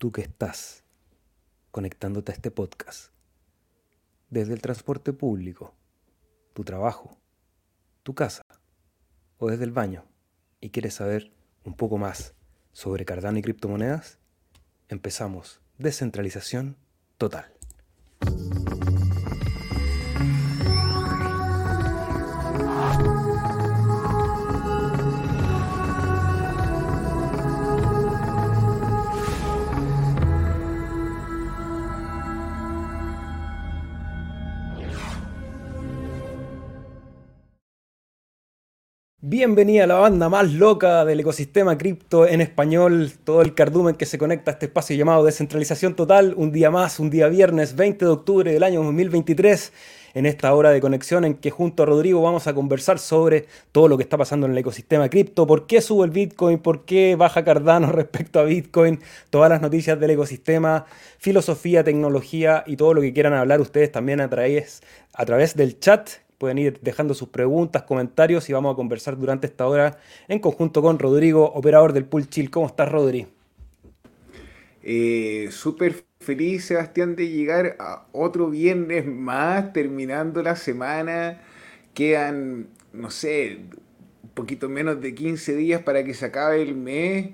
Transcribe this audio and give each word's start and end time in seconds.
tú 0.00 0.12
que 0.12 0.22
estás 0.22 0.82
conectándote 1.70 2.32
a 2.32 2.34
este 2.34 2.50
podcast 2.50 3.12
desde 4.30 4.54
el 4.54 4.62
transporte 4.62 5.12
público, 5.12 5.74
tu 6.54 6.64
trabajo, 6.64 7.18
tu 8.02 8.14
casa 8.14 8.42
o 9.36 9.50
desde 9.50 9.64
el 9.64 9.72
baño 9.72 10.06
y 10.58 10.70
quieres 10.70 10.94
saber 10.94 11.34
un 11.64 11.76
poco 11.76 11.98
más 11.98 12.34
sobre 12.72 13.04
Cardano 13.04 13.40
y 13.40 13.42
criptomonedas, 13.42 14.18
empezamos 14.88 15.60
descentralización 15.76 16.78
total. 17.18 17.59
Bienvenida 39.40 39.84
a 39.84 39.86
la 39.86 39.94
banda 39.94 40.28
más 40.28 40.52
loca 40.52 41.02
del 41.06 41.20
ecosistema 41.20 41.78
cripto 41.78 42.26
en 42.26 42.42
español, 42.42 43.10
todo 43.24 43.40
el 43.40 43.54
cardumen 43.54 43.94
que 43.94 44.04
se 44.04 44.18
conecta 44.18 44.50
a 44.50 44.52
este 44.52 44.66
espacio 44.66 44.94
llamado 44.94 45.24
Descentralización 45.24 45.96
Total, 45.96 46.34
un 46.36 46.52
día 46.52 46.70
más, 46.70 47.00
un 47.00 47.08
día 47.08 47.26
viernes 47.28 47.74
20 47.74 48.04
de 48.04 48.10
octubre 48.10 48.52
del 48.52 48.62
año 48.62 48.82
2023, 48.84 49.72
en 50.12 50.26
esta 50.26 50.52
hora 50.52 50.68
de 50.72 50.82
conexión 50.82 51.24
en 51.24 51.36
que 51.36 51.50
junto 51.50 51.84
a 51.84 51.86
Rodrigo 51.86 52.20
vamos 52.20 52.48
a 52.48 52.52
conversar 52.52 52.98
sobre 52.98 53.46
todo 53.72 53.88
lo 53.88 53.96
que 53.96 54.02
está 54.02 54.18
pasando 54.18 54.44
en 54.44 54.52
el 54.52 54.58
ecosistema 54.58 55.08
cripto, 55.08 55.46
por 55.46 55.66
qué 55.66 55.80
sube 55.80 56.04
el 56.04 56.10
Bitcoin, 56.10 56.58
por 56.58 56.84
qué 56.84 57.16
baja 57.16 57.42
Cardano 57.42 57.90
respecto 57.92 58.40
a 58.40 58.42
Bitcoin, 58.42 59.00
todas 59.30 59.48
las 59.48 59.62
noticias 59.62 59.98
del 59.98 60.10
ecosistema, 60.10 60.84
filosofía, 61.16 61.82
tecnología 61.82 62.62
y 62.66 62.76
todo 62.76 62.92
lo 62.92 63.00
que 63.00 63.14
quieran 63.14 63.32
hablar 63.32 63.62
ustedes 63.62 63.90
también 63.90 64.20
a 64.20 64.28
través, 64.28 64.82
a 65.14 65.24
través 65.24 65.56
del 65.56 65.80
chat 65.80 66.10
Pueden 66.40 66.56
ir 66.56 66.80
dejando 66.80 67.12
sus 67.12 67.28
preguntas, 67.28 67.82
comentarios 67.82 68.48
y 68.48 68.54
vamos 68.54 68.72
a 68.72 68.74
conversar 68.74 69.18
durante 69.18 69.46
esta 69.46 69.66
hora 69.66 69.98
en 70.26 70.38
conjunto 70.38 70.80
con 70.80 70.98
Rodrigo, 70.98 71.44
operador 71.44 71.92
del 71.92 72.06
Pool 72.06 72.30
Chill. 72.30 72.48
¿Cómo 72.50 72.66
estás, 72.66 72.90
Rodri? 72.90 73.26
Eh, 74.82 75.48
Súper 75.50 76.02
feliz, 76.18 76.64
Sebastián, 76.64 77.14
de 77.14 77.28
llegar 77.28 77.76
a 77.78 78.06
otro 78.12 78.48
viernes 78.48 79.04
más, 79.04 79.74
terminando 79.74 80.42
la 80.42 80.56
semana. 80.56 81.42
Quedan, 81.92 82.68
no 82.94 83.10
sé, 83.10 83.58
un 84.22 84.30
poquito 84.30 84.70
menos 84.70 84.98
de 85.02 85.14
15 85.14 85.54
días 85.56 85.82
para 85.82 86.04
que 86.04 86.14
se 86.14 86.24
acabe 86.24 86.62
el 86.62 86.74
mes 86.74 87.32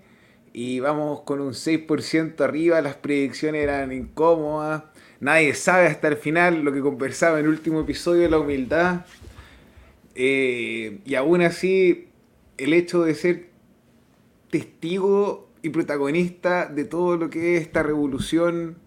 y 0.52 0.80
vamos 0.80 1.20
con 1.20 1.40
un 1.40 1.54
6% 1.54 2.40
arriba. 2.40 2.80
Las 2.80 2.96
predicciones 2.96 3.62
eran 3.62 3.92
incómodas 3.92 4.82
nadie 5.20 5.54
sabe 5.54 5.86
hasta 5.86 6.08
el 6.08 6.16
final 6.16 6.62
lo 6.62 6.72
que 6.72 6.80
conversaba 6.80 7.38
en 7.38 7.46
el 7.46 7.50
último 7.50 7.80
episodio 7.80 8.22
de 8.22 8.30
la 8.30 8.38
humildad. 8.38 9.06
Eh, 10.14 11.00
y 11.04 11.14
aún 11.14 11.42
así, 11.42 12.08
el 12.56 12.72
hecho 12.72 13.04
de 13.04 13.14
ser 13.14 13.50
testigo 14.50 15.50
y 15.62 15.70
protagonista 15.70 16.66
de 16.66 16.84
todo 16.84 17.16
lo 17.16 17.30
que 17.30 17.56
es 17.56 17.62
esta 17.62 17.82
revolución 17.82 18.78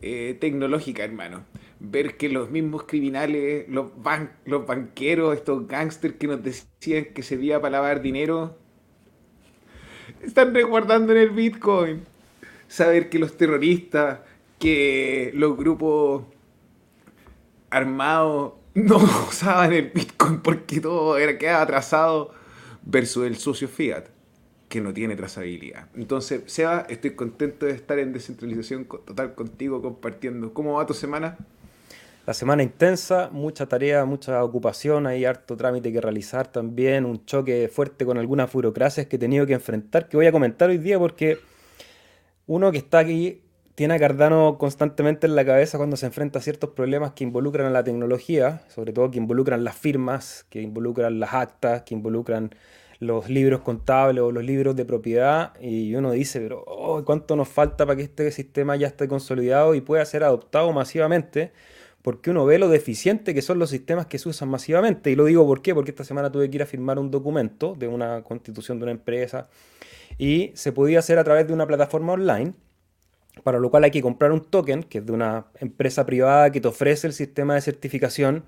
eh, 0.00 0.36
tecnológica, 0.40 1.04
hermano. 1.04 1.44
Ver 1.80 2.16
que 2.16 2.28
los 2.28 2.50
mismos 2.50 2.84
criminales, 2.84 3.68
los, 3.68 3.92
los 4.44 4.66
banqueros, 4.66 5.36
estos 5.36 5.66
gángsters 5.66 6.14
que 6.14 6.26
nos 6.26 6.42
decían 6.42 7.06
que 7.14 7.22
servía 7.22 7.60
para 7.60 7.72
lavar 7.72 8.02
dinero, 8.02 8.56
están 10.22 10.54
resguardando 10.54 11.12
en 11.12 11.18
el 11.18 11.30
Bitcoin. 11.30 12.02
Saber 12.68 13.08
que 13.08 13.18
los 13.18 13.36
terroristas, 13.36 14.20
que 14.58 15.30
los 15.34 15.56
grupos 15.56 16.24
armados 17.70 18.54
no 18.74 18.96
usaban 19.28 19.72
el 19.72 19.90
Bitcoin 19.90 20.40
porque 20.40 20.80
todo 20.80 21.18
era 21.18 21.38
quedaba 21.38 21.62
atrasado 21.62 22.32
versus 22.82 23.26
el 23.26 23.36
socio 23.36 23.68
fiat 23.68 24.06
que 24.68 24.80
no 24.80 24.92
tiene 24.92 25.16
trazabilidad. 25.16 25.88
Entonces, 25.94 26.42
Seba, 26.46 26.86
estoy 26.88 27.12
contento 27.12 27.66
de 27.66 27.72
estar 27.72 27.98
en 27.98 28.12
descentralización 28.12 28.84
total 28.84 29.34
contigo 29.34 29.80
compartiendo. 29.80 30.52
¿Cómo 30.52 30.74
va 30.74 30.86
tu 30.86 30.94
semana? 30.94 31.38
La 32.26 32.34
semana 32.34 32.62
intensa, 32.62 33.30
mucha 33.32 33.64
tarea, 33.66 34.04
mucha 34.04 34.44
ocupación, 34.44 35.06
hay 35.06 35.24
harto 35.24 35.56
trámite 35.56 35.90
que 35.90 35.98
realizar 35.98 36.52
también, 36.52 37.06
un 37.06 37.24
choque 37.24 37.70
fuerte 37.72 38.04
con 38.04 38.18
algunas 38.18 38.52
burocracias 38.52 39.06
que 39.06 39.16
he 39.16 39.18
tenido 39.18 39.46
que 39.46 39.54
enfrentar, 39.54 40.10
que 40.10 40.18
voy 40.18 40.26
a 40.26 40.32
comentar 40.32 40.68
hoy 40.68 40.76
día 40.76 40.98
porque 40.98 41.38
uno 42.46 42.70
que 42.70 42.76
está 42.76 42.98
aquí 42.98 43.40
tiene 43.78 43.94
a 43.94 43.98
Cardano 44.00 44.58
constantemente 44.58 45.28
en 45.28 45.36
la 45.36 45.44
cabeza 45.44 45.78
cuando 45.78 45.96
se 45.96 46.04
enfrenta 46.06 46.40
a 46.40 46.42
ciertos 46.42 46.70
problemas 46.70 47.12
que 47.12 47.22
involucran 47.22 47.64
a 47.64 47.70
la 47.70 47.84
tecnología, 47.84 48.62
sobre 48.66 48.92
todo 48.92 49.08
que 49.12 49.18
involucran 49.18 49.62
las 49.62 49.76
firmas, 49.76 50.44
que 50.50 50.60
involucran 50.60 51.20
las 51.20 51.32
actas, 51.32 51.82
que 51.82 51.94
involucran 51.94 52.50
los 52.98 53.30
libros 53.30 53.60
contables 53.60 54.20
o 54.20 54.32
los 54.32 54.42
libros 54.42 54.74
de 54.74 54.84
propiedad 54.84 55.52
y 55.60 55.94
uno 55.94 56.10
dice, 56.10 56.40
pero 56.40 56.64
oh, 56.66 57.04
¿cuánto 57.04 57.36
nos 57.36 57.46
falta 57.46 57.86
para 57.86 57.94
que 57.94 58.02
este 58.02 58.32
sistema 58.32 58.74
ya 58.74 58.88
esté 58.88 59.06
consolidado 59.06 59.76
y 59.76 59.80
pueda 59.80 60.04
ser 60.06 60.24
adoptado 60.24 60.72
masivamente? 60.72 61.52
Porque 62.02 62.32
uno 62.32 62.44
ve 62.46 62.58
lo 62.58 62.68
deficiente 62.68 63.32
que 63.32 63.42
son 63.42 63.60
los 63.60 63.70
sistemas 63.70 64.06
que 64.06 64.18
se 64.18 64.28
usan 64.28 64.48
masivamente. 64.48 65.12
Y 65.12 65.14
lo 65.14 65.24
digo 65.26 65.46
por 65.46 65.62
qué, 65.62 65.72
porque 65.72 65.92
esta 65.92 66.02
semana 66.02 66.32
tuve 66.32 66.50
que 66.50 66.56
ir 66.56 66.62
a 66.64 66.66
firmar 66.66 66.98
un 66.98 67.12
documento 67.12 67.76
de 67.78 67.86
una 67.86 68.24
constitución 68.24 68.80
de 68.80 68.86
una 68.86 68.92
empresa 68.92 69.46
y 70.18 70.50
se 70.54 70.72
podía 70.72 70.98
hacer 70.98 71.20
a 71.20 71.22
través 71.22 71.46
de 71.46 71.52
una 71.52 71.68
plataforma 71.68 72.14
online 72.14 72.54
para 73.42 73.58
lo 73.58 73.70
cual 73.70 73.84
hay 73.84 73.90
que 73.90 74.02
comprar 74.02 74.32
un 74.32 74.44
token, 74.44 74.82
que 74.82 74.98
es 74.98 75.06
de 75.06 75.12
una 75.12 75.46
empresa 75.60 76.06
privada 76.06 76.50
que 76.50 76.60
te 76.60 76.68
ofrece 76.68 77.06
el 77.06 77.12
sistema 77.12 77.54
de 77.54 77.60
certificación. 77.60 78.44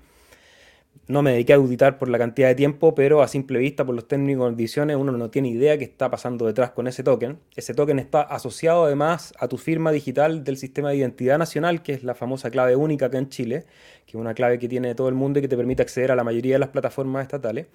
No 1.07 1.21
me 1.21 1.31
dediqué 1.31 1.53
a 1.53 1.55
auditar 1.55 1.97
por 1.97 2.09
la 2.09 2.17
cantidad 2.17 2.47
de 2.47 2.55
tiempo, 2.55 2.95
pero 2.95 3.21
a 3.21 3.27
simple 3.27 3.59
vista, 3.59 3.85
por 3.85 3.95
los 3.95 4.07
términos 4.07 4.35
y 4.35 4.39
condiciones, 4.39 4.97
uno 4.97 5.11
no 5.11 5.29
tiene 5.29 5.49
idea 5.49 5.77
qué 5.77 5.83
está 5.83 6.09
pasando 6.09 6.45
detrás 6.45 6.71
con 6.71 6.87
ese 6.87 7.03
token. 7.03 7.39
Ese 7.55 7.73
token 7.73 7.99
está 7.99 8.21
asociado 8.21 8.85
además 8.85 9.33
a 9.39 9.47
tu 9.47 9.57
firma 9.57 9.91
digital 9.91 10.43
del 10.43 10.57
sistema 10.57 10.89
de 10.89 10.97
identidad 10.97 11.37
nacional, 11.37 11.81
que 11.81 11.93
es 11.93 12.03
la 12.03 12.13
famosa 12.13 12.49
clave 12.51 12.75
única 12.75 13.07
acá 13.07 13.17
en 13.17 13.29
Chile, 13.29 13.65
que 14.05 14.11
es 14.11 14.15
una 14.15 14.33
clave 14.33 14.59
que 14.59 14.67
tiene 14.69 14.95
todo 14.95 15.09
el 15.09 15.15
mundo 15.15 15.39
y 15.39 15.41
que 15.41 15.47
te 15.47 15.57
permite 15.57 15.81
acceder 15.81 16.11
a 16.11 16.15
la 16.15 16.23
mayoría 16.23 16.55
de 16.55 16.59
las 16.59 16.69
plataformas 16.69 17.23
estatales. 17.23 17.67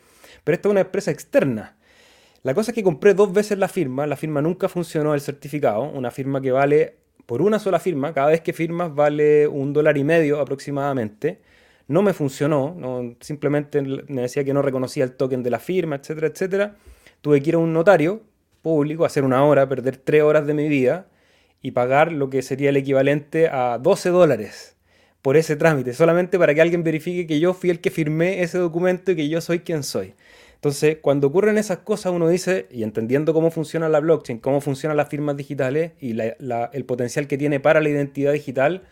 Pero 0.44 0.54
esta 0.54 0.68
es 0.68 0.70
una 0.70 0.80
empresa 0.82 1.10
externa. 1.10 1.76
La 2.46 2.54
cosa 2.54 2.70
es 2.70 2.74
que 2.76 2.84
compré 2.84 3.12
dos 3.12 3.32
veces 3.32 3.58
la 3.58 3.66
firma, 3.66 4.06
la 4.06 4.16
firma 4.16 4.40
nunca 4.40 4.68
funcionó 4.68 5.14
el 5.14 5.20
certificado, 5.20 5.82
una 5.82 6.12
firma 6.12 6.40
que 6.40 6.52
vale 6.52 6.94
por 7.26 7.42
una 7.42 7.58
sola 7.58 7.78
firma, 7.80 8.14
cada 8.14 8.28
vez 8.28 8.40
que 8.40 8.52
firmas 8.52 8.94
vale 8.94 9.46
un 9.48 9.72
dólar 9.72 9.98
y 9.98 10.04
medio 10.04 10.40
aproximadamente. 10.40 11.40
No 11.88 12.02
me 12.02 12.12
funcionó, 12.12 12.76
simplemente 13.20 13.82
me 13.82 14.22
decía 14.22 14.44
que 14.44 14.54
no 14.54 14.62
reconocía 14.62 15.04
el 15.04 15.12
token 15.12 15.42
de 15.42 15.50
la 15.50 15.58
firma, 15.58 15.96
etcétera, 15.96 16.28
etcétera. 16.28 16.76
Tuve 17.20 17.42
que 17.42 17.50
ir 17.50 17.54
a 17.56 17.58
un 17.58 17.72
notario 17.72 18.22
público, 18.62 19.04
hacer 19.04 19.24
una 19.24 19.44
hora, 19.44 19.68
perder 19.68 19.96
tres 19.96 20.22
horas 20.22 20.46
de 20.46 20.54
mi 20.54 20.68
vida 20.68 21.06
y 21.62 21.72
pagar 21.72 22.12
lo 22.12 22.30
que 22.30 22.42
sería 22.42 22.70
el 22.70 22.76
equivalente 22.76 23.48
a 23.48 23.78
12 23.78 24.10
dólares 24.10 24.76
por 25.22 25.36
ese 25.36 25.56
trámite, 25.56 25.92
solamente 25.92 26.38
para 26.38 26.54
que 26.54 26.60
alguien 26.60 26.84
verifique 26.84 27.26
que 27.26 27.40
yo 27.40 27.52
fui 27.52 27.70
el 27.70 27.80
que 27.80 27.90
firmé 27.90 28.42
ese 28.42 28.58
documento 28.58 29.10
y 29.10 29.16
que 29.16 29.28
yo 29.28 29.40
soy 29.40 29.60
quien 29.60 29.82
soy. 29.82 30.14
Entonces, 30.56 30.98
cuando 31.00 31.28
ocurren 31.28 31.58
esas 31.58 31.78
cosas, 31.78 32.12
uno 32.12 32.28
dice, 32.28 32.66
y 32.70 32.82
entendiendo 32.82 33.32
cómo 33.32 33.50
funciona 33.50 33.88
la 33.88 34.00
blockchain, 34.00 34.38
cómo 34.38 34.60
funcionan 34.60 34.96
las 34.96 35.08
firmas 35.08 35.36
digitales 35.36 35.92
y 36.00 36.18
el 36.18 36.84
potencial 36.84 37.28
que 37.28 37.38
tiene 37.38 37.60
para 37.60 37.80
la 37.80 37.88
identidad 37.88 38.32
digital, 38.32 38.82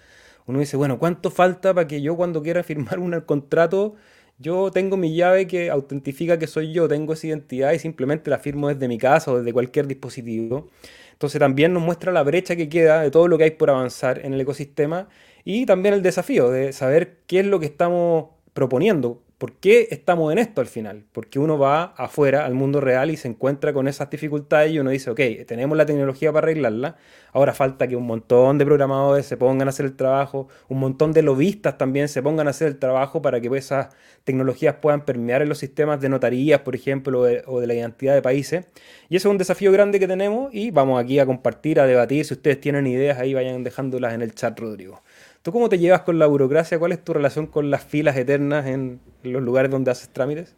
uno 0.47 0.61
dice, 0.61 0.77
bueno, 0.77 0.99
¿cuánto 0.99 1.31
falta 1.31 1.73
para 1.75 1.87
que 1.87 2.03
yo 2.03 2.17
cuando 2.17 2.43
quiera 2.43 2.63
firmar 2.65 2.99
un 2.99 3.19
contrato, 3.23 3.95
yo 4.39 4.71
tengo 4.71 4.97
mi 4.97 5.15
llave 5.15 5.47
que 5.47 5.71
autentifica 5.71 6.39
que 6.39 6.47
soy 6.47 6.73
yo, 6.73 6.87
tengo 6.87 7.15
esa 7.15 7.29
identidad 7.29 7.73
y 7.73 7.79
simplemente 7.79 8.31
la 8.31 8.39
firmo 8.39 8.69
desde 8.69 8.89
mi 8.89 8.99
casa 8.99 9.33
o 9.33 9.39
desde 9.39 9.53
cualquier 9.53 9.87
dispositivo? 9.87 10.69
Entonces 11.13 11.39
también 11.39 11.73
nos 11.73 11.83
muestra 11.83 12.13
la 12.13 12.23
brecha 12.23 12.57
que 12.57 12.69
queda 12.69 13.01
de 13.01 13.11
todo 13.11 13.29
lo 13.29 13.39
que 13.39 13.45
hay 13.45 13.51
por 13.53 13.71
avanzar 13.71 14.21
en 14.25 14.35
el 14.35 14.41
ecosistema 14.41 15.09
y 15.45 15.65
también 15.67 15.95
el 15.95 16.03
desafío 16.03 16.51
de 16.51 16.73
saber 16.73 17.19
qué 17.27 17.41
es 17.41 17.47
lo 17.47 17.61
que 17.61 17.67
estamos 17.67 18.31
proponiendo, 18.53 19.23
¿Por 19.45 19.53
qué 19.57 19.89
estamos 19.91 20.33
en 20.33 20.39
esto 20.39 20.63
al 20.63 20.69
final? 20.69 21.05
Porque 21.13 21.39
uno 21.39 21.59
va 21.59 21.93
afuera 21.99 22.47
al 22.47 22.55
mundo 22.55 22.81
real 22.81 23.11
y 23.11 23.19
se 23.19 23.29
encuentra 23.29 23.75
con 23.75 23.89
esas 23.89 24.09
dificultades 24.09 24.73
y 24.73 24.79
uno 24.79 24.89
dice, 24.89 25.11
ok, 25.11 25.21
tenemos 25.47 25.77
la 25.77 25.85
tecnología 25.85 26.33
para 26.33 26.47
arreglarla, 26.47 26.97
ahora 27.31 27.53
falta 27.53 27.87
que 27.87 27.95
un 27.95 28.07
montón 28.07 28.57
de 28.57 28.65
programadores 28.65 29.27
se 29.27 29.37
pongan 29.37 29.69
a 29.69 29.71
hacer 29.71 29.85
el 29.85 29.97
trabajo, 29.97 30.49
un 30.69 30.81
montón 30.81 31.13
de 31.13 31.21
lobistas 31.21 31.77
también 31.77 32.09
se 32.09 32.23
pongan 32.23 32.47
a 32.47 32.53
hacer 32.53 32.69
el 32.69 32.79
trabajo 32.79 33.21
para 33.21 33.39
que 33.39 33.55
esas 33.55 33.89
tecnologías 34.25 34.77
puedan 34.81 35.05
permear 35.05 35.43
en 35.43 35.51
los 35.51 35.59
sistemas 35.59 36.01
de 36.01 36.09
notarías, 36.09 36.61
por 36.61 36.75
ejemplo, 36.75 37.21
o 37.21 37.61
de, 37.61 37.67
la 37.67 37.75
identidad 37.75 38.15
de 38.15 38.23
países. 38.23 38.65
Y 39.11 39.17
eso 39.17 39.29
es 39.29 39.31
un 39.31 39.37
desafío 39.37 39.71
grande 39.73 40.01
que 40.01 40.09
tenemos 40.09 40.55
y 40.55 40.71
vamos 40.71 40.99
aquí 40.99 41.19
a 41.19 41.27
compartir, 41.27 41.81
a 41.81 41.87
debatir. 41.87 42.25
Si 42.25 42.33
ustedes 42.33 42.63
tienen 42.63 42.87
ideas, 42.87 43.19
ahí 43.19 43.35
vayan 43.35 43.63
dejándolas 43.63 44.15
en 44.15 44.23
el 44.23 44.35
chat, 44.35 44.59
Rodrigo. 44.59 45.03
¿Tú 45.45 45.53
cómo 45.53 45.69
te 45.69 45.79
llevas 45.79 46.01
con 46.01 46.19
la 46.19 46.25
burocracia? 46.27 46.79
¿Cuál 46.79 46.93
es 46.93 47.05
tu 47.05 47.13
relación 47.13 47.47
con 47.47 47.71
las 47.71 47.85
filas 47.85 48.17
eternas 48.17 48.65
en 48.65 48.99
los 49.23 49.43
lugares 49.43 49.71
donde 49.71 49.91
haces 49.91 50.09
trámites? 50.09 50.55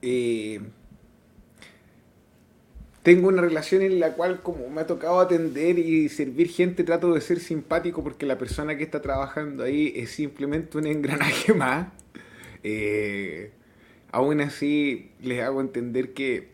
Eh, 0.00 0.60
tengo 3.02 3.26
una 3.26 3.42
relación 3.42 3.82
en 3.82 3.98
la 3.98 4.12
cual 4.12 4.40
como 4.40 4.70
me 4.70 4.82
ha 4.82 4.86
tocado 4.86 5.18
atender 5.18 5.80
y 5.80 6.08
servir 6.08 6.50
gente, 6.50 6.84
trato 6.84 7.12
de 7.14 7.20
ser 7.20 7.40
simpático 7.40 8.04
porque 8.04 8.26
la 8.26 8.38
persona 8.38 8.76
que 8.76 8.84
está 8.84 9.02
trabajando 9.02 9.64
ahí 9.64 9.92
es 9.96 10.10
simplemente 10.10 10.78
un 10.78 10.86
engranaje 10.86 11.52
más. 11.54 11.88
Eh, 12.62 13.50
aún 14.12 14.40
así 14.40 15.10
les 15.20 15.42
hago 15.42 15.60
entender 15.60 16.14
que 16.14 16.50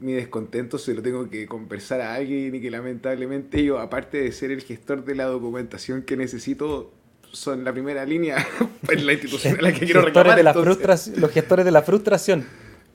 mi 0.00 0.12
descontento 0.12 0.76
se 0.76 0.92
lo 0.92 1.02
tengo 1.02 1.30
que 1.30 1.46
conversar 1.46 2.00
a 2.00 2.14
alguien 2.14 2.52
y 2.52 2.60
que 2.60 2.72
lamentablemente 2.72 3.62
yo, 3.62 3.78
aparte 3.78 4.20
de 4.20 4.32
ser 4.32 4.50
el 4.50 4.62
gestor 4.62 5.04
de 5.04 5.14
la 5.14 5.26
documentación 5.26 6.02
que 6.02 6.16
necesito, 6.16 6.92
son 7.32 7.64
la 7.64 7.72
primera 7.72 8.04
línea 8.04 8.46
en 8.88 9.06
la 9.06 9.12
institución 9.12 9.56
a 9.58 9.62
la 9.62 9.72
que 9.72 9.84
quiero 9.86 10.02
reclamar. 10.02 10.36
De 10.36 10.42
la 10.42 10.52
los 10.52 11.30
gestores 11.32 11.64
de 11.64 11.70
la 11.70 11.82
frustración. 11.82 12.46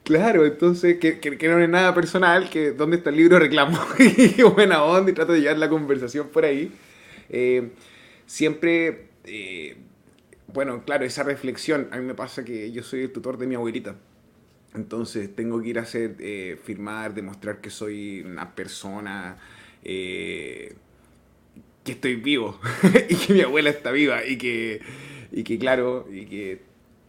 Claro, 0.04 0.46
entonces, 0.46 1.00
que, 1.00 1.20
que, 1.20 1.48
no 1.50 1.60
es 1.60 1.68
nada 1.68 1.94
personal, 1.94 2.50
que 2.50 2.72
dónde 2.72 2.96
está 2.98 3.10
el 3.10 3.18
libro 3.18 3.40
reclamo, 3.40 3.78
y 4.00 4.42
buena 4.44 4.84
onda, 4.84 5.12
y 5.12 5.14
trato 5.14 5.34
de 5.34 5.42
llevar 5.42 5.58
la 5.58 5.68
conversación 5.68 6.30
por 6.30 6.46
ahí. 6.46 6.72
Eh, 7.30 7.72
siempre, 8.26 9.08
eh, 9.26 9.76
bueno, 10.48 10.84
claro, 10.86 11.04
esa 11.04 11.24
reflexión, 11.24 11.90
a 11.92 11.98
mí 11.98 12.06
me 12.06 12.14
pasa 12.14 12.46
que 12.46 12.72
yo 12.72 12.84
soy 12.84 13.02
el 13.02 13.12
tutor 13.12 13.38
de 13.38 13.48
mi 13.48 13.56
abuelita. 13.56 13.96
Entonces 14.74 15.36
tengo 15.36 15.62
que 15.62 15.70
ir 15.70 15.80
a 15.80 15.82
hacer, 15.82 16.16
eh, 16.20 16.58
firmar, 16.64 17.14
demostrar 17.14 17.60
que 17.60 17.70
soy 17.70 18.22
una 18.22 18.56
persona, 18.56 19.38
que 21.88 21.94
estoy 21.94 22.16
vivo, 22.16 22.60
y 23.10 23.16
que 23.16 23.34
mi 23.34 23.42
abuela 23.42 23.70
está 23.70 23.92
viva, 23.92 24.26
y 24.26 24.38
que, 24.38 24.82
y 25.32 25.44
que 25.44 25.58
claro, 25.58 26.06
y 26.12 26.26
que 26.26 26.62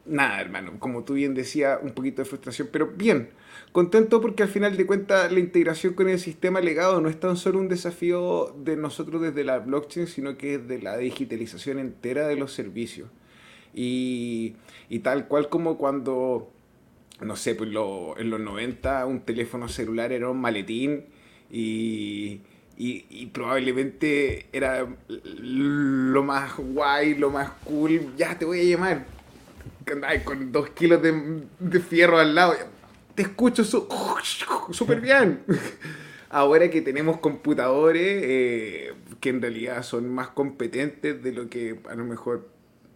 nada, 0.07 0.41
hermano, 0.41 0.79
como 0.79 1.03
tú 1.03 1.15
bien 1.15 1.35
decías, 1.35 1.81
un 1.83 1.91
poquito 1.91 2.23
de 2.23 2.29
frustración, 2.29 2.69
pero 2.71 2.87
bien, 2.87 3.31
contento 3.73 4.21
porque 4.21 4.45
al 4.45 4.49
final 4.49 4.77
de 4.77 4.87
cuentas 4.87 5.33
la 5.33 5.41
integración 5.41 5.95
con 5.95 6.09
el 6.09 6.21
sistema 6.21 6.61
legado 6.61 7.01
no 7.01 7.09
es 7.09 7.19
tan 7.19 7.37
solo 7.37 7.59
un 7.59 7.69
desafío 7.69 8.55
de 8.57 8.77
nosotros 8.77 9.21
desde 9.21 9.43
la 9.43 9.59
blockchain, 9.59 10.07
sino 10.07 10.39
que 10.39 10.55
es 10.55 10.69
de 10.69 10.81
la 10.81 10.97
digitalización 10.97 11.81
entera 11.81 12.29
de 12.29 12.37
los 12.37 12.53
servicios. 12.53 13.09
Y, 13.75 14.55
tal 15.03 15.27
cual 15.27 15.49
como 15.49 15.77
cuando, 15.77 16.51
no 17.21 17.35
sé, 17.35 17.57
pues 17.57 17.69
en 17.71 18.31
los 18.31 18.41
90 18.41 19.07
un 19.07 19.21
teléfono 19.23 19.69
celular 19.69 20.13
era 20.13 20.31
un 20.31 20.41
maletín 20.41 21.07
y... 21.51 22.41
Y, 22.81 23.27
probablemente 23.27 24.47
era 24.53 24.87
lo 25.09 26.23
más 26.23 26.57
guay, 26.57 27.17
lo 27.17 27.29
más 27.29 27.51
cool. 27.65 28.15
Ya 28.17 28.39
te 28.39 28.45
voy 28.45 28.61
a 28.61 28.65
llamar 28.65 29.05
con 30.25 30.53
dos 30.53 30.71
kilos 30.71 31.03
de, 31.03 31.81
fierro 31.81 32.19
al 32.19 32.37
lado. 32.37 32.55
Te 33.17 33.23
escucho 33.23 33.65
súper 33.65 35.01
bien. 35.01 35.41
Ahora 36.31 36.71
que 36.71 36.81
tenemos 36.83 37.19
computadores 37.19 38.23
eh, 38.23 38.93
que 39.19 39.31
en 39.31 39.43
realidad 39.43 39.83
son 39.83 40.09
más 40.09 40.29
competentes 40.29 41.21
de 41.23 41.33
lo 41.33 41.49
que 41.49 41.81
a 41.89 41.95
lo 41.97 42.05
mejor 42.05 42.47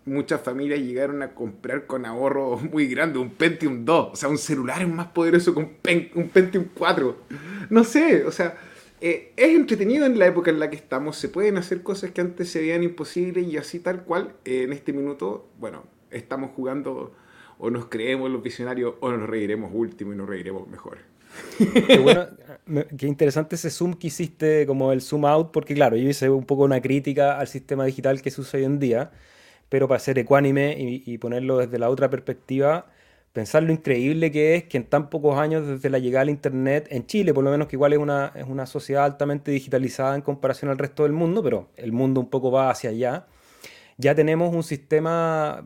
muchas 0.05 0.43
familias 0.43 0.81
llegaron 0.81 1.23
a 1.23 1.35
comprar 1.35 1.87
con 1.87 2.05
ahorro 2.05 2.59
muy 2.59 2.87
grande, 2.87 3.19
un 3.19 3.31
Pentium 3.31 3.85
2, 3.85 4.11
o 4.13 4.17
sea, 4.17 4.29
un 4.29 4.39
celular 4.39 4.87
más 4.87 5.09
poderoso 5.09 5.55
que 5.55 5.61
un, 5.61 6.29
Pentium 6.29 6.67
4. 6.75 7.17
No 7.71 7.85
sé, 7.85 8.25
o 8.25 8.31
sea, 8.31 8.57
eh, 9.03 9.33
es 9.37 9.49
entretenido 9.57 10.07
en 10.07 10.17
la 10.17 10.27
época 10.27 10.51
en 10.51 10.61
la 10.61 10.71
que 10.71 10.77
estamos, 10.77 11.17
se 11.17 11.29
pueden 11.29 11.57
hacer 11.57 11.83
cosas 11.83 12.13
que 12.13 12.21
antes 12.21 12.49
se 12.51 12.61
veían 12.61 12.85
imposibles 12.85 13.47
y 13.49 13.57
así 13.57 13.81
tal 13.81 14.05
cual, 14.05 14.37
eh, 14.45 14.63
en 14.63 14.73
este 14.73 14.93
minuto, 14.93 15.49
bueno, 15.59 15.83
estamos 16.13 16.53
jugando 16.55 17.13
o 17.59 17.71
nos 17.71 17.87
creemos 17.87 18.31
los 18.31 18.43
visionarios 18.43 18.95
o 19.01 19.11
nos 19.11 19.29
reiremos 19.29 19.73
último 19.75 20.13
y 20.13 20.17
nos 20.17 20.29
reiremos 20.29 20.69
mejor. 20.69 20.99
Qué, 22.97 23.07
interesante 23.09 23.57
ese 23.57 23.71
zoom 23.71 23.95
que 23.95 24.07
hiciste, 24.07 24.67
como 24.67 24.93
el 24.93 25.01
zoom 25.01 25.25
out, 25.25 25.51
porque 25.51 25.75
claro, 25.75 25.97
yo 25.97 26.09
hice 26.09 26.31
un 26.31 26.45
poco 26.45 26.63
una 26.63 26.81
crítica 26.81 27.39
al 27.39 27.49
sistema 27.49 27.85
digital 27.85 28.23
que 28.23 28.31
se 28.31 28.41
usa 28.41 28.59
hoy 28.59 28.67
en 28.67 28.79
día, 28.79 29.11
pero 29.69 29.89
para 29.89 29.99
ser 29.99 30.19
ecuánime 30.19 30.77
y, 30.79 31.19
ponerlo 31.19 31.59
desde 31.59 31.79
la 31.79 31.89
otra 31.89 32.09
perspectiva, 32.09 32.87
pensar 33.33 33.63
lo 33.63 33.73
increíble 33.73 34.31
que 34.31 34.55
es 34.55 34.65
que 34.65 34.77
en 34.77 34.85
tan 34.85 35.09
pocos 35.11 35.39
años 35.39 35.67
desde 35.67 35.91
la 35.91 35.99
llegada 35.99 36.23
al 36.23 36.31
Internet, 36.31 36.87
en 36.91 37.07
Chile 37.07 37.33
por 37.33 37.45
lo 37.45 37.51
menos 37.51 37.69
que 37.69 37.77
igual 37.77 37.93
es 37.93 37.99
una, 37.99 38.33
es 38.35 38.47
una 38.47 38.67
sociedad 38.67 39.05
altamente 39.05 39.51
digitalizada 39.51 40.15
en 40.15 40.23
comparación 40.23 40.71
al 40.71 40.79
resto 40.79 41.05
del 41.05 41.13
mundo, 41.13 41.43
pero 41.43 41.69
el 41.77 41.93
mundo 41.93 42.21
un 42.21 42.29
poco 42.29 42.51
va 42.51 42.71
hacia 42.71 42.91
allá, 42.91 43.27
ya 43.97 44.15
tenemos 44.15 44.55
un 44.55 44.63
sistema 44.63 45.65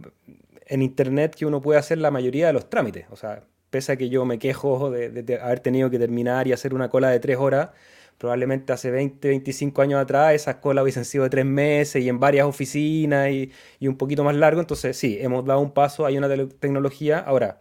en 0.66 0.82
Internet 0.82 1.34
que 1.34 1.46
uno 1.46 1.60
puede 1.60 1.78
hacer 1.78 1.98
la 1.98 2.10
mayoría 2.10 2.48
de 2.48 2.52
los 2.52 2.68
trámites. 2.68 3.06
O 3.10 3.16
sea, 3.16 3.44
pese 3.70 3.92
a 3.92 3.96
que 3.96 4.08
yo 4.08 4.24
me 4.24 4.38
quejo 4.38 4.90
de, 4.90 5.40
haber 5.42 5.60
tenido 5.60 5.90
que 5.90 5.98
terminar 5.98 6.46
y 6.46 6.52
hacer 6.52 6.74
una 6.74 6.88
cola 6.88 7.10
de 7.10 7.20
tres 7.20 7.36
horas, 7.36 7.70
probablemente 8.18 8.72
hace 8.72 8.90
20, 8.90 9.28
25 9.28 9.82
años 9.82 10.00
atrás 10.00 10.34
esas 10.34 10.56
colas 10.56 10.82
hubiesen 10.82 11.04
sido 11.04 11.24
de 11.24 11.30
tres 11.30 11.44
meses 11.44 12.02
y 12.02 12.08
en 12.08 12.18
varias 12.18 12.46
oficinas 12.46 13.30
y, 13.30 13.52
un 13.82 13.96
poquito 13.96 14.24
más 14.24 14.34
largo. 14.36 14.60
Entonces, 14.60 14.96
sí, 14.96 15.18
hemos 15.20 15.44
dado 15.44 15.60
un 15.60 15.72
paso, 15.72 16.06
hay 16.06 16.18
una 16.18 16.28
tecnología. 16.60 17.18
Ahora, 17.18 17.60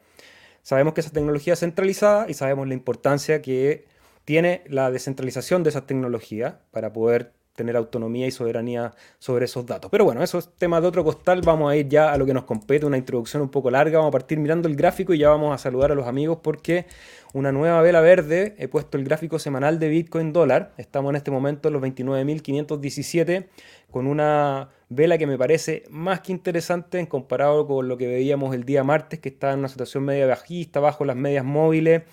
sabemos 0.64 0.94
que 0.94 1.02
esa 1.02 1.12
tecnología 1.12 1.54
es 1.54 1.60
centralizada 1.60 2.30
y 2.30 2.34
sabemos 2.34 2.68
la 2.68 2.74
importancia 2.74 3.42
que 3.42 3.86
tiene 4.26 4.64
la 4.68 4.92
descentralización 4.92 5.64
de 5.64 5.70
esa 5.70 5.86
tecnología 5.86 6.60
para 6.72 6.94
poder 6.94 7.32
tener 7.56 7.78
autonomía 7.78 8.28
y 8.28 8.32
soberanía 8.32 8.94
sobre 9.18 9.46
esos 9.46 9.66
datos. 9.66 9.90
Pero 9.90 10.04
bueno, 10.04 10.22
eso 10.22 10.38
es 10.38 10.50
tema 10.58 10.82
de 10.82 10.88
otro 10.88 11.04
costal. 11.04 11.42
Vamos 11.42 11.72
a 11.72 11.76
ir 11.76 11.88
ya 11.88 12.12
a 12.12 12.18
lo 12.18 12.26
que 12.26 12.34
nos 12.34 12.44
compete, 12.44 12.86
una 12.86 12.98
introducción 12.98 13.42
un 13.42 13.50
poco 13.50 13.72
larga. 13.72 13.98
Vamos 14.00 14.10
a 14.10 14.12
partir 14.12 14.38
mirando 14.40 14.68
el 14.68 14.76
gráfico 14.76 15.14
y 15.14 15.20
ya 15.20 15.30
vamos 15.30 15.54
a 15.54 15.58
saludar 15.58 15.92
a 15.92 15.96
los 15.96 16.06
amigos 16.06 16.40
porque 16.44 16.86
una 17.36 17.52
nueva 17.52 17.82
vela 17.82 18.00
verde, 18.00 18.56
he 18.60 18.70
puesto 18.70 18.98
el 18.98 19.04
gráfico 19.04 19.40
semanal 19.40 19.78
de 19.78 19.90
Bitcoin 19.90 20.32
dólar. 20.32 20.72
Estamos 20.78 21.10
en 21.10 21.18
este 21.18 21.32
momento 21.32 21.68
en 21.68 21.74
los 21.74 21.84
29.517 21.84 23.48
con 23.92 24.08
una 24.08 24.70
vela 24.88 25.18
que 25.18 25.28
me 25.28 25.38
parece 25.38 25.84
más 25.90 26.22
que 26.22 26.32
interesante 26.32 26.98
en 26.98 27.06
comparado 27.08 27.68
con 27.68 27.90
lo 27.90 27.98
que 27.98 28.08
veíamos 28.08 28.56
el 28.56 28.64
día 28.64 28.86
martes, 28.86 29.20
que 29.20 29.28
está 29.28 29.52
en 29.52 29.60
una 29.60 29.68
situación 29.68 30.06
media 30.06 30.26
bajista, 30.28 30.80
bajo 30.80 31.04
las 31.04 31.18
medias 31.18 31.44
móviles. 31.44 32.04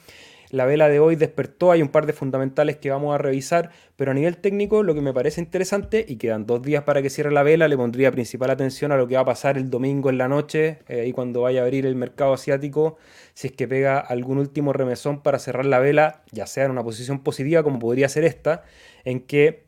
La 0.52 0.66
vela 0.66 0.90
de 0.90 1.00
hoy 1.00 1.16
despertó, 1.16 1.72
hay 1.72 1.80
un 1.80 1.88
par 1.88 2.04
de 2.04 2.12
fundamentales 2.12 2.76
que 2.76 2.90
vamos 2.90 3.14
a 3.14 3.18
revisar, 3.18 3.70
pero 3.96 4.10
a 4.10 4.14
nivel 4.14 4.36
técnico 4.36 4.82
lo 4.82 4.94
que 4.94 5.00
me 5.00 5.14
parece 5.14 5.40
interesante, 5.40 6.04
y 6.06 6.16
quedan 6.16 6.44
dos 6.44 6.60
días 6.60 6.84
para 6.84 7.00
que 7.00 7.08
cierre 7.08 7.32
la 7.32 7.42
vela, 7.42 7.68
le 7.68 7.76
pondría 7.78 8.12
principal 8.12 8.50
atención 8.50 8.92
a 8.92 8.98
lo 8.98 9.08
que 9.08 9.14
va 9.14 9.22
a 9.22 9.24
pasar 9.24 9.56
el 9.56 9.70
domingo 9.70 10.10
en 10.10 10.18
la 10.18 10.28
noche, 10.28 10.80
eh, 10.88 11.00
ahí 11.00 11.12
cuando 11.12 11.40
vaya 11.40 11.62
a 11.62 11.64
abrir 11.64 11.86
el 11.86 11.96
mercado 11.96 12.34
asiático, 12.34 12.98
si 13.32 13.46
es 13.46 13.54
que 13.54 13.66
pega 13.66 13.98
algún 13.98 14.36
último 14.36 14.74
remesón 14.74 15.22
para 15.22 15.38
cerrar 15.38 15.64
la 15.64 15.78
vela, 15.78 16.22
ya 16.32 16.46
sea 16.46 16.66
en 16.66 16.72
una 16.72 16.84
posición 16.84 17.20
positiva 17.20 17.62
como 17.62 17.78
podría 17.78 18.10
ser 18.10 18.24
esta, 18.24 18.62
en 19.04 19.20
que 19.20 19.64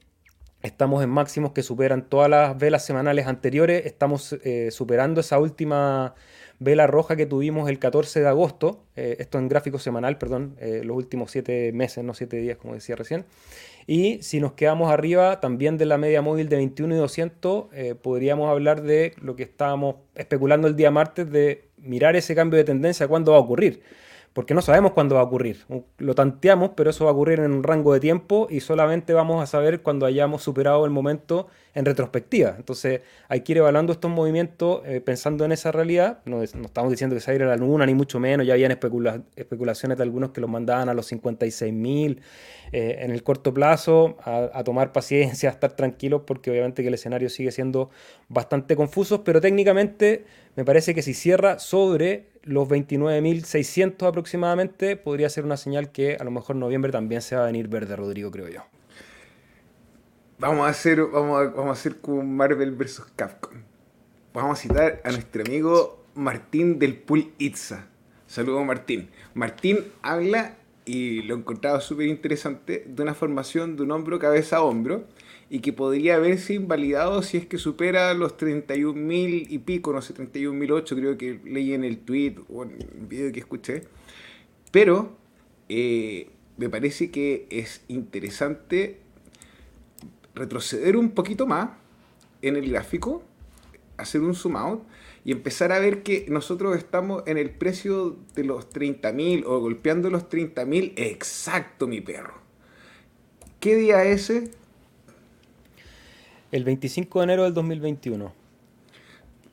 estamos 0.62 1.02
en 1.02 1.08
máximos 1.08 1.52
que 1.52 1.62
superan 1.62 2.10
todas 2.10 2.28
las 2.28 2.58
velas 2.58 2.84
semanales 2.84 3.26
anteriores, 3.26 3.86
estamos 3.86 4.34
eh, 4.44 4.70
superando 4.70 5.22
esa 5.22 5.38
última 5.38 6.14
vela 6.58 6.86
roja 6.86 7.16
que 7.16 7.26
tuvimos 7.26 7.68
el 7.68 7.78
14 7.78 8.20
de 8.20 8.28
agosto, 8.28 8.84
eh, 8.96 9.16
esto 9.18 9.38
en 9.38 9.48
gráfico 9.48 9.78
semanal, 9.78 10.18
perdón, 10.18 10.56
eh, 10.60 10.82
los 10.84 10.96
últimos 10.96 11.30
7 11.30 11.72
meses, 11.72 12.04
no 12.04 12.14
7 12.14 12.36
días 12.38 12.56
como 12.56 12.74
decía 12.74 12.96
recién. 12.96 13.24
Y 13.86 14.22
si 14.22 14.40
nos 14.40 14.52
quedamos 14.52 14.90
arriba 14.90 15.40
también 15.40 15.76
de 15.76 15.84
la 15.84 15.98
media 15.98 16.22
móvil 16.22 16.48
de 16.48 16.56
21 16.56 16.94
y 16.94 16.98
200, 16.98 17.66
eh, 17.72 17.94
podríamos 17.94 18.48
hablar 18.48 18.82
de 18.82 19.12
lo 19.20 19.36
que 19.36 19.42
estábamos 19.42 19.96
especulando 20.14 20.68
el 20.68 20.76
día 20.76 20.90
martes, 20.90 21.30
de 21.30 21.68
mirar 21.76 22.16
ese 22.16 22.34
cambio 22.34 22.56
de 22.56 22.64
tendencia, 22.64 23.06
cuándo 23.08 23.32
va 23.32 23.38
a 23.38 23.40
ocurrir 23.40 23.82
porque 24.34 24.52
no 24.52 24.62
sabemos 24.62 24.92
cuándo 24.92 25.14
va 25.14 25.20
a 25.20 25.24
ocurrir. 25.24 25.64
Lo 25.98 26.14
tanteamos, 26.16 26.72
pero 26.74 26.90
eso 26.90 27.04
va 27.04 27.12
a 27.12 27.14
ocurrir 27.14 27.38
en 27.38 27.52
un 27.52 27.62
rango 27.62 27.94
de 27.94 28.00
tiempo 28.00 28.48
y 28.50 28.60
solamente 28.60 29.14
vamos 29.14 29.40
a 29.40 29.46
saber 29.46 29.80
cuando 29.80 30.06
hayamos 30.06 30.42
superado 30.42 30.84
el 30.84 30.90
momento 30.90 31.46
en 31.72 31.84
retrospectiva. 31.84 32.54
Entonces 32.56 33.02
hay 33.28 33.42
que 33.42 33.52
ir 33.52 33.58
evaluando 33.58 33.92
estos 33.92 34.10
movimientos 34.10 34.82
eh, 34.86 35.00
pensando 35.00 35.44
en 35.44 35.52
esa 35.52 35.70
realidad. 35.70 36.18
No, 36.24 36.42
estamos 36.42 36.90
diciendo 36.90 37.14
que 37.14 37.20
se 37.20 37.38
va 37.38 37.44
a 37.44 37.48
la 37.50 37.56
luna, 37.56 37.86
ni 37.86 37.94
mucho 37.94 38.18
menos. 38.18 38.44
Ya 38.44 38.54
habían 38.54 38.72
especulaciones 38.72 39.98
de 39.98 40.02
algunos 40.02 40.30
que 40.30 40.40
los 40.40 40.50
mandaban 40.50 40.88
a 40.88 40.94
los 40.94 41.06
56 41.06 41.72
mil 41.72 42.20
eh, 42.72 42.96
en 43.02 43.12
el 43.12 43.22
corto 43.22 43.54
plazo, 43.54 44.16
a, 44.24 44.50
a, 44.52 44.64
tomar 44.64 44.90
paciencia, 44.90 45.48
a 45.48 45.52
estar 45.52 45.76
tranquilos, 45.76 46.22
porque 46.26 46.50
obviamente 46.50 46.82
que 46.82 46.88
el 46.88 46.94
escenario 46.94 47.30
sigue 47.30 47.52
siendo 47.52 47.90
bastante 48.28 48.74
confuso, 48.74 49.22
pero 49.22 49.40
técnicamente 49.40 50.24
me 50.56 50.64
parece 50.64 50.92
que 50.92 51.02
si 51.02 51.14
cierra 51.14 51.60
sobre 51.60 52.33
los 52.44 52.68
29.600 52.68 54.06
aproximadamente, 54.06 54.96
podría 54.96 55.28
ser 55.28 55.44
una 55.44 55.56
señal 55.56 55.90
que 55.90 56.16
a 56.20 56.24
lo 56.24 56.30
mejor 56.30 56.56
noviembre 56.56 56.92
también 56.92 57.22
se 57.22 57.36
va 57.36 57.42
a 57.42 57.46
venir 57.46 57.68
verde, 57.68 57.96
Rodrigo, 57.96 58.30
creo 58.30 58.48
yo. 58.48 58.60
Vamos 60.38 60.66
a 60.66 60.70
hacer, 60.70 61.02
vamos 61.02 61.40
a, 61.40 61.44
vamos 61.48 61.68
a 61.68 61.72
hacer 61.72 62.00
con 62.00 62.36
Marvel 62.36 62.72
vs. 62.72 63.02
Capcom. 63.16 63.54
Vamos 64.32 64.58
a 64.58 64.62
citar 64.62 65.00
a 65.04 65.10
nuestro 65.10 65.42
amigo 65.42 66.04
Martín 66.14 66.78
del 66.78 66.96
Pool 66.96 67.32
Itza. 67.38 67.86
Saludos 68.26 68.64
Martín. 68.64 69.08
Martín 69.32 69.78
habla, 70.02 70.56
y 70.84 71.22
lo 71.22 71.36
he 71.36 71.38
encontrado 71.38 71.80
súper 71.80 72.08
interesante, 72.08 72.84
de 72.86 73.02
una 73.02 73.14
formación 73.14 73.76
de 73.76 73.84
un 73.84 73.92
hombro 73.92 74.18
cabeza 74.18 74.58
a 74.58 74.62
hombro 74.62 75.04
y 75.54 75.60
que 75.60 75.72
podría 75.72 76.16
haberse 76.16 76.54
invalidado 76.54 77.22
si 77.22 77.36
es 77.36 77.46
que 77.46 77.58
supera 77.58 78.12
los 78.12 78.36
31.000 78.36 79.46
y 79.50 79.58
pico, 79.58 79.92
no 79.92 80.02
sé, 80.02 80.12
31.008 80.12 80.96
creo 80.96 81.16
que 81.16 81.38
leí 81.44 81.74
en 81.74 81.84
el 81.84 81.98
tweet 81.98 82.38
o 82.52 82.64
en 82.64 82.72
el 82.72 83.06
video 83.06 83.30
que 83.30 83.38
escuché. 83.38 83.84
Pero 84.72 85.16
eh, 85.68 86.28
me 86.56 86.68
parece 86.68 87.12
que 87.12 87.46
es 87.50 87.84
interesante 87.86 88.98
retroceder 90.34 90.96
un 90.96 91.10
poquito 91.10 91.46
más 91.46 91.70
en 92.42 92.56
el 92.56 92.68
gráfico, 92.68 93.22
hacer 93.96 94.22
un 94.22 94.34
zoom 94.34 94.56
out 94.56 94.82
y 95.24 95.30
empezar 95.30 95.70
a 95.70 95.78
ver 95.78 96.02
que 96.02 96.26
nosotros 96.28 96.76
estamos 96.76 97.22
en 97.26 97.38
el 97.38 97.50
precio 97.50 98.16
de 98.34 98.42
los 98.42 98.70
30.000 98.70 99.44
o 99.46 99.60
golpeando 99.60 100.10
los 100.10 100.28
30.000 100.28 100.94
exacto, 100.96 101.86
mi 101.86 102.00
perro. 102.00 102.34
¿Qué 103.60 103.76
día 103.76 104.02
es 104.02 104.28
ese? 104.30 104.63
El 106.54 106.62
25 106.62 107.18
de 107.18 107.24
enero 107.24 107.42
del 107.42 107.52
2021. 107.52 108.32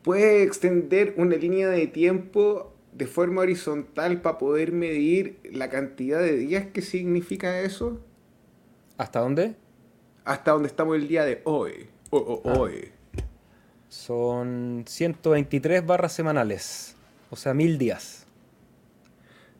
¿Puedes 0.03 0.46
extender 0.46 1.15
una 1.17 1.36
línea 1.36 1.67
de 1.67 1.88
tiempo 1.88 2.75
de 2.93 3.08
forma 3.08 3.41
horizontal 3.41 4.22
para 4.22 4.38
poder 4.38 4.72
medir 4.72 5.39
la 5.51 5.72
cantidad 5.72 6.20
de 6.20 6.38
días 6.38 6.67
que 6.67 6.84
significa 6.84 7.62
eso? 7.62 8.00
¿Hasta 9.00 9.20
dónde? 9.20 9.55
Hasta 10.25 10.51
donde 10.51 10.67
estamos 10.67 10.96
el 10.96 11.08
día 11.08 11.25
de 11.25 11.41
hoy. 11.43 11.88
Ah. 12.12 12.17
hoy. 12.60 12.91
Son 13.89 14.84
123 14.86 15.84
barras 15.84 16.13
semanales, 16.13 16.96
o 17.31 17.36
sea, 17.36 17.55
mil 17.55 17.79
días. 17.79 18.27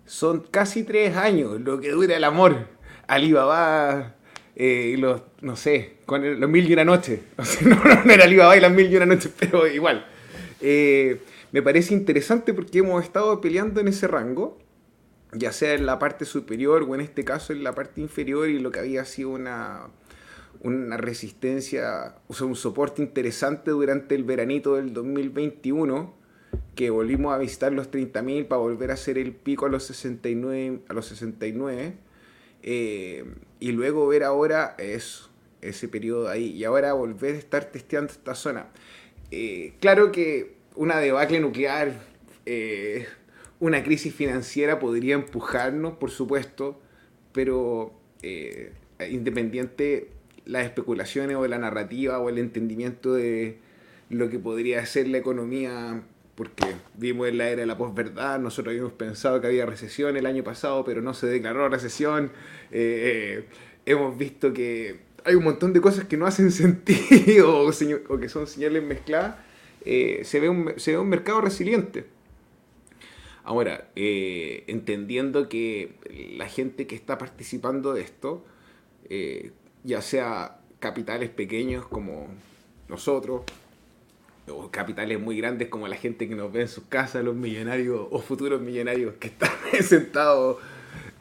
Son 0.06 0.42
casi 0.42 0.84
tres 0.84 1.18
años 1.18 1.60
lo 1.60 1.80
que 1.80 1.90
dura 1.90 2.16
el 2.16 2.24
amor. 2.24 2.68
Alibaba 3.08 4.14
eh, 4.56 4.96
los, 4.98 5.22
no 5.42 5.56
sé, 5.56 5.98
con 6.06 6.40
los 6.40 6.50
mil 6.50 6.70
y 6.70 6.74
una 6.74 6.86
noches. 6.86 7.20
no, 7.62 7.76
no, 8.06 8.12
era 8.12 8.26
Alibaba 8.26 8.56
y 8.58 8.60
las 8.60 8.72
mil 8.72 8.92
y 8.92 8.96
una 8.96 9.06
noches, 9.06 9.32
pero 9.40 9.68
igual. 9.68 10.06
Eh, 10.60 11.22
me 11.52 11.62
parece 11.62 11.94
interesante 11.94 12.54
porque 12.54 12.80
hemos 12.80 13.04
estado 13.04 13.42
peleando 13.42 13.82
en 13.82 13.88
ese 13.88 14.08
rango, 14.08 14.60
ya 15.34 15.52
sea 15.52 15.74
en 15.74 15.86
la 15.86 16.00
parte 16.00 16.26
superior 16.26 16.84
o 16.84 16.96
en 16.96 17.02
este 17.02 17.24
caso 17.24 17.54
en 17.54 17.64
la 17.64 17.74
parte 17.74 18.02
inferior 18.02 18.50
y 18.50 18.60
lo 18.60 18.72
que 18.72 18.80
había 18.80 19.06
sido 19.06 19.30
una 19.30 19.88
una 20.64 20.98
resistencia, 20.98 22.16
o 22.28 22.34
sea, 22.34 22.46
un 22.46 22.56
soporte 22.56 23.02
interesante 23.02 23.72
durante 23.72 24.14
el 24.14 24.24
veranito 24.24 24.76
del 24.76 24.94
2021, 24.94 26.14
que 26.76 26.90
volvimos 26.90 27.34
a 27.34 27.38
visitar 27.38 27.74
los 27.74 27.90
30.000 27.90 28.48
para 28.48 28.60
volver 28.62 28.92
a 28.92 28.94
hacer 28.94 29.18
el 29.18 29.32
pico 29.32 29.66
a 29.66 29.70
los 29.70 29.84
69, 29.86 30.82
a 30.88 30.94
los 30.94 31.08
69 31.08 31.96
eh, 32.64 33.26
y 33.62 33.72
luego 33.72 34.06
ver 34.08 34.24
ahora 34.24 34.76
eso, 34.78 35.30
ese 35.62 35.88
periodo 35.88 36.28
ahí, 36.28 36.50
y 36.50 36.66
ahora 36.66 36.92
volver 36.92 37.36
a 37.36 37.38
estar 37.38 37.66
testeando 37.66 38.12
esta 38.12 38.36
zona. 38.36 38.68
Eh, 39.32 39.76
claro 39.80 40.12
que 40.12 40.56
una 40.76 40.98
debacle 41.00 41.40
nuclear, 41.40 41.94
eh, 42.46 43.08
una 43.62 43.84
crisis 43.84 44.14
financiera 44.14 44.80
podría 44.80 45.16
empujarnos, 45.16 45.94
por 45.94 46.12
supuesto, 46.12 46.82
pero 47.32 47.94
independiente 49.10 50.10
las 50.46 50.66
especulaciones 50.66 51.38
o 51.38 51.48
la 51.48 51.58
narrativa 51.58 52.20
o 52.20 52.30
el 52.30 52.38
entendimiento 52.38 53.14
de 53.14 53.58
lo 54.10 54.30
que 54.30 54.40
podría 54.40 54.86
ser 54.86 55.08
la 55.08 55.18
economía, 55.18 56.04
porque 56.36 56.64
vimos 56.96 57.28
en 57.28 57.38
la 57.38 57.50
era 57.50 57.62
de 57.62 57.66
la 57.66 57.78
posverdad, 57.78 58.40
nosotros 58.40 58.72
habíamos 58.72 58.94
pensado 58.94 59.42
que 59.42 59.48
había 59.48 59.66
recesión 59.66 60.16
el 60.16 60.26
año 60.26 60.44
pasado, 60.44 60.84
pero 60.84 61.02
no 61.02 61.14
se 61.14 61.28
declaró 61.28 61.68
recesión. 61.70 62.32
Eh, 62.72 63.46
hemos 63.86 64.18
visto 64.18 64.54
que 64.54 65.02
hay 65.26 65.36
un 65.36 65.44
montón 65.44 65.74
de 65.74 65.82
cosas 65.82 66.06
que 66.06 66.18
no 66.18 66.26
hacen 66.26 66.52
sentido 66.52 67.66
o, 67.66 68.20
que 68.20 68.30
son 68.30 68.48
señales 68.48 68.84
mezcladas. 68.84 69.36
Eh, 69.84 70.22
se, 70.24 70.40
ve 70.40 70.50
un, 70.50 70.74
se 70.78 70.92
ve 70.92 70.98
un 71.00 71.10
mercado 71.10 71.42
resiliente. 71.42 72.06
Ahora, 73.44 73.90
eh, 73.96 74.64
entendiendo 74.68 75.50
que 75.50 75.96
la 76.38 76.48
gente 76.48 76.88
que 76.88 76.96
está 76.96 77.18
participando 77.18 77.94
de 77.94 78.02
esto, 78.02 78.46
ya 79.84 80.02
sea 80.02 80.62
capitales 80.80 81.30
pequeños 81.30 81.86
como 81.88 82.28
nosotros, 82.88 83.42
o 84.48 84.72
capitales 84.72 85.20
muy 85.20 85.38
grandes 85.38 85.70
como 85.70 85.88
la 85.88 85.96
gente 85.96 86.28
que 86.28 86.36
nos 86.36 86.52
ve 86.52 86.62
en 86.62 86.68
sus 86.68 86.86
casas, 86.86 87.24
los 87.24 87.36
millonarios 87.36 88.08
o 88.10 88.20
futuros 88.20 88.62
millonarios 88.62 89.16
que 89.16 89.28
están 89.28 89.50
sentados 89.82 90.58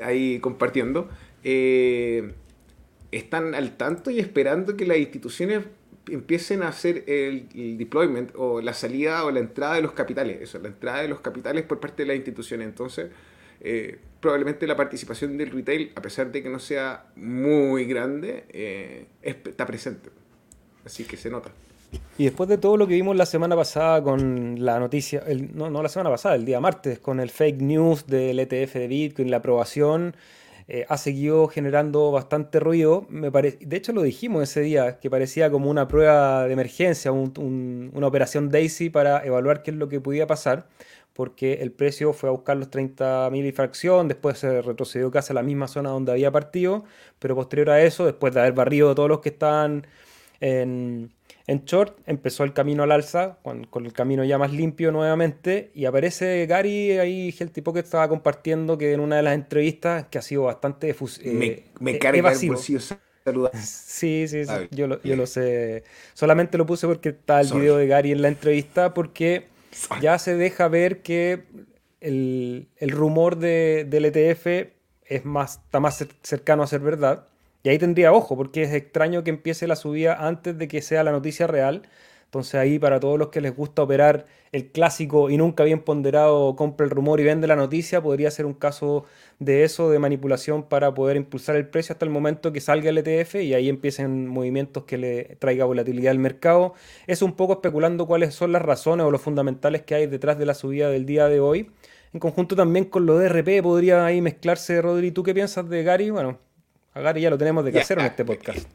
ahí 0.03 0.41
compartiendo, 0.41 1.09
eh, 1.45 2.33
están 3.13 3.55
al 3.55 3.77
tanto 3.77 4.11
y 4.11 4.21
esperando 4.21 4.77
que 4.77 4.87
las 4.87 4.99
instituciones 4.99 5.65
empiecen 6.09 6.63
a 6.63 6.69
hacer 6.69 7.05
el, 7.07 7.49
deployment 7.79 8.33
o 8.35 8.61
la 8.61 8.75
salida 8.75 9.25
o 9.25 9.31
la 9.31 9.41
entrada 9.41 9.75
de 9.75 9.83
los 9.83 9.93
capitales, 9.93 10.41
eso, 10.41 10.59
la 10.59 10.69
entrada 10.69 11.03
de 11.03 11.09
los 11.09 11.21
capitales 11.21 11.65
por 11.65 11.81
parte 11.81 12.03
de 12.03 12.09
las 12.09 12.17
instituciones. 12.17 12.67
Entonces, 12.67 13.11
eh, 13.61 13.99
probablemente 14.21 14.67
la 14.67 14.77
participación 14.77 15.37
del 15.37 15.51
retail, 15.51 15.93
a 15.95 16.03
pesar 16.03 16.33
de 16.33 16.43
que 16.43 16.49
no 16.49 16.59
sea 16.59 17.07
muy 17.17 17.85
grande, 17.85 18.45
eh, 18.49 19.07
está 19.23 19.67
presente. 19.67 20.11
Así 20.85 21.05
que 21.05 21.17
se 21.17 21.31
nota. 21.31 21.51
Y 22.19 22.25
después 22.25 22.49
de 22.49 22.59
todo 22.59 22.77
lo 22.77 22.87
que 22.87 22.95
vimos 22.95 23.17
la 23.17 23.27
semana 23.27 23.57
pasada 23.57 24.03
con 24.03 24.65
la 24.65 24.79
noticia, 24.79 25.25
no, 25.55 25.71
no, 25.71 25.83
la 25.83 25.89
semana 25.89 26.11
pasada, 26.11 26.35
el 26.35 26.45
día 26.45 26.61
martes, 26.61 26.99
con 26.99 27.19
el 27.19 27.31
fake 27.31 27.63
news 27.63 28.07
del 28.07 28.39
ETF 28.39 28.75
de 28.75 28.89
Bitcoin, 28.89 29.31
la 29.31 29.39
aprobación, 29.39 30.15
eh, 30.69 30.85
ha 30.89 30.99
seguido 30.99 31.49
generando 31.49 32.13
bastante 32.13 32.61
ruido. 32.61 33.07
Me 33.09 33.31
de 33.31 33.77
hecho, 33.77 33.93
lo 33.93 34.03
dijimos 34.03 34.43
ese 34.43 34.61
día, 34.61 35.01
que 35.01 35.11
parecía 35.11 35.51
como 35.51 35.71
una 35.71 35.89
prueba 35.89 36.47
de 36.47 36.53
emergencia, 36.53 37.11
una 37.11 38.07
operación 38.07 38.51
Daisy 38.51 38.91
para 38.91 39.25
evaluar 39.25 39.63
qué 39.63 39.71
es 39.71 39.77
lo 39.77 39.89
que 39.89 40.01
podía 40.01 40.27
pasar 40.27 40.69
porque 41.13 41.55
el 41.55 41.73
precio 41.73 42.13
fue 42.13 42.29
a 42.29 42.33
buscar 42.33 42.57
los 42.57 42.71
30.000 42.71 43.47
y 43.47 43.53
fracción, 43.53 44.09
después 44.09 44.39
se 44.39 44.63
retrocedió 44.63 45.11
casi 45.11 45.33
a 45.33 45.35
la 45.35 45.43
misma 45.43 45.69
zona 45.69 45.91
donde 45.91 46.13
había 46.13 46.31
partido, 46.31 46.85
pero 47.19 47.35
posterior 47.35 47.71
a 47.71 47.83
eso, 47.83 48.07
después 48.07 48.33
de 48.33 48.41
haber 48.41 48.53
barrido 48.55 48.95
todos 48.95 49.09
los 49.09 49.21
que 49.21 49.29
estaban 49.31 49.87
en, 50.41 51.11
short, 51.47 51.99
empezó 52.07 52.45
el 52.45 52.53
camino 52.53 52.83
al 52.83 52.93
alza, 52.93 53.39
con, 53.43 53.67
el 53.85 53.93
camino 53.93 54.25
ya 54.25 54.39
más 54.39 54.53
limpio 54.53 54.93
nuevamente, 54.93 55.71
y 55.75 55.85
aparece 55.85 56.47
Gary 56.47 56.99
ahí, 56.99 57.35
el 57.39 57.51
tipo 57.51 57.73
que 57.73 57.81
estaba 57.81 58.09
compartiendo 58.09 58.79
que 58.79 58.93
en 58.93 59.01
una 59.01 59.17
de 59.17 59.23
las 59.23 59.35
entrevistas, 59.35 60.07
que 60.11 60.19
ha 60.19 60.23
sido 60.23 60.45
bastante 60.45 60.91
eh, 60.91 61.33
me, 61.33 61.65
me 61.81 61.99
carga 61.99 62.19
evasivo. 62.19 62.57
Sí, 63.55 64.27
sí, 64.29 64.45
sí. 64.45 64.53
Yo, 64.71 64.87
lo, 64.87 65.01
yo 65.03 65.15
lo 65.15 65.27
sé. 65.27 65.85
Solamente 66.15 66.57
lo 66.57 66.67
puse 66.67 66.87
porque 66.87 67.11
está 67.11 67.41
el 67.43 67.53
video 67.53 67.77
de 67.77 67.87
Gary 67.87 68.13
en 68.13 68.23
la 68.23 68.29
entrevista, 68.29 68.95
porque 68.95 69.47
ya 70.01 70.19
se 70.19 70.37
deja 70.37 70.69
ver 70.69 71.03
que 71.03 71.45
el, 72.01 72.69
rumor 72.81 73.37
de, 73.37 73.87
del 73.89 74.07
ETF 74.07 74.73
es 75.05 75.25
más, 75.25 75.61
está 75.65 75.81
más 75.81 76.05
cercano 76.23 76.63
a 76.63 76.67
ser 76.67 76.81
verdad. 76.81 77.27
Y 77.63 77.69
ahí 77.69 77.79
tendría 77.79 78.13
ojo, 78.13 78.37
porque 78.37 78.63
es 78.63 78.73
extraño 78.73 79.23
que 79.25 79.31
empiece 79.31 79.67
la 79.67 79.77
subida 79.77 80.27
antes 80.27 80.57
de 80.57 80.69
que 80.69 80.83
sea 80.83 81.05
la 81.05 81.13
noticia 81.13 81.47
real. 81.47 81.83
Entonces 82.31 82.55
ahí 82.55 82.79
para 82.79 83.01
todos 83.01 83.19
los 83.19 83.29
que 83.31 83.41
les 83.41 83.57
gusta 83.57 83.83
operar 83.83 84.27
el 84.53 84.71
clásico 84.71 85.31
y 85.31 85.37
nunca 85.37 85.65
bien 85.65 85.81
ponderado 85.81 86.55
compra 86.55 86.85
el 86.85 86.91
rumor 86.91 87.19
y 87.19 87.25
vende 87.25 87.49
la 87.49 87.57
noticia, 87.57 88.01
podría 88.01 88.31
ser 88.31 88.47
un 88.47 88.55
caso 88.55 89.05
de 89.41 89.65
eso, 89.65 89.91
de 89.91 89.99
manipulación 89.99 90.63
para 90.63 90.95
poder 90.95 91.17
impulsar 91.17 91.57
el 91.57 91.67
precio 91.67 91.93
hasta 91.93 92.05
el 92.05 92.13
momento 92.13 92.53
que 92.53 92.61
salga 92.61 92.91
el 92.91 92.99
ETF 92.99 93.35
y 93.37 93.55
ahí 93.55 93.69
empiecen 93.69 94.29
movimientos 94.29 94.85
que 94.85 94.97
le 94.97 95.25
traiga 95.41 95.65
volatilidad 95.65 96.13
al 96.13 96.21
mercado. 96.21 96.75
Es 97.09 97.21
un 97.21 97.33
poco 97.33 97.55
especulando 97.55 98.07
cuáles 98.07 98.33
son 98.33 98.53
las 98.53 98.63
razones 98.63 99.07
o 99.07 99.11
los 99.11 99.21
fundamentales 99.21 99.83
que 99.83 99.97
hay 99.97 100.07
detrás 100.07 100.39
de 100.39 100.47
la 100.47 100.55
subida 100.55 100.89
del 100.89 101.07
día 101.07 101.27
de 101.27 101.41
hoy. 101.41 101.71
En 102.13 102.21
conjunto 102.21 102.55
también 102.55 102.85
con 102.85 103.07
lo 103.07 103.19
de 103.19 103.29
RP 103.29 103.61
podría 103.63 104.05
ahí 104.05 104.21
mezclarse, 104.21 104.81
Rodri. 104.81 105.11
¿Tú 105.11 105.25
qué 105.25 105.35
piensas 105.35 105.69
de 105.69 105.83
Gary? 105.83 106.11
Bueno, 106.11 106.39
a 106.95 107.01
Gary 107.01 107.21
ya 107.23 107.31
lo 107.31 107.39
tenemos 107.39 107.65
de 107.65 107.73
casero 107.73 108.01
en 108.01 108.07
este 108.09 108.25
podcast. 108.25 108.69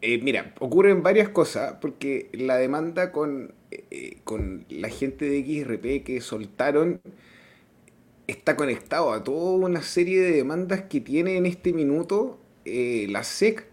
Eh, 0.00 0.18
mira, 0.20 0.52
ocurren 0.58 1.02
varias 1.02 1.28
cosas, 1.28 1.76
porque 1.80 2.28
la 2.32 2.56
demanda 2.56 3.12
con, 3.12 3.54
eh, 3.70 4.18
con 4.24 4.66
la 4.68 4.88
gente 4.88 5.26
de 5.26 5.44
XRP 5.44 6.02
que 6.04 6.20
soltaron 6.20 7.00
está 8.26 8.56
conectado 8.56 9.12
a 9.12 9.22
toda 9.22 9.64
una 9.64 9.82
serie 9.82 10.20
de 10.20 10.32
demandas 10.32 10.82
que 10.82 11.00
tiene 11.00 11.36
en 11.36 11.46
este 11.46 11.72
minuto 11.72 12.40
eh, 12.64 13.06
la 13.10 13.22
SEC. 13.22 13.66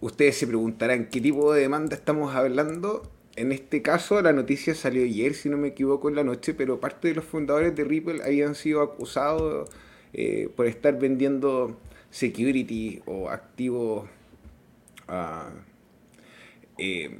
Ustedes 0.00 0.38
se 0.38 0.46
preguntarán 0.46 1.06
qué 1.06 1.20
tipo 1.20 1.52
de 1.52 1.60
demanda 1.60 1.94
estamos 1.94 2.34
hablando. 2.34 3.10
En 3.36 3.52
este 3.52 3.82
caso, 3.82 4.20
la 4.22 4.32
noticia 4.32 4.74
salió 4.74 5.04
ayer, 5.04 5.34
si 5.34 5.48
no 5.48 5.56
me 5.56 5.68
equivoco, 5.68 6.08
en 6.08 6.16
la 6.16 6.24
noche, 6.24 6.54
pero 6.54 6.80
parte 6.80 7.08
de 7.08 7.14
los 7.14 7.24
fundadores 7.24 7.76
de 7.76 7.84
Ripple 7.84 8.22
habían 8.24 8.54
sido 8.54 8.82
acusados 8.82 9.70
por 10.56 10.66
estar 10.66 10.98
vendiendo 10.98 11.78
security 12.10 13.00
o 13.06 13.30
activos 13.30 14.08
ah, 15.08 15.50
eh, 16.78 17.18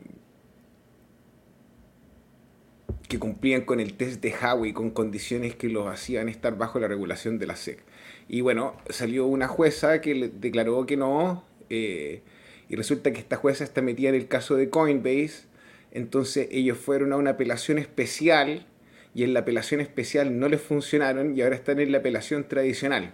que 3.08 3.18
cumplían 3.18 3.62
con 3.62 3.80
el 3.80 3.94
test 3.94 4.22
de 4.22 4.32
Howey 4.34 4.72
con 4.72 4.90
condiciones 4.90 5.56
que 5.56 5.68
los 5.68 5.88
hacían 5.88 6.28
estar 6.28 6.56
bajo 6.56 6.78
la 6.78 6.88
regulación 6.88 7.38
de 7.38 7.46
la 7.46 7.56
SEC. 7.56 7.82
Y 8.28 8.40
bueno, 8.40 8.76
salió 8.88 9.26
una 9.26 9.48
jueza 9.48 10.00
que 10.00 10.14
le 10.14 10.28
declaró 10.28 10.86
que 10.86 10.96
no, 10.96 11.44
eh, 11.70 12.22
y 12.68 12.76
resulta 12.76 13.12
que 13.12 13.18
esta 13.18 13.36
jueza 13.36 13.64
está 13.64 13.82
metida 13.82 14.10
en 14.10 14.14
el 14.14 14.28
caso 14.28 14.54
de 14.54 14.70
Coinbase, 14.70 15.46
entonces 15.90 16.46
ellos 16.52 16.78
fueron 16.78 17.12
a 17.12 17.16
una 17.16 17.30
apelación 17.30 17.78
especial 17.78 18.66
y 19.14 19.24
en 19.24 19.34
la 19.34 19.40
apelación 19.40 19.80
especial 19.80 20.38
no 20.38 20.48
les 20.48 20.60
funcionaron 20.60 21.36
y 21.36 21.42
ahora 21.42 21.56
están 21.56 21.80
en 21.80 21.92
la 21.92 21.98
apelación 21.98 22.48
tradicional. 22.48 23.12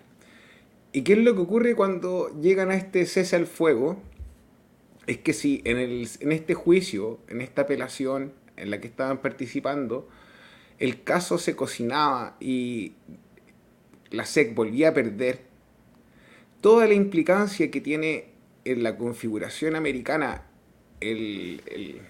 ¿Y 0.93 1.03
qué 1.03 1.15
es 1.15 1.19
lo 1.19 1.35
que 1.35 1.41
ocurre 1.41 1.75
cuando 1.75 2.31
llegan 2.41 2.71
a 2.71 2.77
este 2.77 3.05
cese 3.07 3.37
al 3.37 3.47
fuego? 3.47 4.01
Es 5.07 5.19
que 5.19 5.33
si 5.33 5.63
en, 5.65 5.79
el, 5.79 6.09
en 6.21 6.33
este 6.33 6.55
juicio, 6.55 7.21
en 7.29 7.41
esta 7.41 7.63
apelación 7.63 8.33
en 8.57 8.71
la 8.71 8.81
que 8.81 8.89
estaban 8.89 9.19
participando, 9.19 10.09
el 10.79 11.03
caso 11.03 11.39
se 11.39 11.57
cocinaba 11.57 12.37
y 12.41 12.95
la 14.11 14.25
SEC 14.25 14.55
volvía 14.55 14.91
a 14.91 14.95
perder, 14.95 15.41
toda 16.61 16.87
la 16.87 16.95
implicancia 16.95 17.71
que 17.71 17.81
tiene 17.81 18.31
en 18.65 18.83
la 18.83 18.97
configuración 18.97 19.77
americana 19.77 20.43
el, 21.01 22.01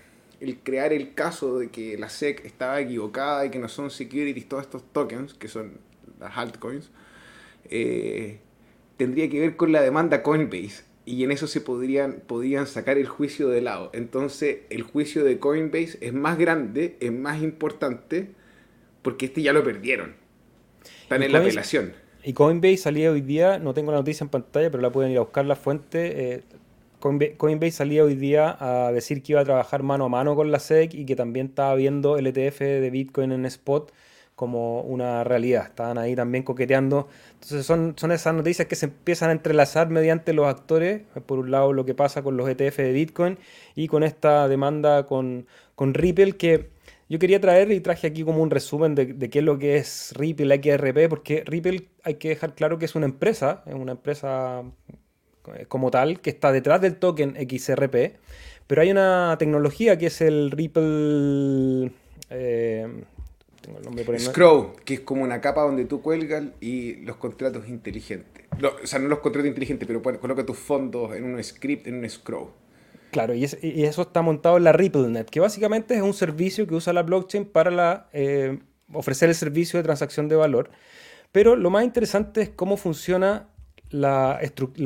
crear 0.62 0.92
el 0.92 1.14
caso 1.14 1.58
de 1.58 1.68
que 1.68 1.96
la 1.98 2.08
SEC 2.08 2.44
estaba 2.44 2.80
equivocada 2.80 3.46
y 3.46 3.50
que 3.50 3.58
no 3.58 3.68
son 3.68 3.90
securities 3.90 4.48
todos 4.48 4.64
estos 4.64 4.82
tokens, 4.92 5.34
que 5.34 5.48
son 5.48 5.78
las 6.20 6.36
altcoins, 6.36 6.90
eh, 7.70 8.38
tendría 8.96 9.28
que 9.28 9.40
ver 9.40 9.56
con 9.56 9.72
la 9.72 9.82
demanda 9.82 10.22
Coinbase. 10.22 10.84
Y 11.04 11.22
en 11.22 11.30
eso 11.30 11.46
se 11.46 11.60
podrían, 11.60 12.22
podrían 12.26 12.66
sacar 12.66 12.98
el 12.98 13.06
juicio 13.06 13.48
de 13.48 13.60
lado. 13.60 13.90
Entonces 13.94 14.58
el 14.70 14.82
juicio 14.82 15.24
de 15.24 15.38
Coinbase 15.38 15.98
es 16.00 16.12
más 16.12 16.36
grande, 16.36 16.96
es 17.00 17.12
más 17.12 17.42
importante, 17.42 18.30
porque 19.02 19.26
este 19.26 19.42
ya 19.42 19.52
lo 19.52 19.62
perdieron. 19.62 20.16
Están 21.02 21.22
en 21.22 21.32
la 21.32 21.38
apelación. 21.38 21.92
Y 22.24 22.32
Coinbase 22.32 22.78
salía 22.78 23.12
hoy 23.12 23.20
día, 23.20 23.60
no 23.60 23.72
tengo 23.72 23.92
la 23.92 23.98
noticia 23.98 24.24
en 24.24 24.30
pantalla, 24.30 24.68
pero 24.68 24.82
la 24.82 24.90
pueden 24.90 25.12
ir 25.12 25.18
a 25.18 25.20
buscar 25.20 25.44
la 25.44 25.54
fuente. 25.54 26.34
Eh, 26.34 26.42
Coinbase 27.36 27.70
salía 27.72 28.04
hoy 28.04 28.14
día 28.14 28.56
a 28.58 28.92
decir 28.92 29.22
que 29.22 29.32
iba 29.32 29.40
a 29.40 29.44
trabajar 29.44 29.82
mano 29.82 30.06
a 30.06 30.08
mano 30.08 30.34
con 30.34 30.50
la 30.50 30.58
SEC 30.58 30.94
y 30.94 31.06
que 31.06 31.16
también 31.16 31.46
estaba 31.46 31.74
viendo 31.74 32.18
el 32.18 32.26
ETF 32.26 32.60
de 32.60 32.90
Bitcoin 32.90 33.32
en 33.32 33.46
spot 33.46 33.92
como 34.34 34.82
una 34.82 35.24
realidad. 35.24 35.66
Estaban 35.66 35.98
ahí 35.98 36.14
también 36.14 36.44
coqueteando. 36.44 37.08
Entonces 37.34 37.64
son, 37.66 37.94
son 37.96 38.12
esas 38.12 38.34
noticias 38.34 38.68
que 38.68 38.76
se 38.76 38.86
empiezan 38.86 39.30
a 39.30 39.32
entrelazar 39.32 39.88
mediante 39.88 40.32
los 40.34 40.46
actores. 40.46 41.02
Por 41.26 41.38
un 41.38 41.50
lado 41.50 41.72
lo 41.72 41.84
que 41.84 41.94
pasa 41.94 42.22
con 42.22 42.36
los 42.36 42.48
ETF 42.48 42.76
de 42.78 42.92
Bitcoin 42.92 43.38
y 43.74 43.88
con 43.88 44.02
esta 44.02 44.46
demanda 44.48 45.06
con, 45.06 45.46
con 45.74 45.94
Ripple 45.94 46.36
que 46.36 46.70
yo 47.08 47.18
quería 47.18 47.40
traer 47.40 47.70
y 47.70 47.80
traje 47.80 48.08
aquí 48.08 48.24
como 48.24 48.42
un 48.42 48.50
resumen 48.50 48.94
de, 48.94 49.30
qué 49.30 49.38
es 49.38 49.44
lo 49.44 49.58
que 49.58 49.76
es 49.76 50.12
Ripple, 50.16 50.56
XRP, 50.56 51.08
porque 51.08 51.44
Ripple 51.46 51.88
hay 52.02 52.14
que 52.14 52.30
dejar 52.30 52.54
claro 52.54 52.78
que 52.78 52.84
es 52.84 52.96
una 52.96 53.06
empresa, 53.06 53.62
es 53.66 53.74
una 53.74 53.92
empresa 53.92 54.64
como 55.68 55.90
tal, 55.90 56.20
que 56.20 56.30
está 56.30 56.52
detrás 56.52 56.80
del 56.80 56.96
token 56.96 57.36
XRP, 57.36 58.16
pero 58.66 58.82
hay 58.82 58.90
una 58.90 59.36
tecnología 59.38 59.98
que 59.98 60.06
es 60.06 60.20
el 60.20 60.50
Ripple... 60.50 61.92
Eh, 62.30 62.86
tengo 63.60 63.78
el 63.78 63.84
nombre 63.84 64.04
por 64.04 64.18
Scroll, 64.18 64.72
que 64.84 64.94
es 64.94 65.00
como 65.00 65.22
una 65.24 65.40
capa 65.40 65.62
donde 65.62 65.84
tú 65.84 66.00
cuelgas 66.00 66.44
y 66.60 66.96
los 66.96 67.16
contratos 67.16 67.68
inteligentes. 67.68 68.44
o 68.62 68.86
sea, 68.86 68.98
no 68.98 69.08
los 69.08 69.18
contratos 69.18 69.48
inteligentes, 69.48 69.86
pero 69.88 70.02
coloca 70.02 70.46
tus 70.46 70.58
fondos 70.58 71.14
en 71.16 71.24
un 71.24 71.42
script, 71.42 71.86
en 71.86 71.96
un 71.96 72.08
scroll. 72.08 72.50
Claro, 73.10 73.34
y, 73.34 73.44
eso 73.44 74.02
está 74.02 74.22
montado 74.22 74.56
en 74.56 74.64
la 74.64 74.72
RippleNet, 74.72 75.30
que 75.30 75.40
básicamente 75.40 75.94
es 75.94 76.02
un 76.02 76.14
servicio 76.14 76.66
que 76.66 76.74
usa 76.74 76.92
la 76.92 77.02
blockchain 77.02 77.44
para 77.44 78.08
eh, 78.12 78.58
ofrecer 78.92 79.28
el 79.28 79.34
servicio 79.34 79.78
de 79.78 79.84
transacción 79.84 80.28
de 80.28 80.36
valor. 80.36 80.70
Pero 81.32 81.56
lo 81.56 81.70
más 81.70 81.84
interesante 81.84 82.42
es 82.42 82.50
cómo 82.50 82.76
funciona 82.76 83.48
la, 83.96 84.40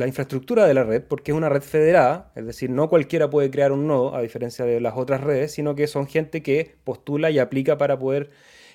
infraestructura 0.06 0.66
de 0.66 0.74
la 0.74 0.84
red, 0.84 1.02
porque 1.02 1.32
es 1.32 1.36
una 1.36 1.48
red 1.48 1.62
federada, 1.62 2.32
es 2.34 2.46
decir, 2.46 2.70
no 2.70 2.88
cualquiera 2.88 3.28
puede 3.30 3.50
crear 3.50 3.72
un 3.72 3.86
nodo, 3.86 4.14
a 4.14 4.22
diferencia 4.22 4.64
de 4.64 4.80
las 4.80 4.94
otras 4.96 5.20
redes, 5.20 5.52
sino 5.52 5.74
que 5.74 5.86
son 5.86 6.06
gente 6.06 6.42
que 6.42 6.76
postula 6.84 7.30
y 7.30 7.38
aplica 7.38 7.78
para 7.78 7.98
poder 7.98 8.30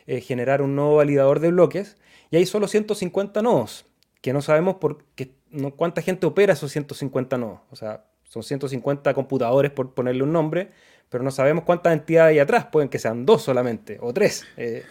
eh, 0.08 0.22
generar 0.22 0.62
un 0.62 0.75
nodo 0.75 0.96
validador 0.96 1.39
de 1.39 1.51
bloques. 1.51 1.98
Y 2.32 2.38
hay 2.38 2.46
solo 2.46 2.68
150 2.68 3.42
nodos, 3.42 3.86
que 4.22 4.34
no 4.34 4.42
sabemos 4.42 4.75
por 4.75 5.04
qué, 5.15 5.32
no, 5.51 5.72
cuánta 5.72 6.01
gente 6.01 6.25
opera 6.25 6.54
esos 6.54 6.72
150 6.72 7.38
nodos. 7.38 7.60
O 7.72 7.75
sea, 7.75 8.06
son 8.24 8.44
150 8.44 9.13
computadores 9.13 9.72
por 9.72 9.94
ponerle 9.94 10.24
un 10.24 10.34
nombre, 10.34 10.72
pero 11.09 11.24
no 11.24 11.31
sabemos 11.31 11.64
cuántas 11.64 11.94
entidades 11.94 12.33
hay 12.33 12.40
atrás. 12.40 12.66
Pueden 12.72 12.90
que 12.90 13.00
sean 13.00 13.25
dos 13.25 13.44
solamente 13.44 13.98
o 14.01 14.14
tres. 14.14 14.46
Eh, 14.57 14.83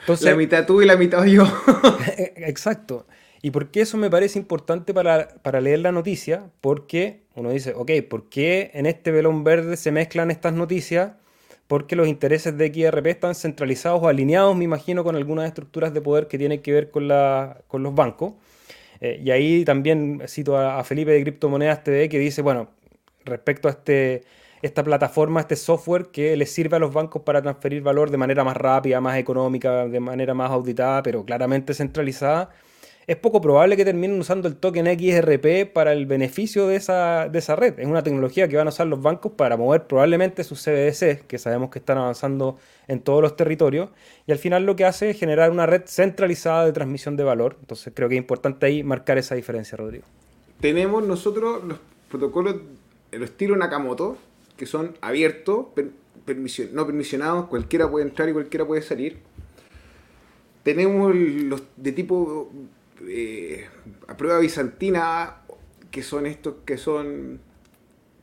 entonces, 0.00 0.26
la 0.26 0.36
mitad 0.36 0.66
tú 0.66 0.82
y 0.82 0.86
la 0.86 0.96
mitad 0.96 1.24
yo. 1.24 1.44
exacto. 2.36 3.06
¿Y 3.44 3.50
por 3.50 3.70
qué 3.70 3.82
eso 3.82 3.98
me 3.98 4.08
parece 4.08 4.38
importante 4.38 4.94
para, 4.94 5.28
para, 5.42 5.60
leer 5.60 5.80
la 5.80 5.92
noticia? 5.92 6.50
Porque 6.62 7.24
uno 7.34 7.50
dice, 7.50 7.74
ok, 7.76 7.90
¿por 8.08 8.30
qué 8.30 8.70
en 8.72 8.86
este 8.86 9.10
velón 9.10 9.44
verde 9.44 9.76
se 9.76 9.92
mezclan 9.92 10.30
estas 10.30 10.54
noticias? 10.54 11.12
Porque 11.66 11.94
los 11.94 12.08
intereses 12.08 12.56
de 12.56 12.68
XRP 12.72 13.06
están 13.06 13.34
centralizados 13.34 14.02
o 14.02 14.08
alineados, 14.08 14.56
me 14.56 14.64
imagino, 14.64 15.04
con 15.04 15.14
algunas 15.14 15.46
estructuras 15.46 15.92
de 15.92 16.00
poder 16.00 16.26
que 16.26 16.38
tienen 16.38 16.62
que 16.62 16.72
ver 16.72 16.90
con, 16.90 17.06
la, 17.06 17.60
con 17.68 17.82
los 17.82 17.94
bancos. 17.94 18.32
Eh, 19.02 19.20
y 19.22 19.30
ahí 19.30 19.62
también 19.66 20.22
cito 20.26 20.56
a, 20.56 20.78
a 20.78 20.84
Felipe 20.84 21.10
de 21.10 21.20
Criptomonedas 21.20 21.84
TV 21.84 22.08
que 22.08 22.18
dice, 22.18 22.40
bueno, 22.40 22.70
respecto 23.26 23.68
a 23.68 23.72
este, 23.72 24.22
esta 24.62 24.82
plataforma, 24.82 25.40
este 25.40 25.56
software 25.56 26.06
que 26.06 26.34
les 26.38 26.50
sirve 26.50 26.76
a 26.76 26.80
los 26.80 26.94
bancos 26.94 27.20
para 27.20 27.42
transferir 27.42 27.82
valor 27.82 28.10
de 28.10 28.16
manera 28.16 28.42
más 28.42 28.56
rápida, 28.56 29.02
más 29.02 29.18
económica, 29.18 29.86
de 29.86 30.00
manera 30.00 30.32
más 30.32 30.50
auditada, 30.50 31.02
pero 31.02 31.26
claramente 31.26 31.74
centralizada, 31.74 32.48
es 33.06 33.16
poco 33.16 33.40
probable 33.40 33.76
que 33.76 33.84
terminen 33.84 34.18
usando 34.18 34.48
el 34.48 34.56
token 34.56 34.86
XRP 34.86 35.72
para 35.72 35.92
el 35.92 36.06
beneficio 36.06 36.66
de 36.66 36.76
esa, 36.76 37.28
de 37.28 37.38
esa 37.38 37.56
red. 37.56 37.78
Es 37.78 37.86
una 37.86 38.02
tecnología 38.02 38.48
que 38.48 38.56
van 38.56 38.66
a 38.66 38.70
usar 38.70 38.86
los 38.86 39.02
bancos 39.02 39.32
para 39.32 39.56
mover 39.56 39.86
probablemente 39.86 40.44
sus 40.44 40.62
CBDC, 40.62 41.26
que 41.26 41.38
sabemos 41.38 41.70
que 41.70 41.78
están 41.78 41.98
avanzando 41.98 42.58
en 42.88 43.00
todos 43.00 43.22
los 43.22 43.36
territorios, 43.36 43.90
y 44.26 44.32
al 44.32 44.38
final 44.38 44.64
lo 44.64 44.76
que 44.76 44.84
hace 44.84 45.10
es 45.10 45.18
generar 45.18 45.50
una 45.50 45.66
red 45.66 45.82
centralizada 45.86 46.64
de 46.64 46.72
transmisión 46.72 47.16
de 47.16 47.24
valor. 47.24 47.56
Entonces 47.60 47.92
creo 47.94 48.08
que 48.08 48.14
es 48.14 48.20
importante 48.20 48.66
ahí 48.66 48.82
marcar 48.82 49.18
esa 49.18 49.34
diferencia, 49.34 49.76
Rodrigo. 49.76 50.04
Tenemos 50.60 51.04
nosotros 51.04 51.62
los 51.64 51.78
protocolos 52.08 52.56
el 53.14 53.22
estilo 53.22 53.56
Nakamoto, 53.56 54.16
que 54.56 54.66
son 54.66 54.96
abiertos, 55.00 55.66
no 56.72 56.86
permisionados, 56.86 57.46
cualquiera 57.46 57.90
puede 57.90 58.06
entrar 58.06 58.28
y 58.28 58.32
cualquiera 58.32 58.66
puede 58.66 58.82
salir. 58.82 59.18
Tenemos 60.62 61.14
los 61.14 61.62
de 61.76 61.92
tipo 61.92 62.50
eh, 63.08 63.66
a 64.08 64.16
prueba 64.16 64.38
bizantina, 64.38 65.42
que 65.90 66.02
son 66.02 66.26
estos 66.26 66.56
que 66.64 66.76
son 66.76 67.40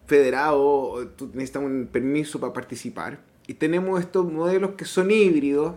federados, 0.08 1.16
tú 1.16 1.32
necesitas 1.34 1.64
un 1.64 1.88
permiso 1.92 2.40
para 2.40 2.54
participar. 2.54 3.20
Y 3.48 3.56
tenemos 3.56 4.00
estos 4.00 4.32
modelos 4.32 4.72
que 4.72 4.86
son 4.86 5.12
híbridos. 5.12 5.76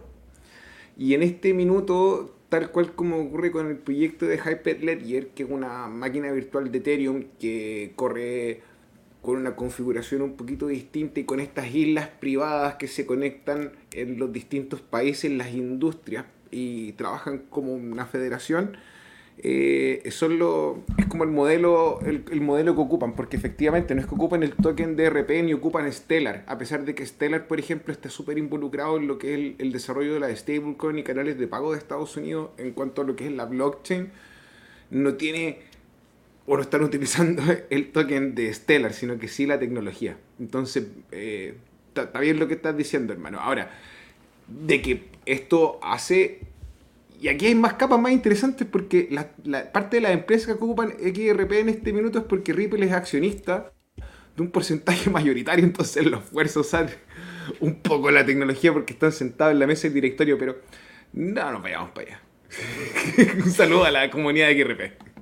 Y 0.96 1.14
en 1.14 1.22
este 1.22 1.54
minuto, 1.54 2.36
tal 2.48 2.70
cual 2.70 2.94
como 2.94 3.18
ocurre 3.18 3.50
con 3.50 3.68
el 3.68 3.76
proyecto 3.76 4.26
de 4.26 4.36
Hyperledger, 4.36 5.28
que 5.28 5.44
es 5.44 5.50
una 5.50 5.88
máquina 5.88 6.30
virtual 6.32 6.70
de 6.70 6.78
Ethereum 6.78 7.24
que 7.38 7.92
corre 7.96 8.62
con 9.24 9.38
una 9.38 9.56
configuración 9.56 10.20
un 10.20 10.36
poquito 10.36 10.66
distinta 10.66 11.18
y 11.18 11.24
con 11.24 11.40
estas 11.40 11.74
islas 11.74 12.08
privadas 12.08 12.74
que 12.74 12.88
se 12.88 13.06
conectan 13.06 13.72
en 13.92 14.18
los 14.18 14.32
distintos 14.32 14.82
países, 14.82 15.32
las 15.32 15.52
industrias 15.54 16.26
y 16.50 16.92
trabajan 16.92 17.38
como 17.48 17.74
una 17.74 18.04
federación, 18.04 18.76
eh, 19.38 20.02
son 20.10 20.38
lo, 20.38 20.84
es 20.96 21.06
como 21.06 21.24
el 21.24 21.30
modelo, 21.30 21.98
el, 22.00 22.40
modelo 22.40 22.74
que 22.74 22.80
ocupan, 22.80 23.14
porque 23.14 23.36
efectivamente 23.36 23.94
no 23.94 24.00
es 24.00 24.06
que 24.06 24.14
ocupen 24.14 24.42
el 24.42 24.54
token 24.54 24.96
de 24.96 25.10
RP 25.10 25.42
ni 25.42 25.52
ocupan 25.52 25.92
Stellar, 25.92 26.44
a 26.46 26.56
pesar 26.56 26.84
de 26.84 26.94
que 26.94 27.04
Stellar, 27.04 27.46
por 27.46 27.58
ejemplo, 27.58 27.92
está 27.92 28.08
súper 28.08 28.38
involucrado 28.38 28.96
en 28.96 29.06
lo 29.06 29.18
que 29.18 29.34
es 29.34 29.38
el, 29.38 29.56
el 29.58 29.72
desarrollo 29.72 30.14
de 30.14 30.20
la 30.20 30.34
stablecoin 30.34 30.98
y 30.98 31.02
canales 31.02 31.38
de 31.38 31.46
pago 31.46 31.72
de 31.72 31.78
Estados 31.78 32.16
Unidos 32.16 32.50
en 32.58 32.72
cuanto 32.72 33.02
a 33.02 33.04
lo 33.04 33.16
que 33.16 33.26
es 33.26 33.32
la 33.32 33.44
blockchain, 33.44 34.10
no 34.90 35.14
tiene 35.14 35.58
o 36.46 36.56
no 36.56 36.62
están 36.62 36.82
utilizando 36.84 37.42
el 37.70 37.92
token 37.92 38.34
de 38.34 38.52
Stellar, 38.52 38.92
sino 38.92 39.18
que 39.18 39.28
sí 39.28 39.46
la 39.46 39.58
tecnología. 39.58 40.16
Entonces, 40.38 40.84
está 41.04 42.02
eh, 42.02 42.20
bien 42.20 42.38
lo 42.38 42.48
que 42.48 42.54
estás 42.54 42.76
diciendo, 42.76 43.12
hermano. 43.12 43.40
Ahora, 43.40 43.70
de 44.48 44.82
que 44.82 45.04
esto 45.26 45.78
hace... 45.82 46.40
Y 47.24 47.28
aquí 47.30 47.46
hay 47.46 47.54
más 47.54 47.72
capas 47.72 47.98
más 47.98 48.12
interesantes 48.12 48.68
porque 48.70 49.08
la, 49.10 49.72
parte 49.72 49.96
de 49.96 50.02
las 50.02 50.12
empresas 50.12 50.46
que 50.46 50.52
ocupan 50.52 50.90
XRP 50.90 51.52
en 51.52 51.70
este 51.70 51.94
minuto 51.94 52.18
es 52.18 52.24
porque 52.26 52.52
Ripple 52.52 52.84
es 52.84 52.92
accionista 52.92 53.72
de 54.36 54.42
un 54.42 54.50
porcentaje 54.50 55.08
mayoritario, 55.10 55.64
entonces 55.64 56.04
los 56.04 56.22
esfuerzo 56.22 56.60
usar 56.60 56.90
un 57.60 57.76
poco 57.80 58.10
la 58.10 58.26
tecnología 58.26 58.74
porque 58.74 58.92
están 58.92 59.10
sentados 59.10 59.54
en 59.54 59.58
la 59.58 59.66
mesa 59.66 59.84
del 59.84 59.94
directorio, 59.94 60.36
pero 60.36 60.60
no 61.14 61.50
nos 61.50 61.62
vayamos 61.62 61.92
para 61.92 62.08
allá. 62.08 62.20
un 63.42 63.50
saludo 63.50 63.84
a 63.84 63.90
la 63.90 64.10
comunidad 64.10 64.48
de 64.48 64.62
XRP 64.62 65.13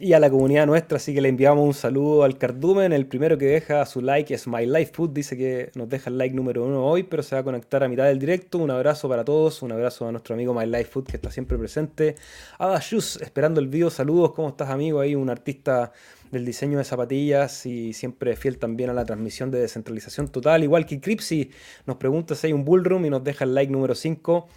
y 0.00 0.14
a 0.14 0.18
la 0.18 0.30
comunidad 0.30 0.66
nuestra, 0.66 0.96
así 0.96 1.12
que 1.12 1.20
le 1.20 1.28
enviamos 1.28 1.62
un 1.62 1.74
saludo 1.74 2.24
al 2.24 2.38
Cardumen. 2.38 2.90
El 2.92 3.06
primero 3.06 3.36
que 3.36 3.44
deja 3.44 3.84
su 3.84 4.00
like 4.00 4.32
es 4.32 4.48
My 4.48 4.64
Life 4.64 4.92
dice 5.10 5.36
que 5.36 5.70
nos 5.74 5.90
deja 5.90 6.08
el 6.08 6.16
like 6.16 6.34
número 6.34 6.64
uno 6.64 6.86
hoy, 6.86 7.02
pero 7.02 7.22
se 7.22 7.34
va 7.34 7.42
a 7.42 7.44
conectar 7.44 7.84
a 7.84 7.88
mitad 7.88 8.06
del 8.06 8.18
directo. 8.18 8.56
Un 8.56 8.70
abrazo 8.70 9.10
para 9.10 9.26
todos, 9.26 9.60
un 9.60 9.72
abrazo 9.72 10.08
a 10.08 10.12
nuestro 10.12 10.34
amigo 10.34 10.54
My 10.54 10.64
Life 10.64 11.02
que 11.06 11.16
está 11.16 11.30
siempre 11.30 11.58
presente. 11.58 12.14
Ada 12.58 12.80
Shus, 12.80 13.20
esperando 13.20 13.60
el 13.60 13.68
video, 13.68 13.90
saludos, 13.90 14.32
¿cómo 14.32 14.48
estás 14.48 14.70
amigo? 14.70 15.00
Ahí 15.00 15.14
un 15.14 15.28
artista 15.28 15.92
del 16.30 16.46
diseño 16.46 16.78
de 16.78 16.84
zapatillas 16.84 17.66
y 17.66 17.92
siempre 17.92 18.36
fiel 18.36 18.56
también 18.58 18.88
a 18.88 18.94
la 18.94 19.04
transmisión 19.04 19.50
de 19.50 19.60
descentralización 19.60 20.28
total, 20.28 20.64
igual 20.64 20.86
que 20.86 20.98
Cripsy 20.98 21.50
nos 21.84 21.96
pregunta 21.96 22.34
si 22.34 22.46
hay 22.46 22.52
un 22.54 22.64
bullroom 22.64 23.04
y 23.04 23.10
nos 23.10 23.22
deja 23.22 23.44
el 23.44 23.54
like 23.54 23.70
número 23.70 23.94
5. 23.94 24.48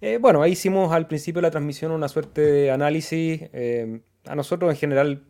Eh, 0.00 0.18
bueno, 0.20 0.42
ahí 0.42 0.52
hicimos 0.52 0.92
al 0.92 1.06
principio 1.06 1.40
de 1.40 1.46
la 1.46 1.50
transmisión 1.52 1.92
una 1.92 2.08
suerte 2.08 2.40
de 2.40 2.70
análisis. 2.72 3.42
Eh, 3.52 4.00
a 4.26 4.34
nosotros 4.34 4.70
en 4.70 4.76
general 4.76 5.22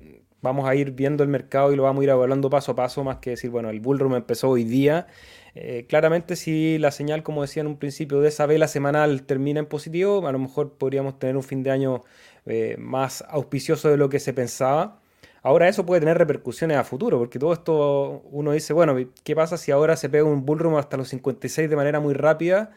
vamos 0.42 0.68
a 0.68 0.74
ir 0.74 0.92
viendo 0.92 1.22
el 1.22 1.28
mercado 1.28 1.72
y 1.72 1.76
lo 1.76 1.82
vamos 1.82 2.00
a 2.00 2.04
ir 2.04 2.10
evaluando 2.10 2.50
paso 2.50 2.72
a 2.72 2.74
paso, 2.76 3.04
más 3.04 3.18
que 3.18 3.30
decir, 3.30 3.50
bueno, 3.50 3.70
el 3.70 3.80
bullroom 3.80 4.14
empezó 4.14 4.50
hoy 4.50 4.64
día. 4.64 5.06
Eh, 5.54 5.86
claramente 5.88 6.36
si 6.36 6.78
la 6.78 6.90
señal, 6.90 7.22
como 7.22 7.42
decía 7.42 7.60
en 7.60 7.66
un 7.66 7.76
principio, 7.76 8.20
de 8.20 8.28
esa 8.28 8.46
vela 8.46 8.68
semanal 8.68 9.22
termina 9.24 9.60
en 9.60 9.66
positivo, 9.66 10.26
a 10.26 10.32
lo 10.32 10.38
mejor 10.38 10.74
podríamos 10.78 11.18
tener 11.18 11.36
un 11.36 11.42
fin 11.42 11.62
de 11.62 11.70
año 11.70 12.04
eh, 12.46 12.76
más 12.78 13.24
auspicioso 13.28 13.88
de 13.88 13.96
lo 13.96 14.08
que 14.08 14.20
se 14.20 14.32
pensaba. 14.32 15.00
Ahora 15.42 15.68
eso 15.68 15.86
puede 15.86 16.00
tener 16.00 16.18
repercusiones 16.18 16.76
a 16.76 16.84
futuro, 16.84 17.18
porque 17.18 17.38
todo 17.38 17.52
esto 17.52 18.22
uno 18.30 18.52
dice, 18.52 18.72
bueno, 18.72 18.94
¿qué 19.24 19.34
pasa 19.34 19.56
si 19.56 19.72
ahora 19.72 19.96
se 19.96 20.08
pega 20.08 20.24
un 20.24 20.44
bullroom 20.44 20.76
hasta 20.76 20.96
los 20.96 21.08
56 21.08 21.68
de 21.68 21.76
manera 21.76 21.98
muy 22.00 22.14
rápida? 22.14 22.72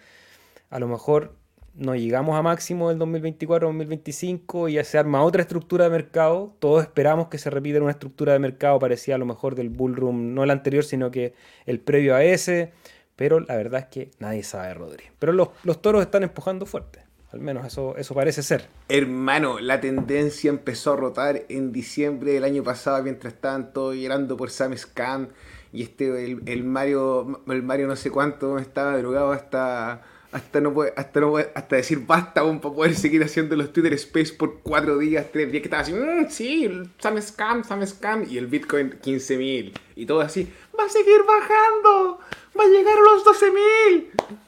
A 0.70 0.80
lo 0.80 0.88
mejor 0.88 1.36
no 1.76 1.96
llegamos 1.96 2.38
a 2.38 2.42
máximo 2.42 2.90
del 2.90 3.00
2024-2025 3.00 4.70
y 4.70 4.74
ya 4.74 4.84
se 4.84 4.98
arma 4.98 5.24
otra 5.24 5.42
estructura 5.42 5.86
de 5.86 5.92
mercado. 5.92 6.56
Todos 6.60 6.84
esperamos 6.84 7.28
que 7.28 7.38
se 7.38 7.50
repita 7.50 7.82
una 7.82 7.92
estructura 7.92 8.34
de 8.34 8.40
mercado 8.40 8.80
parecida 8.80 9.16
a 9.16 9.18
lo 9.18 9.26
mejor 9.26 9.56
del 9.56 9.70
bullroom, 9.70 10.34
no 10.34 10.44
el 10.44 10.52
anterior, 10.52 10.84
sino 10.84 11.12
que 11.12 11.34
el 11.66 11.80
previo 11.80 12.16
a 12.16 12.24
ese. 12.24 12.74
Pero 13.16 13.40
la 13.40 13.56
verdad 13.56 13.82
es 13.82 13.88
que 13.88 14.12
nadie 14.20 14.44
sabe, 14.44 14.74
Rodri. 14.74 15.06
Pero 15.20 15.34
los, 15.34 15.50
los 15.64 15.82
toros 15.82 16.02
están 16.02 16.24
empujando 16.24 16.66
fuerte. 16.66 17.04
Al 17.32 17.40
menos 17.40 17.66
eso, 17.66 17.96
eso 17.98 18.14
parece 18.14 18.44
ser. 18.44 18.68
Hermano, 18.90 19.60
la 19.60 19.82
tendencia 19.82 20.50
empezó 20.50 20.94
a 20.94 20.96
rotar 20.96 21.42
en 21.50 21.72
diciembre 21.72 22.34
del 22.34 22.44
año 22.44 22.64
pasado 22.64 23.02
mientras 23.02 23.34
estaban 23.34 23.74
todos 23.74 23.96
llorando 23.96 24.38
por 24.38 24.52
Sam 24.52 24.78
Scam 24.78 25.30
y 25.72 25.82
este 25.82 26.24
el, 26.24 26.64
Mario 26.64 27.42
el 27.48 27.64
Mario 27.64 27.88
no 27.88 27.96
sé 27.96 28.12
cuánto 28.12 28.60
estaba 28.60 28.96
drogado 29.00 29.32
hasta 29.32 30.04
hasta 30.34 30.60
no 30.62 30.74
puede, 30.74 30.94
hasta 30.96 31.20
no 31.20 31.38
hasta 31.38 31.76
decir 31.76 32.00
basta 32.06 32.42
aún 32.42 32.60
para 32.60 32.76
poder 32.76 32.96
seguir 32.96 33.24
haciendo 33.24 33.56
los 33.56 33.72
Twitter 33.72 33.94
Space 33.94 34.34
por 34.34 34.60
cuatro 34.62 34.98
días, 34.98 35.28
tres 35.32 35.52
días 35.52 35.62
que 35.62 35.68
estaba 35.68 35.84
así, 35.84 35.94
mmm, 35.94 36.28
sí, 36.30 36.70
Sam 37.00 37.22
Scam, 37.22 37.64
Sam 37.64 37.86
Scam 37.86 38.26
y 38.30 38.38
el 38.38 38.48
Bitcoin 38.48 39.00
15.000 39.00 39.74
y 39.96 40.06
todo 40.06 40.22
así, 40.22 40.52
va 40.78 40.86
a 40.86 40.90
seguir 40.90 41.22
bajando, 41.26 42.20
va 42.58 42.64
a 42.64 42.68
llegar 42.68 42.98
a 42.98 43.02
los 43.02 43.26
12.000 43.26 44.44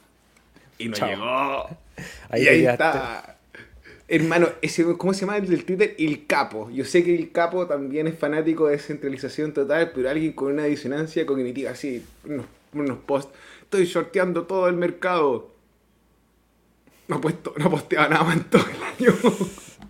y 0.77 0.89
no 0.89 0.97
llegó. 0.97 1.69
Ahí 2.29 2.43
y 2.43 2.47
ahí 2.47 2.65
está. 2.65 3.37
Hermano, 4.07 4.49
ese, 4.61 4.83
¿cómo 4.97 5.13
se 5.13 5.21
llama 5.21 5.37
el 5.37 5.47
del 5.47 5.65
Twitter? 5.65 5.95
El 5.97 6.27
Capo. 6.27 6.69
Yo 6.69 6.85
sé 6.85 7.03
que 7.03 7.15
el 7.15 7.31
Capo 7.31 7.65
también 7.65 8.05
es 8.07 8.17
fanático 8.17 8.67
de 8.67 8.73
descentralización 8.73 9.53
total, 9.53 9.91
pero 9.95 10.09
alguien 10.09 10.33
con 10.33 10.53
una 10.53 10.65
disonancia 10.65 11.25
cognitiva 11.25 11.71
así, 11.71 12.05
unos, 12.23 12.45
unos 12.73 12.99
posts. 12.99 13.33
Estoy 13.63 13.87
sorteando 13.87 14.43
todo 14.43 14.67
el 14.67 14.75
mercado. 14.75 15.54
No, 17.07 17.21
puesto, 17.21 17.53
no 17.57 17.69
posteaba 17.69 18.07
nada 18.09 18.23
más 18.23 18.37
en 18.37 18.43
todo 18.45 18.65
el 18.65 19.07
año. 19.07 19.15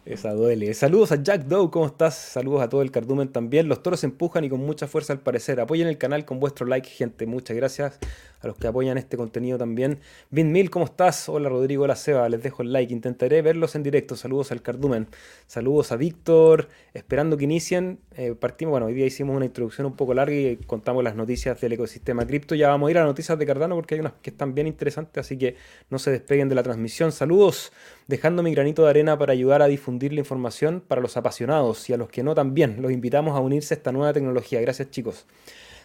Esa 0.06 0.34
duele. 0.34 0.72
Saludos 0.76 1.12
a 1.12 1.24
Jack 1.24 1.46
Doe, 1.46 1.72
¿cómo 1.72 1.88
estás? 1.88 2.14
Saludos 2.14 2.62
a 2.62 2.70
todo 2.70 2.84
el 2.84 2.92
cardumen 2.92 3.28
también. 3.28 3.68
Los 3.68 3.82
toros 3.82 4.04
empujan 4.04 4.44
y 4.44 4.50
con 4.50 4.60
mucha 4.60 4.86
fuerza 4.86 5.14
al 5.14 5.20
parecer. 5.20 5.60
Apoyen 5.60 5.88
el 5.88 5.98
canal 5.98 6.26
con 6.26 6.40
vuestro 6.40 6.68
like, 6.68 6.88
gente. 6.88 7.26
Muchas 7.26 7.58
gracias 7.58 7.98
a 8.40 8.46
los 8.46 8.56
que 8.56 8.68
apoyan 8.68 9.00
este 9.00 9.18
contenido 9.18 9.58
también. 9.58 9.98
Vin 10.30 10.52
Mil, 10.52 10.70
¿cómo 10.70 10.86
estás? 10.86 11.28
Hola 11.28 11.50
Rodrigo, 11.50 11.86
hola 11.86 11.96
Seba, 11.96 12.30
les 12.30 12.44
dejo 12.44 12.62
el 12.62 12.72
like. 12.72 12.94
Intentaré 12.94 13.42
verlos 13.42 13.74
en 13.74 13.82
directo. 13.82 14.16
Saludos 14.16 14.52
al 14.52 14.62
cardumen. 14.62 15.08
Saludos 15.48 15.92
a 15.92 15.96
Víctor. 15.96 16.70
Esperando 16.94 17.36
que 17.36 17.46
inicien. 17.46 17.98
Eh, 18.16 18.36
partimos, 18.40 18.74
bueno, 18.74 18.86
hoy 18.86 18.94
día 18.94 19.08
hicimos 19.08 19.36
una 19.36 19.46
introducción 19.46 19.88
un 19.88 19.96
poco 19.96 20.14
larga 20.14 20.36
y 20.36 20.58
contamos 20.58 21.04
las 21.04 21.16
noticias 21.16 21.60
del 21.60 21.74
ecosistema 21.74 22.28
cripto. 22.28 22.54
Ya 22.54 22.70
vamos 22.70 22.90
a 22.90 22.92
ir 22.92 22.98
a 23.00 23.02
las 23.02 23.10
noticias 23.10 23.40
de 23.40 23.46
Cardano 23.48 23.74
porque 23.74 23.96
hay 23.96 24.02
unas 24.02 24.14
que 24.22 24.30
están 24.30 24.54
bien 24.54 24.68
interesantes, 24.68 25.26
así 25.26 25.36
que 25.36 25.56
no 25.90 25.98
se 25.98 26.12
despeguen 26.12 26.48
de 26.48 26.54
la 26.54 26.62
transmisión. 26.62 27.12
Saludos 27.12 27.74
dejando 28.08 28.44
mi 28.44 28.54
granito 28.54 28.84
de 28.84 28.90
arena 28.90 29.18
para 29.18 29.34
ayudar 29.34 29.62
a 29.62 29.68
difundir 29.68 30.14
la 30.14 30.20
información 30.20 30.82
para 30.86 31.02
los 31.02 31.18
apasionados 31.18 31.90
y 31.90 31.94
a 31.94 31.98
los 31.98 32.10
que 32.10 32.24
no 32.24 32.36
también. 32.36 32.82
Los 32.82 32.92
invitamos 32.92 33.36
a 33.36 33.40
unirse 33.40 33.74
a 33.74 33.78
esta 33.78 33.92
nueva 33.92 34.14
tecnología. 34.14 34.62
Gracias 34.62 34.90
chicos. 34.92 35.26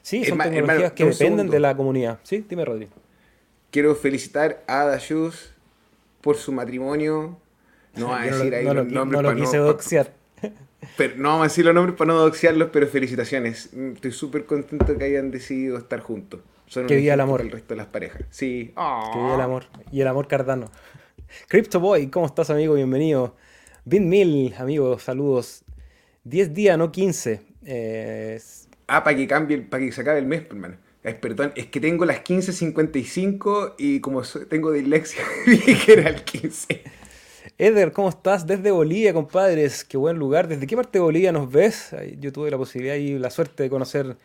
Sí, 0.02 0.24
son 0.24 0.38
tecnologías 0.38 0.92
que 0.92 1.04
dependen 1.04 1.50
de 1.50 1.60
la 1.60 1.76
comunidad. 1.76 2.18
Sí, 2.22 2.44
dime 2.48 2.64
Rodrigo. 2.64 2.92
Quiero 3.70 3.94
felicitar 3.94 4.64
a 4.66 4.82
Ada 4.82 5.00
por 6.20 6.36
su 6.36 6.52
matrimonio. 6.52 7.38
No 7.96 8.08
va 8.10 8.22
a 8.22 8.24
decir 8.26 8.54
ahí 8.54 8.64
los 8.64 8.86
nombres 8.86 9.22
no 9.22 9.30
lo 9.30 9.36
quise 9.36 9.58
doxear. 9.58 10.12
Pero, 10.96 11.16
no 11.16 11.28
vamos 11.28 11.40
a 11.42 11.48
decir 11.48 11.64
los 11.64 11.74
nombres 11.74 11.96
para 11.96 12.14
no 12.14 12.18
doxearlos, 12.18 12.70
pero 12.72 12.86
felicitaciones. 12.86 13.70
Estoy 13.74 14.12
súper 14.12 14.46
contento 14.46 14.96
que 14.96 15.04
hayan 15.04 15.30
decidido 15.30 15.76
estar 15.76 16.00
juntos. 16.00 16.40
Son 16.66 16.86
que 16.86 16.96
viva 16.96 17.12
el 17.12 17.20
amor. 17.20 17.42
El 17.42 17.50
resto 17.50 17.74
de 17.74 17.78
las 17.78 17.86
parejas. 17.86 18.22
Sí. 18.30 18.72
Que 18.74 19.18
viva 19.18 19.34
el 19.34 19.40
amor. 19.42 19.66
Y 19.92 20.00
el 20.00 20.08
amor 20.08 20.26
cardano. 20.26 20.70
Crypto 21.48 21.80
Boy, 21.80 22.08
¿cómo 22.08 22.26
estás, 22.26 22.50
amigo? 22.50 22.74
Bienvenido. 22.74 23.36
Bin 23.84 24.08
Mil, 24.08 24.54
amigo, 24.58 24.98
saludos. 24.98 25.64
10 26.24 26.54
días, 26.54 26.78
no 26.78 26.92
15. 26.92 27.40
Eh, 27.64 28.40
ah, 28.86 29.02
para 29.02 29.16
que 29.16 29.26
cambie, 29.26 29.58
para 29.58 29.82
que 29.82 29.92
se 29.92 30.00
acabe 30.00 30.18
el 30.18 30.26
mes, 30.26 30.42
hermano. 30.48 30.76
Es, 31.02 31.14
perdón, 31.14 31.52
es 31.56 31.66
que 31.66 31.80
tengo 31.80 32.04
las 32.04 32.22
15.55 32.22 33.74
y 33.78 34.00
como 34.00 34.22
tengo 34.22 34.70
dislexia, 34.72 35.22
dije 35.46 35.76
que 35.84 35.92
era 35.92 36.10
el 36.10 36.22
15. 36.22 36.82
Eder, 37.56 37.92
¿cómo 37.92 38.08
estás? 38.10 38.46
Desde 38.46 38.70
Bolivia, 38.70 39.12
compadres. 39.12 39.84
Qué 39.84 39.96
buen 39.96 40.18
lugar. 40.18 40.48
¿Desde 40.48 40.66
qué 40.66 40.76
parte 40.76 40.98
de 40.98 41.02
Bolivia 41.02 41.32
nos 41.32 41.50
ves? 41.50 41.94
Yo 42.18 42.32
tuve 42.32 42.50
la 42.50 42.58
posibilidad 42.58 42.96
y 42.96 43.18
la 43.18 43.30
suerte 43.30 43.62
de 43.62 43.70
conocer 43.70 44.16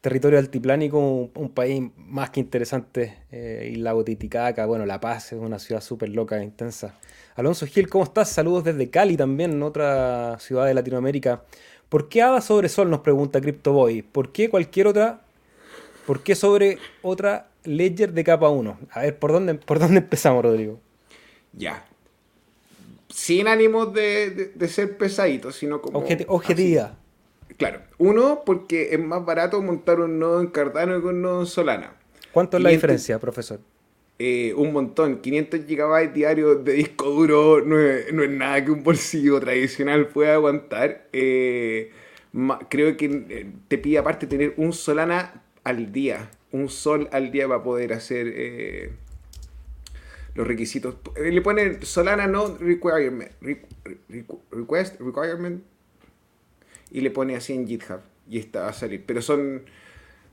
territorio 0.00 0.38
altiplánico, 0.38 0.98
un, 0.98 1.50
país 1.50 1.82
más 1.96 2.30
que 2.30 2.40
interesante, 2.40 3.18
eh, 3.30 3.70
y 3.72 3.76
lago 3.76 4.04
Titicaca, 4.04 4.64
bueno, 4.66 4.86
La 4.86 5.00
Paz 5.00 5.32
es 5.32 5.38
una 5.38 5.58
ciudad 5.58 5.82
súper 5.82 6.08
loca 6.08 6.38
e 6.40 6.44
intensa. 6.44 6.98
Alonso 7.36 7.66
Gil, 7.66 7.88
¿cómo 7.88 8.04
estás? 8.04 8.30
Saludos 8.30 8.64
desde 8.64 8.88
Cali 8.88 9.16
también, 9.16 9.62
otra 9.62 10.38
ciudad 10.40 10.66
de 10.66 10.74
Latinoamérica. 10.74 11.42
¿Por 11.88 12.08
qué 12.08 12.22
Ada 12.22 12.40
sobre 12.40 12.68
Sol? 12.68 12.88
Nos 12.88 13.00
pregunta 13.00 13.40
CryptoBoy. 13.40 14.02
¿Por 14.02 14.32
qué 14.32 14.48
cualquier 14.48 14.86
otra? 14.86 15.20
¿Por 16.06 16.22
qué 16.22 16.34
sobre 16.34 16.78
otra 17.02 17.48
Ledger 17.64 18.12
de 18.12 18.24
capa 18.24 18.48
1? 18.48 18.78
A 18.90 19.00
ver, 19.02 19.18
¿por 19.18 19.32
dónde, 19.32 19.54
por 19.54 19.78
dónde 19.78 19.98
empezamos, 19.98 20.42
Rodrigo? 20.42 20.80
Ya. 21.52 21.84
Sin 23.08 23.48
ánimos 23.48 23.92
de, 23.92 24.52
ser 24.68 24.96
pesadito, 24.96 25.52
sino 25.52 25.82
como. 25.82 25.98
objetividad. 26.28 26.99
Claro, 27.56 27.80
uno 27.98 28.42
porque 28.44 28.94
es 28.94 28.98
más 28.98 29.24
barato 29.24 29.60
montar 29.62 30.00
un 30.00 30.18
nodo 30.18 30.40
en 30.40 30.48
Cardano 30.48 31.00
que 31.00 31.08
un 31.08 31.22
nodo 31.22 31.40
en 31.40 31.46
Solana. 31.46 31.94
¿Cuánto 32.32 32.56
es 32.56 32.62
la 32.62 32.70
diferencia, 32.70 33.18
profesor? 33.18 33.60
Eh, 34.22 34.52
un 34.54 34.74
montón, 34.74 35.22
500 35.22 35.60
GB 35.66 36.12
diarios 36.12 36.62
de 36.62 36.74
disco 36.74 37.06
duro 37.06 37.62
no 37.62 37.78
es, 37.80 38.12
nada 38.12 38.62
que 38.62 38.70
un 38.70 38.82
bolsillo 38.82 39.40
tradicional 39.40 40.08
pueda 40.08 40.34
aguantar. 40.34 41.08
Eh, 41.14 41.90
creo 42.68 42.98
que 42.98 43.06
eh, 43.06 43.50
te 43.68 43.78
pide 43.78 43.96
aparte 43.96 44.26
tener 44.26 44.52
un 44.58 44.74
Solana 44.74 45.42
al 45.64 45.90
día, 45.90 46.30
un 46.52 46.68
sol 46.68 47.08
al 47.12 47.32
día 47.32 47.48
para 47.48 47.62
poder 47.62 47.94
hacer 47.94 48.92
los 50.34 50.46
requisitos. 50.46 50.96
Le 51.16 51.40
ponen 51.40 51.82
Solana 51.82 52.26
no 52.26 52.58
requirement, 52.58 53.32
request, 54.50 55.00
requirement, 55.00 55.62
y 56.90 57.00
le 57.00 57.10
pone 57.10 57.36
así 57.36 57.52
en 57.52 57.66
GitHub 57.66 58.00
y 58.28 58.38
está 58.38 58.68
a 58.68 58.72
salir. 58.72 59.04
Pero 59.06 59.22
son 59.22 59.64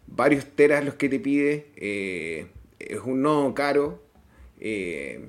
varios 0.08 0.46
teras 0.46 0.84
los 0.84 0.96
que 0.96 1.10
te 1.10 1.20
pide, 1.20 1.68
eh, 1.76 2.48
es 2.80 3.00
un 3.04 3.22
nodo 3.22 3.54
caro. 3.54 4.02
Eh, 4.60 5.28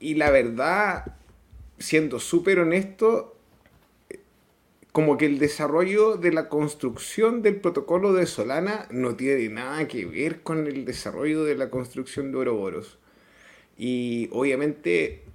y 0.00 0.14
la 0.14 0.30
verdad, 0.30 1.16
siendo 1.78 2.18
súper 2.18 2.58
honesto, 2.60 3.36
como 4.96 5.18
que 5.18 5.26
el 5.26 5.38
desarrollo 5.38 6.16
de 6.16 6.32
la 6.32 6.48
construcción 6.48 7.42
del 7.42 7.56
protocolo 7.56 8.14
de 8.14 8.24
Solana 8.24 8.88
no 8.90 9.14
tiene 9.14 9.50
nada 9.50 9.86
que 9.88 10.06
ver 10.06 10.42
con 10.42 10.66
el 10.66 10.86
desarrollo 10.86 11.44
de 11.44 11.54
la 11.54 11.68
construcción 11.68 12.32
de 12.32 12.38
Ouroboros. 12.38 12.98
Y 13.76 14.30
obviamente 14.32 15.25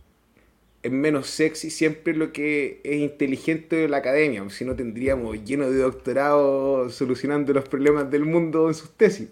es 0.84 0.92
menos 0.92 1.28
sexy 1.28 1.70
siempre 1.70 2.16
lo 2.16 2.34
que 2.34 2.82
es 2.84 2.98
inteligente 2.98 3.76
de 3.76 3.90
la 3.90 3.98
academia, 3.98 4.48
si 4.50 4.66
no 4.66 4.76
tendríamos 4.76 5.44
lleno 5.44 5.70
de 5.70 5.78
doctorados 5.78 6.96
solucionando 6.96 7.54
los 7.54 7.68
problemas 7.70 8.10
del 8.10 8.26
mundo 8.26 8.68
en 8.68 8.74
sus 8.74 8.90
tesis, 8.92 9.30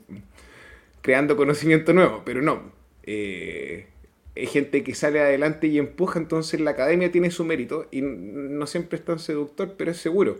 creando 1.01 1.35
conocimiento 1.35 1.93
nuevo, 1.93 2.21
pero 2.23 2.41
no. 2.41 2.71
Eh, 3.03 3.87
es 4.35 4.51
gente 4.51 4.83
que 4.83 4.93
sale 4.93 5.19
adelante 5.19 5.67
y 5.67 5.79
empuja, 5.79 6.19
entonces 6.19 6.59
la 6.59 6.71
academia 6.71 7.11
tiene 7.11 7.31
su 7.31 7.43
mérito 7.43 7.87
y 7.91 8.01
no 8.01 8.67
siempre 8.67 8.97
es 8.99 9.05
tan 9.05 9.19
seductor, 9.19 9.73
pero 9.77 9.91
es 9.91 9.97
seguro. 9.97 10.39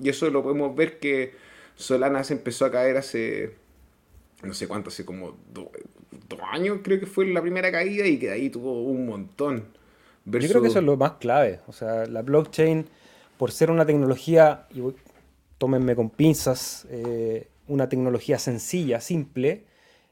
Y 0.00 0.10
eso 0.10 0.30
lo 0.30 0.42
podemos 0.42 0.76
ver 0.76 0.98
que 0.98 1.32
Solana 1.74 2.24
se 2.24 2.34
empezó 2.34 2.66
a 2.66 2.70
caer 2.70 2.98
hace, 2.98 3.54
no 4.42 4.54
sé 4.54 4.68
cuánto, 4.68 4.88
hace 4.90 5.04
como 5.04 5.36
dos 5.52 5.68
años 6.50 6.80
creo 6.82 7.00
que 7.00 7.06
fue 7.06 7.26
la 7.26 7.42
primera 7.42 7.70
caída 7.72 8.06
y 8.06 8.18
que 8.18 8.26
de 8.26 8.32
ahí 8.32 8.50
tuvo 8.50 8.82
un 8.82 9.06
montón. 9.06 9.64
Yo 10.24 10.38
creo 10.38 10.62
que 10.62 10.68
eso 10.68 10.78
es 10.78 10.84
lo 10.84 10.96
más 10.96 11.12
clave. 11.12 11.60
O 11.66 11.72
sea, 11.72 12.06
la 12.06 12.22
blockchain, 12.22 12.86
por 13.36 13.50
ser 13.50 13.70
una 13.70 13.84
tecnología, 13.84 14.66
y 14.74 14.82
tómenme 15.58 15.94
con 15.96 16.10
pinzas, 16.10 16.86
eh, 16.90 17.48
una 17.68 17.88
tecnología 17.88 18.38
sencilla, 18.38 19.00
simple, 19.00 19.64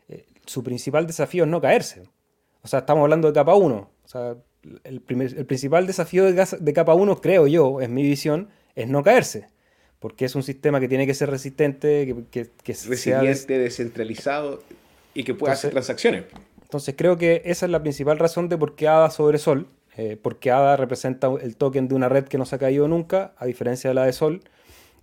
eh, 0.09 0.27
su 0.47 0.63
principal 0.63 1.07
desafío 1.07 1.45
es 1.45 1.51
no 1.51 1.61
caerse. 1.61 2.03
O 2.63 2.69
sea, 2.69 2.81
estamos 2.81 3.03
hablando 3.03 3.29
de 3.29 3.35
capa 3.35 3.55
1. 3.55 3.77
O 3.77 4.09
sea, 4.09 4.37
el, 4.85 5.01
principal 5.01 5.87
desafío 5.87 6.25
de, 6.25 6.47
de 6.59 6.73
capa 6.73 6.95
1, 6.95 7.21
creo 7.21 7.47
yo, 7.47 7.81
es 7.81 7.89
mi 7.89 8.03
visión, 8.03 8.49
es 8.75 8.89
no 8.89 9.03
caerse. 9.03 9.49
Porque 9.99 10.25
es 10.25 10.35
un 10.35 10.43
sistema 10.43 10.81
que 10.81 10.89
tiene 10.89 11.07
que 11.07 11.15
ser 11.15 11.31
resistente, 11.31 12.07
que, 12.31 12.51
que, 12.63 12.73
Resiliente, 12.73 13.59
descentralizado 13.59 14.63
y 15.15 15.25
que 15.25 15.35
pueda 15.35 15.53
hacer 15.53 15.73
transacciones. 15.73 16.25
Entonces 16.63 16.95
creo 16.97 17.19
que 17.19 17.43
esa 17.45 17.67
es 17.67 17.73
la 17.73 17.83
principal 17.83 18.19
razón 18.19 18.49
de 18.49 18.57
por 18.57 18.77
qué 18.77 18.89
ADA 18.89 19.11
sobre 19.11 19.39
Sol. 19.39 19.69
Eh, 19.97 20.19
porque 20.21 20.51
ADA 20.51 20.77
representa 20.77 21.29
el 21.43 21.57
token 21.57 21.89
de 21.89 21.95
una 21.95 22.09
red 22.09 22.25
que 22.25 22.39
no 22.39 22.45
se 22.47 22.57
ha 22.57 22.59
caído 22.59 22.89
nunca, 22.89 23.33
a 23.37 23.47
diferencia 23.47 23.91
de 23.91 23.95
la 23.95 24.05
de 24.05 24.13
Sol. 24.13 24.43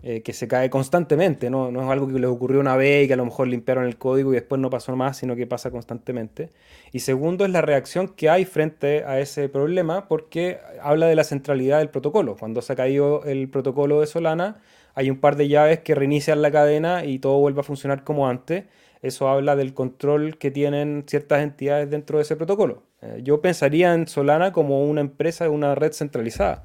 Eh, 0.03 0.21
que 0.21 0.31
se 0.31 0.47
cae 0.47 0.69
constantemente, 0.69 1.49
¿no? 1.49 1.71
no 1.71 1.81
es 1.81 1.89
algo 1.89 2.07
que 2.07 2.19
les 2.19 2.29
ocurrió 2.29 2.59
una 2.59 2.75
vez 2.75 3.05
y 3.05 3.07
que 3.07 3.13
a 3.13 3.17
lo 3.17 3.25
mejor 3.25 3.47
limpiaron 3.47 3.85
el 3.85 3.97
código 3.97 4.31
y 4.31 4.35
después 4.35 4.61
no 4.61 4.69
pasó 4.69 4.95
más, 4.95 5.17
sino 5.17 5.35
que 5.35 5.47
pasa 5.47 5.71
constantemente. 5.71 6.51
Y 6.91 6.99
segundo 6.99 7.45
es 7.45 7.51
la 7.51 7.61
reacción 7.61 8.09
que 8.09 8.29
hay 8.29 8.45
frente 8.45 9.03
a 9.05 9.19
ese 9.19 9.49
problema 9.49 10.07
porque 10.07 10.59
habla 10.83 11.07
de 11.07 11.15
la 11.15 11.23
centralidad 11.23 11.79
del 11.79 11.89
protocolo. 11.89 12.35
Cuando 12.37 12.61
se 12.61 12.73
ha 12.73 12.75
caído 12.75 13.23
el 13.23 13.49
protocolo 13.49 13.99
de 13.99 14.05
Solana, 14.05 14.57
hay 14.93 15.09
un 15.09 15.19
par 15.19 15.35
de 15.35 15.47
llaves 15.47 15.79
que 15.79 15.95
reinician 15.95 16.43
la 16.43 16.51
cadena 16.51 17.03
y 17.03 17.17
todo 17.17 17.39
vuelve 17.39 17.61
a 17.61 17.63
funcionar 17.63 18.03
como 18.03 18.27
antes. 18.27 18.65
Eso 19.01 19.29
habla 19.29 19.55
del 19.55 19.73
control 19.73 20.37
que 20.37 20.51
tienen 20.51 21.03
ciertas 21.07 21.43
entidades 21.43 21.89
dentro 21.89 22.17
de 22.17 22.23
ese 22.23 22.35
protocolo. 22.35 22.83
Eh, 23.01 23.21
yo 23.23 23.41
pensaría 23.41 23.93
en 23.93 24.07
Solana 24.07 24.51
como 24.51 24.83
una 24.85 25.01
empresa, 25.01 25.49
una 25.49 25.75
red 25.75 25.93
centralizada. 25.93 26.63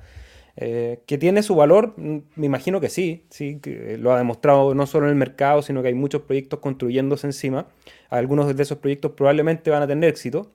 Eh, 0.57 1.03
¿Que 1.07 1.19
tiene 1.19 1.43
su 1.43 1.55
valor? 1.55 1.95
Mm, 1.97 2.19
me 2.37 2.47
imagino 2.47 2.81
que 2.81 2.89
sí, 2.89 3.25
sí, 3.31 3.59
que 3.61 3.97
lo 3.99 4.13
ha 4.13 4.19
demostrado 4.19 4.75
no 4.75 4.87
solo 4.87 5.07
en 5.07 5.11
el 5.13 5.17
mercado, 5.17 5.63
sino 5.63 5.83
que 5.83 5.89
hay 5.89 5.95
muchos 5.95 6.23
proyectos 6.23 6.61
construyéndose 6.61 7.27
encima. 7.27 7.67
Algunos 8.11 8.55
de 8.55 8.63
esos 8.63 8.79
proyectos 8.79 9.13
probablemente 9.13 9.71
van 9.71 9.83
a 9.83 9.87
tener 9.87 10.11
éxito, 10.11 10.53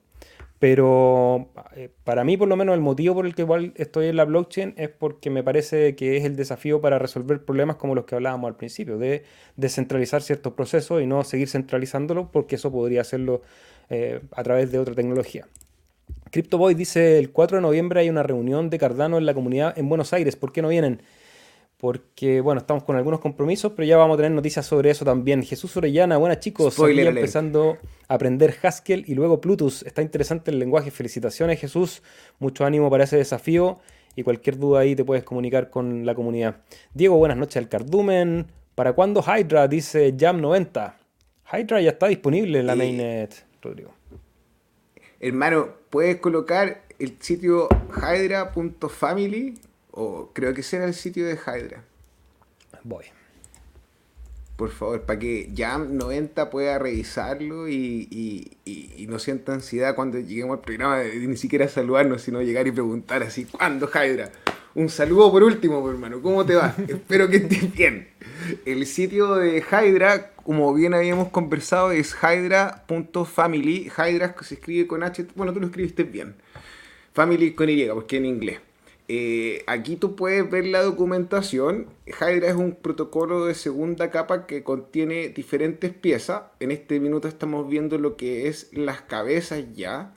pero 0.58 1.50
eh, 1.76 1.90
para 2.04 2.24
mí 2.24 2.36
por 2.36 2.48
lo 2.48 2.56
menos 2.56 2.74
el 2.74 2.80
motivo 2.80 3.14
por 3.14 3.26
el 3.26 3.34
que 3.34 3.42
igual 3.42 3.72
estoy 3.76 4.06
en 4.06 4.16
la 4.16 4.24
blockchain 4.24 4.74
es 4.76 4.88
porque 4.88 5.30
me 5.30 5.42
parece 5.42 5.94
que 5.94 6.16
es 6.16 6.24
el 6.24 6.36
desafío 6.36 6.80
para 6.80 6.98
resolver 6.98 7.44
problemas 7.44 7.76
como 7.76 7.94
los 7.94 8.04
que 8.04 8.16
hablábamos 8.16 8.48
al 8.48 8.56
principio, 8.56 8.98
de 8.98 9.22
descentralizar 9.56 10.22
ciertos 10.22 10.54
procesos 10.54 11.00
y 11.02 11.06
no 11.06 11.22
seguir 11.22 11.48
centralizándolos 11.48 12.28
porque 12.32 12.56
eso 12.56 12.72
podría 12.72 13.02
hacerlo 13.02 13.42
eh, 13.88 14.20
a 14.32 14.42
través 14.42 14.72
de 14.72 14.78
otra 14.78 14.94
tecnología. 14.94 15.46
CryptoBoy 16.30 16.74
dice, 16.74 17.18
el 17.18 17.30
4 17.30 17.58
de 17.58 17.62
noviembre 17.62 18.00
hay 18.00 18.10
una 18.10 18.22
reunión 18.22 18.68
de 18.68 18.78
Cardano 18.78 19.16
en 19.18 19.26
la 19.26 19.34
comunidad 19.34 19.78
en 19.78 19.88
Buenos 19.88 20.12
Aires. 20.12 20.36
¿Por 20.36 20.52
qué 20.52 20.60
no 20.60 20.68
vienen? 20.68 21.00
Porque, 21.78 22.40
bueno, 22.40 22.60
estamos 22.60 22.82
con 22.82 22.96
algunos 22.96 23.20
compromisos, 23.20 23.72
pero 23.76 23.86
ya 23.86 23.96
vamos 23.96 24.14
a 24.14 24.16
tener 24.18 24.32
noticias 24.32 24.66
sobre 24.66 24.90
eso 24.90 25.04
también. 25.04 25.44
Jesús 25.44 25.76
Orellana, 25.76 26.16
buenas 26.16 26.40
chicos, 26.40 26.74
Spoiler 26.74 27.06
empezando 27.06 27.78
a 28.08 28.14
aprender 28.14 28.52
Haskell 28.60 29.04
y 29.06 29.14
luego 29.14 29.40
Plutus. 29.40 29.84
Está 29.84 30.02
interesante 30.02 30.50
el 30.50 30.58
lenguaje. 30.58 30.90
Felicitaciones 30.90 31.60
Jesús, 31.60 32.02
mucho 32.40 32.64
ánimo 32.64 32.90
para 32.90 33.04
ese 33.04 33.16
desafío 33.16 33.78
y 34.16 34.24
cualquier 34.24 34.58
duda 34.58 34.80
ahí 34.80 34.96
te 34.96 35.04
puedes 35.04 35.22
comunicar 35.22 35.70
con 35.70 36.04
la 36.04 36.16
comunidad. 36.16 36.56
Diego, 36.94 37.16
buenas 37.16 37.38
noches 37.38 37.58
al 37.58 37.68
Cardumen. 37.68 38.48
¿Para 38.74 38.92
cuándo 38.92 39.22
Hydra? 39.22 39.68
Dice 39.68 40.12
Jam90. 40.16 40.94
Hydra 41.52 41.80
ya 41.80 41.90
está 41.90 42.08
disponible 42.08 42.58
en 42.58 42.66
la 42.66 42.74
mainnet, 42.74 43.46
Rodrigo. 43.62 43.92
Hermano, 45.20 45.68
puedes 45.90 46.16
colocar 46.16 46.82
el 46.98 47.16
sitio 47.20 47.68
hydra.family 47.96 49.54
o 49.98 50.30
creo 50.32 50.54
que 50.54 50.62
será 50.62 50.84
el 50.84 50.94
sitio 50.94 51.26
de 51.26 51.34
Hydra. 51.34 51.82
Voy. 52.84 53.04
Por 54.56 54.70
favor, 54.70 55.02
para 55.02 55.18
que 55.18 55.50
Jam90 55.50 56.50
pueda 56.50 56.78
revisarlo 56.78 57.68
y, 57.68 58.56
no 59.08 59.18
sienta 59.18 59.54
ansiedad 59.54 59.94
cuando 59.94 60.18
lleguemos 60.18 60.58
al 60.58 60.64
programa 60.64 60.98
de, 60.98 61.14
ni 61.14 61.36
siquiera 61.36 61.68
saludarnos, 61.68 62.22
sino 62.22 62.42
llegar 62.42 62.66
y 62.66 62.72
preguntar 62.72 63.22
así, 63.22 63.44
¿cuándo 63.44 63.88
Hydra? 63.88 64.30
Un 64.74 64.88
saludo 64.88 65.32
por 65.32 65.42
último, 65.42 65.88
hermano. 65.90 66.22
¿Cómo 66.22 66.44
te 66.46 66.54
va? 66.54 66.74
Espero 66.88 67.28
que 67.28 67.38
estés 67.38 67.72
bien. 67.72 68.08
El 68.64 68.86
sitio 68.86 69.34
de 69.34 69.58
Hydra, 69.58 70.32
como 70.44 70.72
bien 70.74 70.94
habíamos 70.94 71.28
conversado, 71.30 71.90
es 71.90 72.14
hydra.family. 72.14 73.90
Hydra 73.96 74.36
se 74.42 74.54
escribe 74.54 74.86
con 74.86 75.02
H. 75.02 75.26
Bueno, 75.34 75.52
tú 75.52 75.60
lo 75.60 75.66
escribiste 75.66 76.04
bien. 76.04 76.36
Family 77.12 77.54
con 77.54 77.68
Y, 77.68 77.86
porque 77.86 78.18
en 78.18 78.26
inglés. 78.26 78.60
Eh, 79.10 79.64
aquí 79.66 79.96
tú 79.96 80.16
puedes 80.16 80.48
ver 80.50 80.66
la 80.66 80.82
documentación. 80.82 81.86
Hydra 82.06 82.48
es 82.48 82.54
un 82.54 82.74
protocolo 82.74 83.46
de 83.46 83.54
segunda 83.54 84.10
capa 84.10 84.46
que 84.46 84.62
contiene 84.62 85.28
diferentes 85.28 85.92
piezas. 85.94 86.42
En 86.60 86.70
este 86.70 87.00
minuto 87.00 87.26
estamos 87.26 87.68
viendo 87.68 87.98
lo 87.98 88.16
que 88.16 88.48
es 88.48 88.70
las 88.72 89.00
cabezas 89.00 89.64
ya 89.74 90.14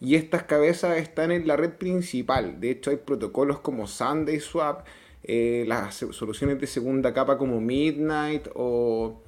y 0.00 0.16
estas 0.16 0.42
cabezas 0.44 0.98
están 0.98 1.32
en 1.32 1.46
la 1.46 1.56
red 1.56 1.72
principal. 1.72 2.60
De 2.60 2.70
hecho, 2.70 2.90
hay 2.90 2.96
protocolos 2.96 3.60
como 3.60 3.86
Sunday 3.86 4.40
Swap, 4.40 4.86
eh, 5.24 5.64
las 5.66 5.96
soluciones 5.96 6.60
de 6.60 6.66
segunda 6.66 7.14
capa 7.14 7.38
como 7.38 7.60
Midnight 7.60 8.48
o, 8.54 9.22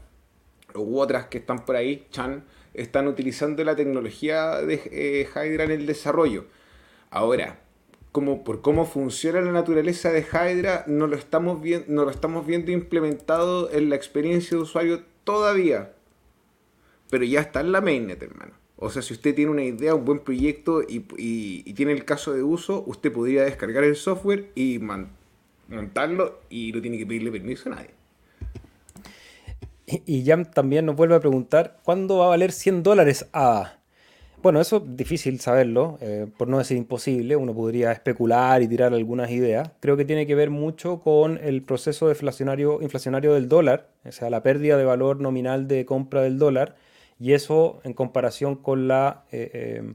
u 0.74 0.98
otras 0.98 1.26
que 1.26 1.38
están 1.38 1.64
por 1.64 1.76
ahí, 1.76 2.06
Chan, 2.10 2.44
están 2.74 3.08
utilizando 3.08 3.64
la 3.64 3.74
tecnología 3.76 4.60
de 4.60 4.82
eh, 4.92 5.28
Hydra 5.34 5.64
en 5.64 5.70
el 5.70 5.86
desarrollo. 5.86 6.44
Ahora, 7.10 7.60
como 8.18 8.42
por 8.42 8.62
cómo 8.62 8.85
funciona 8.85 9.40
la 9.40 9.52
naturaleza 9.52 10.11
de 10.11 10.22
Hydra, 10.22 10.83
no 10.88 11.07
lo 11.07 11.14
estamos, 11.14 11.62
viendo, 11.62 12.72
implementado 12.72 13.70
en 13.70 13.90
la 13.90 13.94
experiencia 13.94 14.57
de 14.57 14.64
usuario 14.64 15.04
todavía. 15.22 15.92
Pero 17.11 17.22
ya 17.22 17.42
está 17.42 17.61
en 17.61 17.70
la 17.70 17.81
mainnet, 17.81 18.20
hermano. 18.20 18.54
O 18.74 18.90
sea, 18.90 19.02
si 19.02 19.14
usted 19.14 19.37
tiene 19.37 19.52
una 19.52 19.62
idea, 19.62 19.94
un 19.94 20.04
buen 20.04 20.18
proyecto 20.18 20.83
y, 20.83 20.98
tiene 21.74 21.92
el 21.92 22.04
caso 22.04 22.33
de 22.33 22.42
uso, 22.42 22.83
usted 22.88 23.12
podría 23.12 23.44
descargar 23.44 23.85
el 23.85 23.94
software 23.94 24.50
y 24.57 24.81
montarlo 25.68 26.40
y 26.50 26.72
no 26.72 26.83
tiene 26.83 26.98
que 26.98 27.07
pedirle 27.07 27.31
permiso 27.31 27.70
a 27.70 27.76
nadie. 27.76 27.90
Y, 29.87 30.24
Jam 30.26 30.44
también 30.44 30.87
nos 30.87 30.96
vuelve 30.96 31.14
a 31.14 31.20
preguntar, 31.20 31.78
¿cuándo 31.85 32.18
va 32.18 32.24
a 32.24 32.28
valer 32.31 32.50
100 32.50 32.83
dólares 32.83 33.28
a... 33.33 33.77
Bueno, 34.40 34.61
eso 34.61 34.77
es 34.77 34.96
difícil 34.96 35.40
saberlo, 35.40 35.98
eh, 36.01 36.29
por 36.38 36.46
no 36.46 36.59
decir 36.59 36.77
imposible, 36.77 37.35
uno 37.35 37.53
podría 37.55 37.90
especular 37.90 38.62
y 38.62 38.68
tirar 38.68 38.94
algunas 38.94 39.33
ideas. 39.33 39.72
Creo 39.81 39.96
que 39.96 40.05
tiene 40.05 40.29
que 40.29 40.37
ver 40.37 40.48
mucho 40.48 41.01
con 41.01 41.38
el 41.38 41.64
proceso 41.64 42.07
deflacionario, 42.07 42.81
inflacionario 42.81 43.35
del 43.35 43.48
dólar, 43.48 43.90
o 44.05 44.12
sea, 44.12 44.31
la 44.31 44.44
pérdida 44.44 44.77
de 44.77 44.85
valor 44.85 45.20
nominal 45.20 45.66
de 45.66 45.85
compra 45.85 46.22
del 46.22 46.38
dólar 46.38 46.77
y 47.18 47.33
eso 47.33 47.81
en 47.83 47.94
comparación 47.94 48.55
con 48.55 48.87
la 48.87 49.24
eh, 49.33 49.51
eh, 49.53 49.94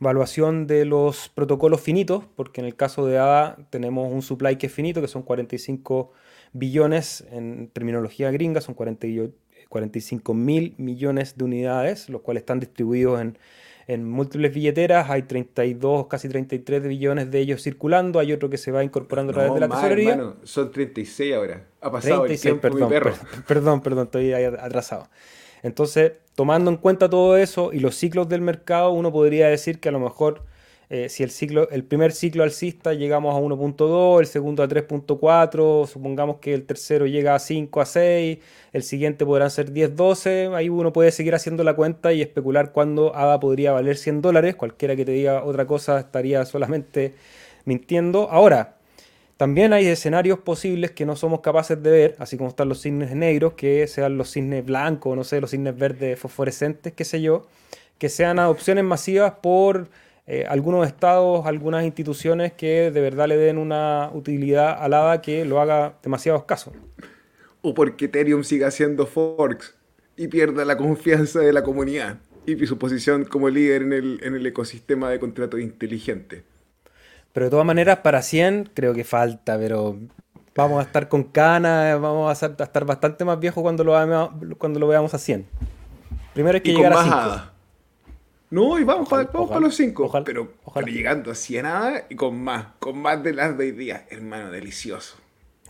evaluación 0.00 0.68
de 0.68 0.84
los 0.84 1.28
protocolos 1.30 1.80
finitos, 1.80 2.24
porque 2.36 2.60
en 2.60 2.68
el 2.68 2.76
caso 2.76 3.06
de 3.06 3.18
ADA 3.18 3.56
tenemos 3.70 4.12
un 4.12 4.22
supply 4.22 4.56
que 4.56 4.66
es 4.68 4.72
finito, 4.72 5.00
que 5.00 5.08
son 5.08 5.22
45 5.22 6.12
billones 6.52 7.26
en 7.32 7.68
terminología 7.72 8.30
gringa, 8.30 8.60
son 8.60 8.74
45 9.68 10.34
mil 10.34 10.74
millones 10.78 11.36
de 11.36 11.44
unidades, 11.44 12.08
los 12.08 12.20
cuales 12.20 12.42
están 12.42 12.60
distribuidos 12.60 13.20
en, 13.86 14.04
múltiples 14.04 14.54
billeteras, 14.54 15.10
hay 15.10 15.24
32, 15.24 16.06
casi 16.06 16.28
33 16.28 16.82
billones 16.84 17.30
de 17.30 17.38
ellos 17.38 17.62
circulando, 17.62 18.18
hay 18.18 18.32
otro 18.32 18.48
que 18.48 18.56
se 18.56 18.72
va 18.72 18.82
incorporando 18.82 19.32
a 19.32 19.34
través 19.34 19.54
de 19.54 19.60
la 19.60 19.68
tesorería. 19.68 20.34
son 20.44 20.70
36 20.70 21.34
ahora. 21.34 21.66
Ha 21.82 21.90
pasado 21.90 22.24
el 22.24 22.40
tiempo, 22.40 22.62
perdón, 22.62 22.88
perdón, 23.46 23.82
perdón, 23.82 24.04
estoy 24.06 24.32
atrasado. 24.32 25.08
Entonces, 25.62 26.12
tomando 26.34 26.70
en 26.70 26.78
cuenta 26.78 27.10
todo 27.10 27.36
eso 27.36 27.72
y 27.72 27.80
los 27.80 27.94
ciclos 27.94 28.28
del 28.28 28.40
mercado, 28.40 28.90
uno 28.90 29.12
podría 29.12 29.48
decir 29.48 29.80
que 29.80 29.90
a 29.90 29.92
lo 29.92 30.00
mejor 30.00 30.42
eh, 30.96 31.08
si 31.08 31.24
el, 31.24 31.30
ciclo, 31.32 31.68
el 31.70 31.82
primer 31.82 32.12
ciclo 32.12 32.44
alcista 32.44 32.94
llegamos 32.94 33.34
a 33.34 33.40
1.2, 33.40 34.20
el 34.20 34.26
segundo 34.26 34.62
a 34.62 34.68
3.4, 34.68 35.88
supongamos 35.88 36.36
que 36.36 36.54
el 36.54 36.66
tercero 36.66 37.08
llega 37.08 37.34
a 37.34 37.40
5, 37.40 37.80
a 37.80 37.84
6, 37.84 38.38
el 38.72 38.82
siguiente 38.84 39.26
podrán 39.26 39.50
ser 39.50 39.72
10, 39.72 39.96
12, 39.96 40.50
ahí 40.54 40.68
uno 40.68 40.92
puede 40.92 41.10
seguir 41.10 41.34
haciendo 41.34 41.64
la 41.64 41.74
cuenta 41.74 42.12
y 42.12 42.22
especular 42.22 42.70
cuándo 42.70 43.12
ADA 43.16 43.40
podría 43.40 43.72
valer 43.72 43.96
100 43.96 44.22
dólares, 44.22 44.54
cualquiera 44.54 44.94
que 44.94 45.04
te 45.04 45.10
diga 45.10 45.42
otra 45.42 45.66
cosa 45.66 45.98
estaría 45.98 46.44
solamente 46.44 47.14
mintiendo. 47.64 48.30
Ahora, 48.30 48.76
también 49.36 49.72
hay 49.72 49.88
escenarios 49.88 50.38
posibles 50.38 50.92
que 50.92 51.04
no 51.06 51.16
somos 51.16 51.40
capaces 51.40 51.82
de 51.82 51.90
ver, 51.90 52.16
así 52.20 52.36
como 52.36 52.50
están 52.50 52.68
los 52.68 52.82
cisnes 52.82 53.16
negros, 53.16 53.54
que 53.54 53.88
sean 53.88 54.16
los 54.16 54.30
cisnes 54.30 54.64
blancos, 54.64 55.16
no 55.16 55.24
sé, 55.24 55.40
los 55.40 55.50
cisnes 55.50 55.76
verdes 55.76 56.20
fosforescentes, 56.20 56.92
qué 56.92 57.04
sé 57.04 57.20
yo, 57.20 57.48
que 57.98 58.08
sean 58.08 58.38
adopciones 58.38 58.84
masivas 58.84 59.32
por 59.42 59.88
eh, 60.26 60.46
algunos 60.48 60.86
estados, 60.86 61.46
algunas 61.46 61.84
instituciones 61.84 62.52
que 62.52 62.90
de 62.90 63.00
verdad 63.00 63.28
le 63.28 63.36
den 63.36 63.58
una 63.58 64.10
utilidad 64.14 64.82
alada 64.82 65.20
que 65.20 65.44
lo 65.44 65.60
haga 65.60 65.98
demasiado 66.02 66.38
escaso. 66.38 66.72
O 67.60 67.74
porque 67.74 68.06
Ethereum 68.06 68.42
siga 68.42 68.68
haciendo 68.68 69.06
forks 69.06 69.74
y 70.16 70.28
pierda 70.28 70.64
la 70.64 70.76
confianza 70.76 71.40
de 71.40 71.52
la 71.52 71.62
comunidad 71.62 72.18
y 72.46 72.66
su 72.66 72.78
posición 72.78 73.24
como 73.24 73.48
líder 73.48 73.82
en 73.82 73.92
el, 73.92 74.20
en 74.22 74.34
el 74.34 74.46
ecosistema 74.46 75.10
de 75.10 75.18
contratos 75.18 75.60
inteligentes. 75.60 76.42
Pero 77.32 77.46
de 77.46 77.50
todas 77.50 77.66
maneras, 77.66 77.98
para 77.98 78.22
100 78.22 78.70
creo 78.74 78.94
que 78.94 79.04
falta, 79.04 79.58
pero 79.58 79.98
vamos 80.54 80.78
a 80.78 80.82
estar 80.82 81.08
con 81.08 81.24
canas, 81.24 82.00
vamos 82.00 82.42
a, 82.42 82.46
estar 82.46 82.84
bastante 82.84 83.24
más 83.24 83.40
viejos 83.40 83.62
cuando 83.62 83.82
lo, 83.82 83.92
veamos, 83.92 84.30
cuando 84.56 84.78
lo 84.78 84.86
veamos 84.88 85.12
a 85.14 85.18
100. 85.18 85.46
Primero 86.32 86.56
hay 86.56 86.62
que 86.62 86.72
llegar 86.72 86.92
a 86.92 87.42
5. 87.42 87.53
No, 88.54 88.78
y 88.78 88.84
vamos, 88.84 89.08
para 89.08 89.28
los 89.58 89.74
5. 89.74 90.22
Pero, 90.24 90.52
pero, 90.72 90.86
llegando 90.86 91.32
así 91.32 91.58
a 91.58 91.64
nada 91.64 92.06
y 92.08 92.14
con 92.14 92.40
más, 92.40 92.68
con 92.78 92.96
más 92.96 93.20
de 93.24 93.32
las 93.32 93.58
de 93.58 93.64
hoy 93.64 93.72
día. 93.72 94.06
Hermano, 94.10 94.52
delicioso. 94.52 95.16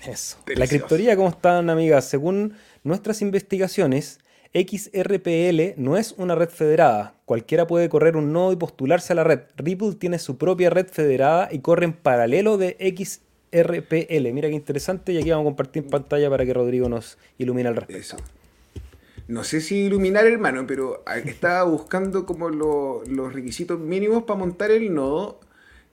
Eso. 0.06 0.36
La 0.54 0.66
criptoría, 0.66 1.16
¿cómo 1.16 1.30
están, 1.30 1.70
amigas? 1.70 2.06
Según 2.06 2.58
nuestras 2.82 3.22
investigaciones, 3.22 4.20
XRPL 4.52 5.80
no 5.80 5.96
es 5.96 6.14
una 6.18 6.34
red 6.34 6.50
federada. 6.50 7.14
Cualquiera 7.24 7.66
puede 7.66 7.88
correr 7.88 8.18
un 8.18 8.34
nodo 8.34 8.52
y 8.52 8.56
postularse 8.56 9.14
a 9.14 9.16
la 9.16 9.24
red. 9.24 9.40
Ripple 9.56 9.94
tiene 9.94 10.18
su 10.18 10.36
propia 10.36 10.68
red 10.68 10.88
federada 10.88 11.48
y 11.50 11.60
corre 11.60 11.86
en 11.86 11.94
paralelo 11.94 12.58
de 12.58 12.76
XRPL. 12.78 14.30
Mira 14.34 14.50
qué 14.50 14.54
interesante 14.54 15.14
y 15.14 15.16
aquí 15.16 15.30
vamos 15.30 15.44
a 15.44 15.48
compartir 15.48 15.88
pantalla 15.88 16.28
para 16.28 16.44
que 16.44 16.52
Rodrigo 16.52 16.90
nos 16.90 17.16
ilumine 17.38 17.70
al 17.70 17.76
respecto. 17.76 18.16
Eso. 18.16 18.43
No 19.26 19.42
sé 19.42 19.60
si 19.60 19.86
iluminar, 19.86 20.26
hermano, 20.26 20.66
pero 20.66 21.02
estaba 21.24 21.62
buscando 21.64 22.26
como 22.26 22.50
los 22.50 23.32
requisitos 23.32 23.80
mínimos 23.80 24.24
para 24.24 24.38
montar 24.38 24.70
el 24.70 24.92
nodo 24.92 25.40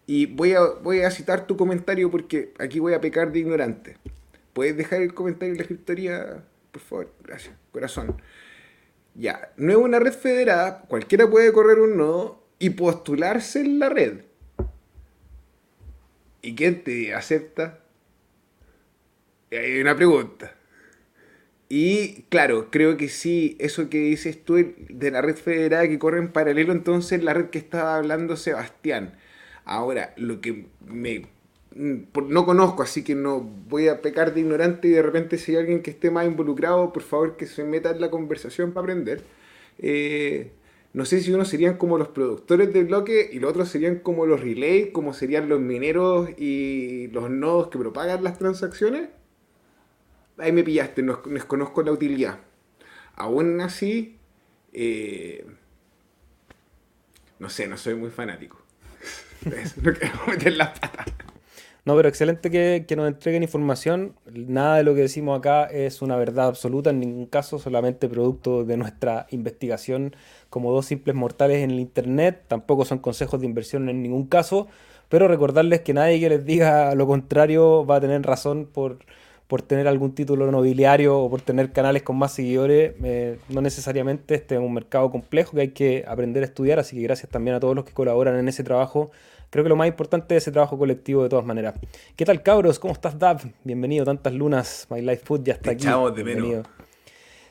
y 0.06 0.26
voy 0.26 0.54
a, 0.54 1.12
citar 1.12 1.48
tu 1.48 1.56
comentario 1.56 2.12
porque 2.12 2.54
aquí 2.60 2.80
voy 2.80 2.94
a 2.94 3.00
pecar 3.00 3.32
de 3.32 3.40
ignorante. 3.40 3.98
¿Puedes 4.52 4.76
dejar 4.76 5.02
el 5.02 5.14
comentario 5.14 5.54
en 5.54 5.58
la 5.58 5.64
escritoría, 5.64 6.44
por 6.72 6.82
favor? 6.82 7.14
Gracias, 7.24 7.56
corazón. 7.72 8.22
Ya, 9.16 9.54
no 9.56 9.72
es 9.72 9.78
una 9.78 10.00
red 10.00 10.14
federada, 10.14 10.82
cualquiera 10.90 11.30
puede 11.30 11.54
correr 11.54 11.80
un 11.80 11.98
nodo 11.98 12.44
y 12.60 12.72
postularse 12.72 13.62
en 13.62 13.80
la 13.80 13.88
red. 13.88 14.22
¿Y 16.42 16.56
quién 16.56 16.84
te 16.84 17.14
acepta? 17.14 17.80
Hay 19.52 19.80
una 19.80 19.96
pregunta. 19.96 20.56
Y 21.74 22.24
claro, 22.28 22.68
creo 22.70 22.98
que 22.98 23.08
sí, 23.08 23.56
eso 23.58 23.90
que 23.90 24.00
dices 24.00 24.44
tú 24.44 24.56
de 24.90 25.10
la 25.10 25.22
red 25.22 25.38
federada 25.38 25.88
que 25.88 26.00
corre 26.00 26.20
en 26.20 26.28
paralelo, 26.28 26.74
entonces 26.74 27.24
la 27.24 27.34
red 27.34 27.46
que 27.46 27.60
estaba 27.60 27.96
hablando 27.96 28.36
Sebastián. 28.36 29.14
Ahora, 29.64 30.14
lo 30.18 30.42
que 30.42 30.66
me 30.86 31.28
no 31.74 32.46
conozco, 32.46 32.84
así 32.84 33.06
que 33.06 33.16
no 33.16 33.40
voy 33.40 33.88
a 33.88 34.02
pecar 34.02 34.34
de 34.34 34.42
ignorante 34.42 34.90
y 34.90 34.92
de 34.92 35.02
repente 35.02 35.38
si 35.38 35.54
hay 35.54 35.60
alguien 35.60 35.82
que 35.82 35.92
esté 35.92 36.12
más 36.12 36.26
involucrado, 36.26 36.92
por 36.92 37.04
favor 37.04 37.38
que 37.38 37.46
se 37.46 37.64
meta 37.64 37.92
en 37.92 38.02
la 38.02 38.12
conversación 38.12 38.74
para 38.74 38.84
aprender. 38.84 39.24
Eh, 39.80 40.52
no 40.92 41.06
sé 41.06 41.22
si 41.22 41.32
unos 41.32 41.48
serían 41.48 41.78
como 41.78 41.98
los 41.98 42.10
productores 42.10 42.74
de 42.74 42.84
bloque 42.84 43.30
y 43.32 43.40
los 43.40 43.50
otros 43.50 43.70
serían 43.70 44.00
como 44.00 44.26
los 44.26 44.42
relays, 44.42 44.90
como 44.92 45.14
serían 45.14 45.48
los 45.48 45.62
mineros 45.62 46.32
y 46.38 47.08
los 47.14 47.30
nodos 47.30 47.70
que 47.70 47.80
propagan 47.80 48.26
las 48.26 48.38
transacciones. 48.38 49.08
Ahí 50.38 50.52
me 50.52 50.64
pillaste, 50.64 51.04
no 51.04 51.22
desconozco 51.26 51.84
la 51.84 51.92
utilidad. 51.92 52.40
Aún 53.16 53.62
así, 53.62 54.18
eh, 54.74 55.46
no 57.40 57.50
sé, 57.50 57.68
no 57.68 57.78
soy 57.78 57.96
muy 57.96 58.10
fanático. 58.10 58.62
no 59.82 59.94
quiero 59.94 60.16
meter 60.28 60.54
las 60.54 60.80
patas. 60.80 61.06
No, 61.84 61.96
pero 61.96 62.10
excelente 62.10 62.52
que, 62.52 62.96
nos 62.96 63.08
entreguen 63.08 63.42
información. 63.42 64.16
Nada 64.32 64.78
de 64.78 64.84
lo 64.84 64.94
que 64.94 65.02
decimos 65.02 65.40
acá 65.40 65.66
es 65.66 66.04
una 66.04 66.16
verdad 66.16 66.48
absoluta, 66.48 66.92
en 66.92 67.00
ningún 67.00 67.26
caso, 67.26 67.58
solamente 67.58 68.08
producto 68.08 68.64
de 68.64 68.78
nuestra 68.78 69.26
investigación 69.32 70.16
como 70.52 70.72
dos 70.72 70.86
simples 70.86 71.16
mortales 71.16 71.64
en 71.64 71.72
el 71.72 71.80
Internet. 71.80 72.44
Tampoco 72.48 72.86
son 72.86 73.00
consejos 73.00 73.40
de 73.40 73.48
inversión 73.48 73.90
en 73.90 74.04
ningún 74.04 74.28
caso, 74.28 74.68
pero 75.10 75.28
recordarles 75.28 75.82
que 75.82 75.96
nadie 75.96 76.20
que 76.20 76.30
les 76.30 76.46
diga 76.46 76.94
lo 76.94 77.08
contrario 77.08 77.84
va 77.86 77.96
a 77.96 78.02
tener 78.02 78.22
razón 78.22 78.68
por, 78.72 79.00
por 79.52 79.62
tener 79.62 79.86
algún 79.90 80.16
título 80.16 80.50
nobiliario 80.50 81.20
o 81.20 81.30
por 81.30 81.42
tener 81.42 81.74
canales 81.74 82.04
con 82.04 82.18
más 82.18 82.32
seguidores. 82.32 82.94
Eh, 83.04 83.38
no 83.50 83.60
necesariamente 83.60 84.36
este 84.36 84.56
es 84.56 84.62
un 84.62 84.74
mercado 84.74 85.12
complejo 85.12 85.52
que 85.56 85.60
hay 85.60 85.72
que 85.72 86.06
aprender 86.08 86.42
a 86.44 86.46
estudiar, 86.46 86.80
así 86.80 86.96
que 86.96 87.02
gracias 87.02 87.30
también 87.30 87.58
a 87.58 87.60
todos 87.60 87.76
los 87.76 87.84
que 87.84 87.92
colaboran 87.92 88.38
en 88.38 88.48
ese 88.48 88.64
trabajo 88.64 89.12
creo 89.50 89.66
que 89.66 89.68
lo 89.68 89.76
más 89.76 89.90
importante 89.90 90.38
es 90.38 90.44
ese 90.44 90.54
trabajo 90.54 90.78
colectivo 90.78 91.24
de 91.24 91.28
todas 91.28 91.44
maneras. 91.44 91.74
¿Qué 92.16 92.24
tal, 92.24 92.42
cabros? 92.44 92.80
¿Cómo 92.80 92.94
estás, 92.94 93.20
Dav? 93.20 93.42
Bienvenido, 93.66 94.06
tantas 94.06 94.32
lunas. 94.32 94.88
My 94.90 95.02
Life 95.02 95.24
Food 95.26 95.44
ya 95.44 95.56
está 95.56 95.72
aquí. 95.72 95.86
de 95.86 96.24
Bienvenido. 96.24 96.64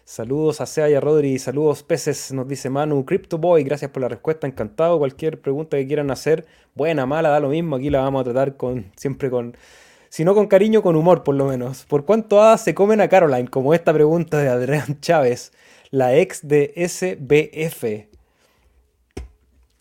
Saludos 0.07 0.63
a 0.63 0.67
Sea 0.67 0.89
y 0.89 0.95
a 0.95 1.01
Rodri, 1.01 1.39
saludos 1.39 1.83
peces, 1.83 2.33
nos 2.33 2.49
dice 2.49 2.71
Manu. 2.71 3.05
Crypto 3.05 3.37
Boy, 3.37 3.63
gracias 3.63 3.91
por 3.91 4.01
la 4.01 4.09
respuesta, 4.09 4.47
encantado. 4.47 4.99
Cualquier 4.99 5.39
pregunta 5.39 5.77
que 5.77 5.87
quieran 5.87 6.11
hacer, 6.11 6.47
buena, 6.75 7.05
mala, 7.05 7.29
da 7.29 7.41
lo 7.41 7.51
mismo. 7.51 7.77
Aquí 7.77 7.91
la 7.91 8.01
vamos 8.01 8.23
a 8.23 8.25
tratar 8.25 8.57
con 8.57 8.91
siempre 8.97 9.29
con, 9.29 9.55
si 10.11 10.25
no 10.25 10.35
con 10.35 10.49
cariño, 10.49 10.83
con 10.83 10.97
humor 10.97 11.23
por 11.23 11.37
lo 11.37 11.47
menos. 11.47 11.85
¿Por 11.85 12.05
cuánto 12.05 12.43
hadas 12.43 12.65
se 12.65 12.75
comen 12.75 13.01
a 13.01 13.09
Caroline? 13.09 13.49
Como 13.49 13.75
esta 13.75 13.95
pregunta 13.95 14.39
de 14.39 14.49
Adrián 14.49 15.01
Chávez, 15.01 15.53
la 15.91 16.17
ex 16.17 16.47
de 16.47 16.75
SBF. 16.77 18.11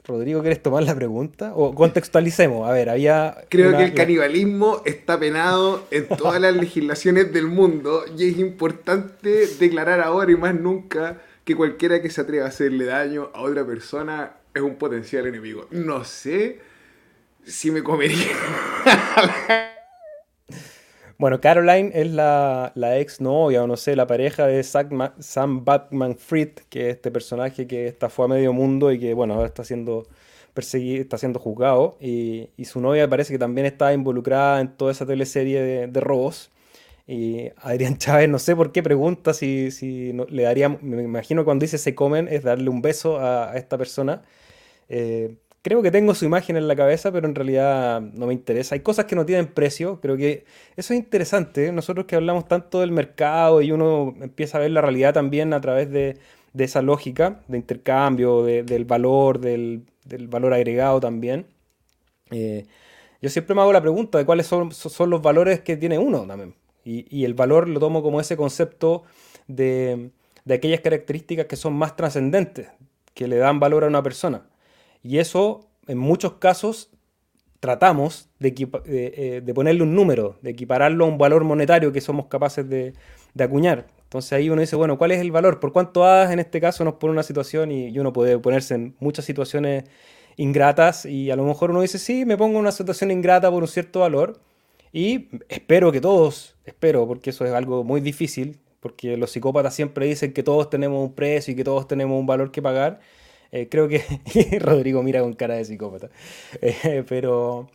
Rodrigo, 0.06 0.42
¿quieres 0.42 0.62
tomar 0.62 0.84
la 0.84 0.94
pregunta? 0.94 1.54
O 1.56 1.74
contextualicemos. 1.74 2.70
A 2.70 2.72
ver, 2.72 2.90
había. 2.90 3.38
Creo 3.50 3.76
que 3.76 3.84
el 3.84 3.94
canibalismo 3.96 4.84
está 4.86 5.20
penado 5.20 5.88
en 5.90 6.08
todas 6.08 6.40
las 6.40 6.56
legislaciones 6.56 7.34
del 7.34 7.48
mundo 7.48 8.06
y 8.16 8.30
es 8.30 8.38
importante 8.38 9.48
declarar 9.60 10.00
ahora 10.00 10.32
y 10.32 10.36
más 10.36 10.54
nunca 10.54 11.22
que 11.44 11.56
cualquiera 11.56 12.04
que 12.04 12.12
se 12.12 12.22
atreva 12.22 12.46
a 12.46 12.50
hacerle 12.50 12.86
daño 12.86 13.32
a 13.34 13.42
otra 13.42 13.66
persona 13.66 14.34
es 14.54 14.62
un 14.62 14.76
potencial 14.76 15.26
enemigo. 15.26 15.66
No 15.72 16.04
sé 16.04 16.60
si 17.44 17.72
me 17.72 17.82
comería. 17.82 18.28
Bueno, 21.20 21.42
Caroline 21.42 21.92
es 21.94 22.10
la, 22.14 22.72
ex 22.98 23.20
novia 23.20 23.62
o 23.64 23.68
no 23.68 23.76
sé, 23.76 23.98
la 23.98 24.08
pareja 24.08 24.48
de 24.48 24.64
Sam 24.64 25.66
Batman 25.66 26.16
Fried, 26.18 26.52
que 26.70 26.90
es 26.90 26.96
este 26.96 27.12
personaje 27.12 27.68
que 27.68 27.88
está 27.88 28.10
fue 28.10 28.24
a 28.24 28.28
medio 28.30 28.54
mundo 28.54 28.90
y 28.90 29.00
que, 29.00 29.14
bueno, 29.14 29.34
ahora 29.34 29.48
está 29.48 29.66
siendo 29.66 30.08
perseguido, 30.54 31.02
está 31.02 31.18
siendo 31.18 31.38
juzgado. 31.40 31.98
Y, 32.00 32.50
su 32.64 32.80
novia 32.80 33.10
parece 33.10 33.34
que 33.34 33.40
también 33.40 33.68
está 33.68 33.92
involucrada 33.94 34.62
en 34.62 34.70
toda 34.78 34.94
esa 34.94 35.06
teleserie 35.06 35.88
de, 35.88 36.00
robos. 36.00 36.52
Y 37.06 37.50
Adrián 37.58 37.98
Chávez, 38.00 38.30
no 38.30 38.40
sé 38.40 38.56
por 38.56 38.72
qué 38.72 38.82
pregunta 38.82 39.34
si, 39.34 39.72
si 39.72 40.14
le 40.30 40.44
daría, 40.44 40.70
me 40.70 41.04
imagino 41.04 41.44
cuando 41.44 41.64
dice 41.64 41.78
se 41.78 41.96
comen, 41.96 42.30
es 42.30 42.44
darle 42.44 42.70
un 42.70 42.82
beso 42.82 43.20
a, 43.20 43.58
esta 43.58 43.78
persona. 43.78 44.24
Eh, 44.88 45.36
creo 45.70 45.84
que 45.84 45.92
tengo 45.92 46.16
su 46.16 46.26
imagen 46.26 46.58
en 46.58 46.68
la 46.68 46.76
cabeza, 46.76 47.12
pero 47.12 47.28
en 47.28 47.36
realidad 47.36 48.02
no 48.02 48.26
me 48.26 48.34
interesa. 48.34 48.74
Hay 48.74 48.82
cosas 48.82 49.06
que 49.06 49.16
no 49.16 49.24
tienen 49.24 49.46
precio, 49.46 50.02
creo 50.02 50.18
que 50.18 50.44
eso 50.76 50.94
es 50.94 51.00
interesante. 51.00 51.72
Nosotros 51.72 52.08
que 52.08 52.16
hablamos 52.16 52.48
tanto 52.48 52.80
del 52.80 52.92
mercado 52.92 53.62
y 53.62 53.72
uno 53.72 54.16
empieza 54.20 54.58
a 54.58 54.62
ver 54.62 54.72
la 54.72 54.82
realidad 54.82 55.14
también 55.14 55.54
a 55.54 55.62
través 55.62 55.92
de, 55.92 56.18
esa 56.58 56.82
lógica 56.82 57.42
de 57.48 57.58
intercambio, 57.58 58.44
del 58.44 58.86
valor, 58.86 59.40
del, 59.40 59.86
valor 60.28 60.56
agregado 60.56 61.00
también. 61.00 61.46
Eh, 62.32 62.66
yo 63.22 63.30
siempre 63.30 63.54
me 63.54 63.62
hago 63.62 63.72
la 63.72 63.82
pregunta 63.82 64.18
de 64.18 64.26
cuáles 64.26 64.48
son, 64.48 64.72
los 65.08 65.22
valores 65.22 65.60
que 65.60 65.78
tiene 65.78 66.00
uno 66.00 66.26
también. 66.26 66.56
Y, 66.84 67.26
el 67.26 67.36
valor 67.36 67.70
lo 67.70 67.80
tomo 67.80 68.02
como 68.02 68.20
ese 68.20 68.36
concepto 68.36 69.04
de, 69.48 70.10
de 70.46 70.54
aquellas 70.56 70.82
características 70.82 71.46
que 71.46 71.56
son 71.56 71.74
más 71.74 71.96
trascendentes, 71.96 72.70
que 73.14 73.28
le 73.28 73.38
dan 73.38 73.60
valor 73.60 73.84
a 73.84 73.88
una 73.88 74.02
persona. 74.02 74.49
Y 75.04 75.18
eso, 75.18 75.70
en 75.88 75.98
muchos 75.98 76.34
casos, 76.34 76.92
tratamos 77.60 78.30
de, 78.40 78.54
eh, 78.86 79.42
de, 79.44 79.54
ponerle 79.54 79.84
un 79.84 79.94
número, 79.94 80.38
de 80.42 80.52
equipararlo 80.52 81.06
a 81.06 81.08
un 81.08 81.18
valor 81.18 81.44
monetario 81.44 81.92
que 81.92 82.02
somos 82.02 82.28
capaces 82.28 82.68
de, 82.70 82.94
acuñar. 83.40 83.88
Entonces 84.04 84.34
ahí 84.34 84.50
uno 84.50 84.62
dice, 84.62 84.76
bueno, 84.76 84.98
¿cuál 84.98 85.12
es 85.12 85.20
el 85.20 85.32
valor? 85.32 85.60
¿Por 85.60 85.72
cuánto 85.72 86.04
hadas 86.04 86.32
en 86.32 86.40
este 86.40 86.60
caso 86.60 86.84
nos 86.84 86.96
pone 86.96 87.14
una 87.14 87.24
situación 87.24 87.72
y, 87.72 87.98
uno 88.00 88.12
puede 88.12 88.38
ponerse 88.40 88.76
en 88.76 88.96
muchas 89.00 89.26
situaciones 89.26 89.86
ingratas 90.36 91.06
y 91.06 91.32
a 91.32 91.36
lo 91.36 91.44
mejor 91.44 91.72
uno 91.72 91.82
dice, 91.82 92.00
sí, 92.00 92.26
me 92.26 92.38
pongo 92.38 92.56
en 92.56 92.62
una 92.62 92.72
situación 92.72 93.12
ingrata 93.12 93.52
por 93.52 93.62
un 93.62 93.68
cierto 93.68 94.00
valor 94.00 94.40
y 94.92 95.30
espero 95.50 95.92
que 95.92 96.02
todos, 96.02 96.56
espero, 96.66 97.06
porque 97.08 97.30
eso 97.30 97.46
es 97.46 97.54
algo 97.54 97.84
muy 97.84 98.02
difícil, 98.02 98.60
porque 98.80 99.18
los 99.18 99.32
psicópatas 99.32 99.76
siempre 99.76 100.06
dicen 100.06 100.34
que 100.34 100.44
todos 100.44 100.70
tenemos 100.70 101.02
un 101.04 101.14
precio 101.14 101.54
y 101.54 101.56
que 101.56 101.64
todos 101.64 101.88
tenemos 101.88 102.20
un 102.20 102.26
valor 102.26 102.52
que 102.52 102.62
pagar 102.62 103.00
eh, 103.52 103.68
creo 103.70 103.88
que 103.88 104.04
Rodrigo 104.60 105.02
mira 105.04 105.22
con 105.22 105.34
cara 105.34 105.56
de 105.56 105.66
psicópata. 105.66 106.10
Eh, 106.62 107.04
pero, 107.08 107.70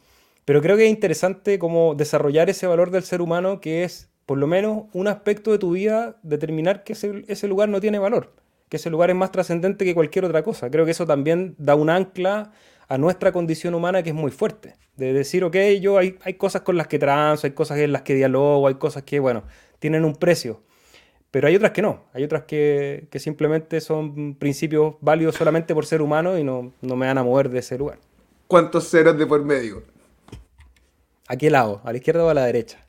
pero 0.45 0.62
creo 0.62 0.77
que 0.77 0.85
es 0.85 0.91
interesante 0.91 1.59
cómo 1.59 1.95
desarrollar 1.95 2.51
ese 2.51 2.66
valor 2.66 2.91
del 2.91 3.03
ser 3.03 3.20
humano 3.20 3.61
que 3.61 3.85
es, 3.85 4.11
por 4.27 4.39
lo 4.39 4.47
menos, 4.47 4.85
un 4.93 5.09
aspecto 5.09 5.53
de 5.53 5.59
tu 5.59 5.72
vida, 5.72 6.16
determinar 6.22 6.85
que 6.85 6.93
ese, 6.93 7.49
lugar 7.49 7.68
no 7.68 7.81
tiene 7.81 7.99
valor, 7.99 8.33
que 8.68 8.77
ese 8.77 8.91
lugar 8.91 9.11
es 9.11 9.16
más 9.16 9.33
trascendente 9.33 9.85
que 9.85 9.95
cualquier 9.95 10.25
otra 10.25 10.43
cosa. 10.43 10.70
Creo 10.70 10.85
que 10.85 10.93
eso 10.93 11.07
también 11.07 11.55
da 11.59 11.75
un 11.75 11.91
ancla 11.91 12.53
a 12.87 12.99
nuestra 12.99 13.33
condición 13.33 13.75
humana 13.75 14.03
que 14.03 14.11
es 14.11 14.14
muy 14.14 14.31
fuerte. 14.31 14.77
De 14.97 15.12
decir, 15.12 15.43
ok, 15.45 15.57
yo 15.81 15.99
hay, 15.99 16.16
hay 16.22 16.35
cosas 16.35 16.62
con 16.62 16.77
las 16.77 16.87
que 16.87 16.99
transo, 16.99 17.47
hay 17.47 17.53
cosas 17.53 17.79
en 17.79 17.93
las 17.93 18.03
que 18.03 18.14
dialogo, 18.14 18.68
hay 18.68 18.75
cosas 18.75 19.03
que, 19.03 19.18
bueno, 19.18 19.43
tienen 19.81 20.05
un 20.05 20.14
precio 20.14 20.62
pero 21.35 21.49
hay 21.49 21.57
otras 21.57 21.72
que 21.72 21.82
no, 21.82 22.05
hay 22.12 22.22
otras 22.22 22.45
que, 22.45 23.09
simplemente 23.16 23.80
son 23.80 24.37
principios 24.37 24.95
válidos 25.01 25.35
solamente 25.35 25.74
por 25.74 25.85
ser 25.85 26.01
humano 26.01 26.39
y 26.39 26.45
no, 26.45 26.72
me 26.80 27.07
van 27.09 27.18
a 27.18 27.24
mover 27.24 27.49
de 27.49 27.59
ese 27.59 27.76
lugar. 27.76 27.99
¿Cuántos 28.47 28.89
ceros 28.89 29.18
de 29.18 29.26
por 29.26 29.45
medio? 29.45 29.82
¿A 31.26 31.35
qué 31.37 31.51
lado? 31.51 31.80
¿A 31.82 31.91
la 31.91 31.99
izquierda 31.99 32.24
o 32.24 32.28
a 32.28 32.35
la 32.35 32.45
derecha? 32.47 32.87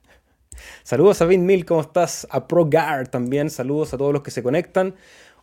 Saludos 0.84 1.24
a 1.24 1.26
Vin 1.26 1.44
Mil, 1.44 1.66
¿cómo 1.66 1.82
estás? 1.82 2.28
A 2.30 2.48
ProGuard 2.48 3.08
también, 3.08 3.50
saludos 3.50 3.96
a 3.96 3.98
todos 3.98 4.14
los 4.14 4.22
que 4.22 4.30
se 4.30 4.44
conectan. 4.44 4.94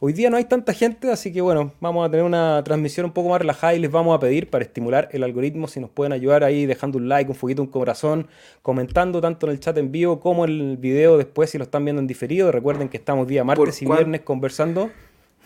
Hoy 0.05 0.13
día 0.13 0.31
no 0.31 0.37
hay 0.37 0.47
tanta 0.47 0.73
gente, 0.75 1.13
así 1.13 1.33
que 1.33 1.41
bueno, 1.41 1.75
vamos 1.79 2.05
a 2.05 2.11
tener 2.11 2.27
una 2.27 2.61
transmisión 2.65 3.07
un 3.07 3.13
poco 3.13 3.29
más 3.29 3.41
relajada 3.41 3.77
y 3.77 3.79
les 3.79 3.89
vamos 3.89 4.17
a 4.17 4.19
pedir 4.19 4.51
para 4.51 4.65
estimular 4.65 5.09
el 5.13 5.23
algoritmo 5.23 5.69
si 5.69 5.79
nos 5.79 5.91
pueden 5.91 6.13
ayudar 6.13 6.43
ahí 6.43 6.67
dejando 6.67 6.99
un 6.99 7.09
like, 7.09 7.31
un 7.31 7.37
fueguito, 7.37 7.63
un 7.63 7.69
corazón, 7.69 8.27
comentando 8.63 9.21
tanto 9.21 9.47
en 9.47 9.53
el 9.53 9.61
chat 9.61 9.79
en 9.79 9.93
vivo 9.93 10.19
como 10.19 10.45
en 10.45 10.71
el 10.73 10.77
video 10.77 11.19
después 11.19 11.51
si 11.51 11.59
lo 11.59 11.63
están 11.63 11.85
viendo 11.85 12.01
en 12.01 12.09
diferido. 12.09 12.51
Recuerden 12.51 12.89
que 12.89 12.97
estamos 12.97 13.29
día 13.29 13.45
martes 13.45 13.81
y 13.81 13.87
viernes 13.87 14.23
conversando. 14.23 14.91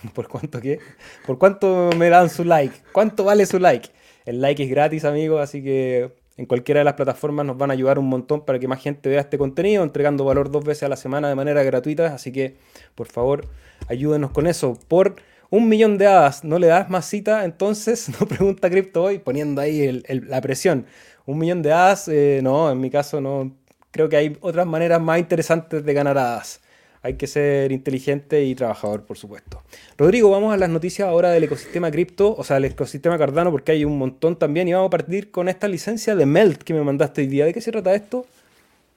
¿Por 0.15 0.27
cuánto 0.27 0.59
qué? 0.63 0.79
¿Por 1.27 1.37
cuánto 1.37 1.91
me 1.95 2.09
dan 2.09 2.31
su 2.31 2.43
like? 2.43 2.77
¿Cuánto 2.93 3.25
vale 3.25 3.45
su 3.45 3.59
like? 3.59 3.91
El 4.25 4.41
like 4.41 4.63
es 4.63 4.71
gratis, 4.71 5.05
amigos, 5.05 5.43
así 5.43 5.63
que 5.63 6.13
en 6.39 6.47
cualquiera 6.47 6.81
de 6.81 6.85
las 6.85 6.95
plataformas 6.95 7.45
nos 7.45 7.59
van 7.59 7.71
a 7.71 7.75
ayudar 7.75 7.99
un 7.99 8.09
montón 8.09 8.43
para 8.47 8.59
que 8.59 8.69
más 8.69 8.83
gente 8.83 9.11
vea 9.11 9.21
este 9.21 9.37
contenido, 9.37 9.83
entregando 9.83 10.25
valor 10.25 10.51
dos 10.51 10.65
veces 10.65 10.85
a 10.85 10.89
la 10.89 10.97
semana 10.97 11.29
de 11.29 11.35
manera 11.35 11.63
gratuita. 11.63 12.15
Así 12.15 12.33
que, 12.33 12.57
por 12.95 13.07
favor, 13.07 13.47
ayúdenos 13.89 14.31
con 14.31 14.47
eso. 14.47 14.79
Por 14.89 15.17
un 15.51 15.69
millón 15.69 15.99
de 15.99 16.07
hadas, 16.07 16.45
¿no 16.45 16.59
le 16.59 16.69
das 16.69 16.91
más 16.91 17.07
cita? 17.09 17.45
Entonces, 17.45 18.09
no 18.21 18.27
pregunta 18.27 18.71
Crypto 18.71 19.05
hoy, 19.05 19.19
poniendo 19.19 19.61
ahí 19.61 20.03
la 20.09 20.41
presión. 20.41 20.87
Un 21.27 21.39
millón 21.39 21.63
de 21.63 21.73
hadas, 21.73 22.09
eh, 22.09 22.41
no, 22.43 22.71
en 22.71 22.81
mi 22.81 22.91
caso 22.91 23.21
no. 23.21 23.55
Creo 23.91 24.09
que 24.09 24.17
hay 24.17 24.37
otras 24.41 24.67
maneras 24.67 25.01
más 25.01 25.19
interesantes 25.19 25.85
de 25.85 25.95
ganar 25.95 26.19
hadas 26.19 26.61
hay 27.07 27.15
que 27.15 27.29
ser 27.29 27.71
inteligente 27.71 28.45
y 28.45 28.57
trabajador, 28.57 29.05
por 29.05 29.17
supuesto. 29.17 29.63
Rodrigo, 29.97 30.29
vamos 30.29 30.53
a 30.53 30.57
las 30.57 30.69
noticias 30.69 31.09
ahora 31.09 31.31
del 31.31 31.45
ecosistema 31.45 31.89
cripto, 31.89 32.35
o 32.37 32.43
sea, 32.43 32.57
el 32.57 32.65
ecosistema 32.65 33.17
Cardano, 33.17 33.53
porque 33.53 33.71
hay 33.71 33.85
un 33.85 33.97
montón 33.97 34.37
también. 34.37 34.67
Y 34.67 34.73
vamos 34.73 34.89
a 34.89 34.91
partir 34.91 35.31
con 35.31 35.49
esta 35.49 35.69
licencia 35.69 36.17
de 36.17 36.27
Melt 36.27 36.65
que 36.65 36.75
me 36.75 36.83
mandaste 36.83 37.21
hoy 37.21 37.29
día. 37.29 37.45
¿De 37.45 37.55
qué 37.55 37.61
se 37.61 37.71
trata 37.71 37.95
esto? 37.95 38.27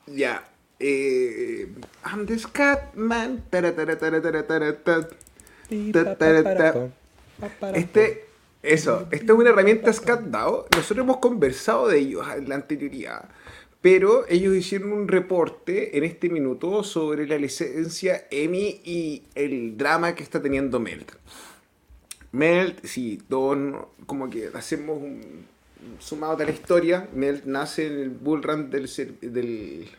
Ya. 0.07 0.43
Eh, 0.79 1.67
I'm 2.05 2.25
the 2.25 2.39
Scatman. 2.39 3.43
Este, 7.73 8.25
eso, 8.63 9.07
esta 9.11 9.33
es 9.33 9.39
una 9.39 9.49
herramienta 9.49 9.91
ScatDAO. 9.91 10.67
Nosotros 10.75 11.03
hemos 11.03 11.17
conversado 11.17 11.87
de 11.87 11.99
ellos 11.99 12.25
en 12.35 12.49
la 12.49 12.55
anterioridad. 12.55 13.29
Pero 13.81 14.25
ellos 14.27 14.55
hicieron 14.55 14.91
un 14.91 15.07
reporte 15.07 15.97
en 15.97 16.03
este 16.03 16.29
minuto 16.29 16.83
sobre 16.83 17.25
la 17.25 17.37
licencia 17.37 18.25
EMI 18.29 18.81
y 18.83 19.23
el 19.35 19.77
drama 19.77 20.15
que 20.15 20.23
está 20.23 20.41
teniendo 20.41 20.81
Melt. 20.81 21.11
Melt, 22.33 22.85
sí, 22.85 23.21
todos 23.29 23.85
como 24.05 24.29
que 24.29 24.49
hacemos 24.53 25.01
un 25.01 25.45
sumado 25.99 26.35
de 26.35 26.45
la 26.45 26.51
historia. 26.51 27.07
Melt 27.13 27.45
nace 27.45 27.87
en 27.87 27.99
el 27.99 28.09
bullrun 28.09 28.69
del... 28.69 28.89
del 29.21 29.89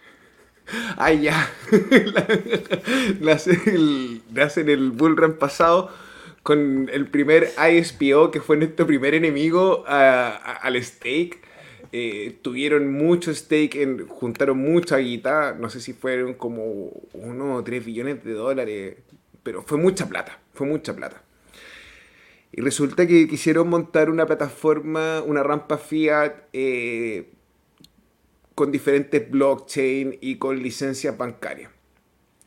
Ay, 0.97 1.23
ya. 1.23 1.51
nace, 3.21 3.59
nace 4.31 4.61
en 4.63 4.69
el 4.69 4.91
bullrun 4.91 5.35
pasado 5.35 5.91
con 6.43 6.89
el 6.93 7.07
primer 7.07 7.51
ISPO, 7.59 8.31
que 8.31 8.41
fue 8.41 8.57
nuestro 8.57 8.87
primer 8.87 9.15
enemigo 9.15 9.85
al 9.87 10.83
stake 10.83 11.41
eh, 11.93 12.39
tuvieron 12.43 12.93
mucho 12.93 13.35
stake, 13.35 13.75
en, 13.77 14.07
juntaron 14.07 14.59
mucha 14.59 14.99
guita, 14.99 15.57
no 15.59 15.71
sé 15.71 15.81
si 15.81 15.93
fueron 15.93 16.35
como 16.35 16.91
uno 17.15 17.57
o 17.57 17.65
tres 17.65 17.85
billones 17.85 18.23
de 18.23 18.33
dólares, 18.33 18.97
pero 19.43 19.63
fue 19.63 19.77
mucha 19.77 20.09
plata, 20.09 20.39
fue 20.53 20.69
mucha 20.69 20.95
plata. 20.95 21.23
Y 22.53 22.61
resulta 22.61 23.07
que 23.07 23.27
quisieron 23.29 23.69
montar 23.69 24.09
una 24.09 24.27
plataforma, 24.27 25.23
una 25.23 25.43
rampa 25.43 25.79
fiat 25.79 26.35
eh, 26.53 27.33
con 28.61 28.71
diferentes 28.71 29.31
blockchain 29.31 30.19
y 30.21 30.37
con 30.37 30.63
licencias 30.63 31.17
bancarias. 31.17 31.71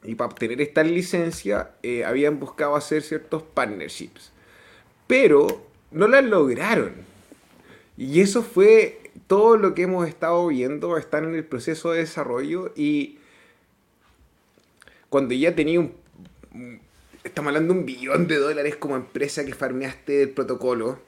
Y 0.03 0.13
para 0.13 0.29
obtener 0.29 0.61
esta 0.61 0.83
licencia 0.83 1.71
eh, 1.81 2.05
habían 2.05 2.39
buscado 2.39 2.75
hacer 2.75 3.01
ciertos 3.01 3.41
partnerships. 3.41 4.31
Pero 5.07 5.65
no 5.89 6.07
las 6.07 6.23
lograron. 6.23 6.93
Y 7.97 8.21
eso 8.21 8.43
fue 8.43 9.09
todo 9.25 9.57
lo 9.57 9.73
que 9.73 9.81
hemos 9.81 10.07
estado 10.07 10.45
viendo 10.49 10.99
está 10.99 11.17
en 11.17 11.33
el 11.33 11.45
proceso 11.45 11.91
de 11.91 12.01
desarrollo 12.01 12.71
y 12.75 13.17
cuando 15.09 15.33
ya 15.33 15.55
tenía 15.55 15.79
un... 15.79 15.93
Estamos 17.23 17.47
hablando 17.47 17.73
de 17.73 17.79
un 17.79 17.85
billón 17.87 18.27
de 18.27 18.35
dólares 18.35 18.75
como 18.75 18.97
empresa 18.97 19.45
que 19.45 19.55
farmeaste 19.55 20.21
el 20.21 20.29
protocolo. 20.29 20.99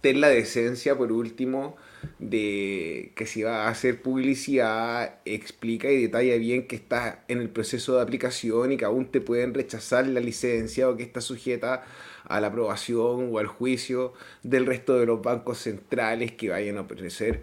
Ten 0.00 0.20
la 0.20 0.30
decencia, 0.30 0.98
por 0.98 1.12
último, 1.12 1.76
de 2.18 3.12
que 3.14 3.26
si 3.26 3.42
va 3.42 3.66
a 3.66 3.68
hacer 3.68 4.02
publicidad, 4.02 5.16
explica 5.24 5.90
y 5.90 6.02
detalla 6.02 6.36
bien 6.36 6.66
que 6.66 6.76
está 6.76 7.24
en 7.28 7.40
el 7.40 7.50
proceso 7.50 7.96
de 7.96 8.02
aplicación 8.02 8.72
y 8.72 8.76
que 8.76 8.84
aún 8.84 9.06
te 9.06 9.20
pueden 9.20 9.54
rechazar 9.54 10.06
la 10.06 10.20
licencia 10.20 10.88
o 10.88 10.96
que 10.96 11.02
está 11.02 11.20
sujeta 11.20 11.84
a 12.24 12.40
la 12.40 12.48
aprobación 12.48 13.30
o 13.32 13.38
al 13.38 13.46
juicio 13.46 14.12
del 14.42 14.66
resto 14.66 14.98
de 14.98 15.06
los 15.06 15.22
bancos 15.22 15.58
centrales 15.58 16.32
que 16.32 16.50
vayan 16.50 16.78
a 16.78 16.82
ofrecer 16.82 17.42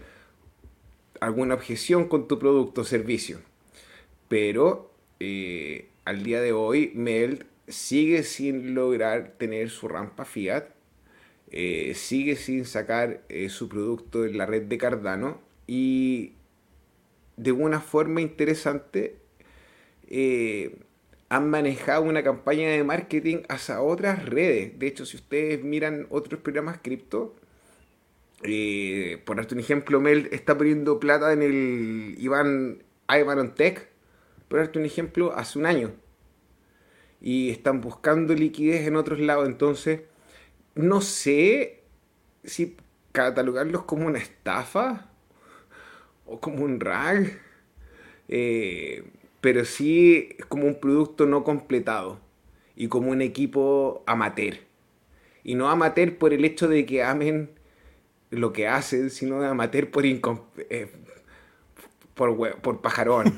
alguna 1.19 1.55
objeción 1.55 2.07
con 2.07 2.27
tu 2.27 2.39
producto 2.39 2.81
o 2.81 2.85
servicio. 2.85 3.39
Pero 4.27 4.91
eh, 5.19 5.87
al 6.05 6.23
día 6.23 6.41
de 6.41 6.53
hoy, 6.53 6.91
Meld 6.95 7.45
sigue 7.67 8.23
sin 8.23 8.75
lograr 8.75 9.33
tener 9.37 9.69
su 9.69 9.87
rampa 9.87 10.25
fiat, 10.25 10.65
eh, 11.51 11.93
sigue 11.95 12.35
sin 12.35 12.65
sacar 12.65 13.23
eh, 13.29 13.49
su 13.49 13.69
producto 13.69 14.25
en 14.25 14.37
la 14.37 14.45
red 14.45 14.63
de 14.63 14.77
Cardano 14.77 15.41
y 15.65 16.33
de 17.37 17.51
una 17.51 17.79
forma 17.79 18.21
interesante 18.21 19.17
han 21.29 21.49
manejado 21.49 22.03
una 22.03 22.23
campaña 22.23 22.69
de 22.69 22.83
marketing 22.83 23.43
hacia 23.49 23.81
otras 23.81 24.25
redes. 24.25 24.77
De 24.79 24.87
hecho, 24.87 25.05
si 25.05 25.17
ustedes 25.17 25.63
miran 25.63 26.07
otros 26.09 26.39
programas 26.41 26.79
cripto, 26.81 27.35
eh, 28.43 29.21
por 29.25 29.37
darte 29.37 29.55
un 29.55 29.59
ejemplo, 29.59 29.99
Mel 29.99 30.29
está 30.31 30.57
poniendo 30.57 30.99
plata 30.99 31.33
en 31.33 31.41
el 31.41 32.15
Iván 32.19 32.83
Ivan 33.09 33.55
Tech, 33.55 33.89
por 34.47 34.59
darte 34.59 34.79
un 34.79 34.85
ejemplo, 34.85 35.33
hace 35.33 35.59
un 35.59 35.65
año. 35.65 35.91
Y 37.19 37.49
están 37.49 37.81
buscando 37.81 38.33
liquidez 38.33 38.87
en 38.87 38.95
otros 38.95 39.19
lados. 39.19 39.47
Entonces, 39.47 40.01
no 40.77 41.01
sé 41.01 41.83
si 42.43 42.77
catalogarlos 43.11 43.83
como 43.83 44.07
una 44.07 44.19
estafa 44.19 45.09
o 46.25 46.39
como 46.39 46.63
un 46.63 46.79
rag. 46.79 47.39
Eh, 48.29 49.03
pero 49.41 49.65
sí 49.65 50.29
es 50.37 50.45
como 50.45 50.65
un 50.65 50.79
producto 50.79 51.25
no 51.25 51.43
completado 51.43 52.19
y 52.75 52.87
como 52.87 53.11
un 53.11 53.21
equipo 53.21 54.03
amateur. 54.05 54.57
Y 55.43 55.55
no 55.55 55.69
amateur 55.69 56.17
por 56.17 56.33
el 56.33 56.45
hecho 56.45 56.67
de 56.67 56.85
que 56.85 57.03
amen 57.03 57.51
lo 58.29 58.51
que 58.51 58.67
hacen, 58.67 59.09
sino 59.09 59.41
amateur 59.43 59.89
por, 59.89 60.05
eh, 60.05 60.91
por, 62.13 62.61
por 62.61 62.81
pajarón. 62.81 63.33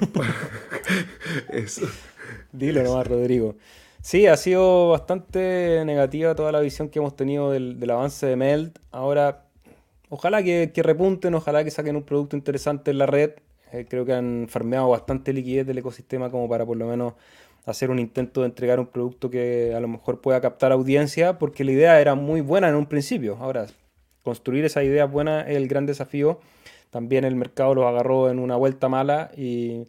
Eso. 1.50 1.88
Dilo 2.52 2.84
nomás, 2.84 3.08
Rodrigo. 3.08 3.56
Sí, 4.02 4.28
ha 4.28 4.38
sido 4.38 4.89
bastante 4.89 5.84
negativa 5.86 6.34
toda 6.34 6.52
la 6.52 6.62
visión 6.62 6.89
que 6.89 7.00
hemos 7.00 7.16
tenido 7.16 7.52
del, 7.52 7.89
avance 7.89 8.26
de 8.26 8.36
Meld. 8.36 8.80
Ahora, 8.91 9.45
ojalá 10.10 10.41
que, 10.41 10.72
que 10.74 10.84
repunten, 10.84 11.36
ojalá 11.36 11.64
que 11.64 11.72
saquen 11.72 11.95
un 11.97 12.04
producto 12.04 12.38
interesante 12.38 12.91
en 12.91 12.97
la 12.97 13.06
red. 13.06 13.32
Eh, 13.74 13.86
creo 13.89 14.06
que 14.06 14.14
han 14.14 14.47
farmeado 14.50 14.89
bastante 14.89 15.34
liquidez 15.34 15.68
del 15.68 15.78
ecosistema 15.78 16.32
como 16.32 16.47
para 16.50 16.66
por 16.66 16.78
lo 16.78 16.88
menos 16.88 17.14
hacer 17.66 17.91
un 17.91 18.00
intento 18.00 18.41
de 18.41 18.47
entregar 18.47 18.80
un 18.80 18.88
producto 18.88 19.30
que 19.30 19.74
a 19.76 19.80
lo 19.80 19.88
mejor 19.88 20.22
pueda 20.22 20.41
captar 20.41 20.72
audiencia, 20.72 21.38
porque 21.38 21.64
la 21.64 21.72
idea 21.72 22.02
era 22.02 22.16
muy 22.16 22.41
buena 22.41 22.70
en 22.70 22.76
un 22.76 22.86
principio. 22.88 23.38
Ahora, 23.39 23.68
construir 24.24 24.66
esa 24.66 24.84
idea 24.84 25.06
buena 25.06 25.41
es 25.41 25.58
el 25.58 25.68
gran 25.68 25.86
desafío. 25.86 26.39
También 26.89 27.26
el 27.26 27.36
mercado 27.36 27.76
los 27.76 27.86
agarró 27.86 28.30
en 28.32 28.39
una 28.39 28.56
vuelta 28.56 28.89
mala 28.89 29.32
y 29.38 29.84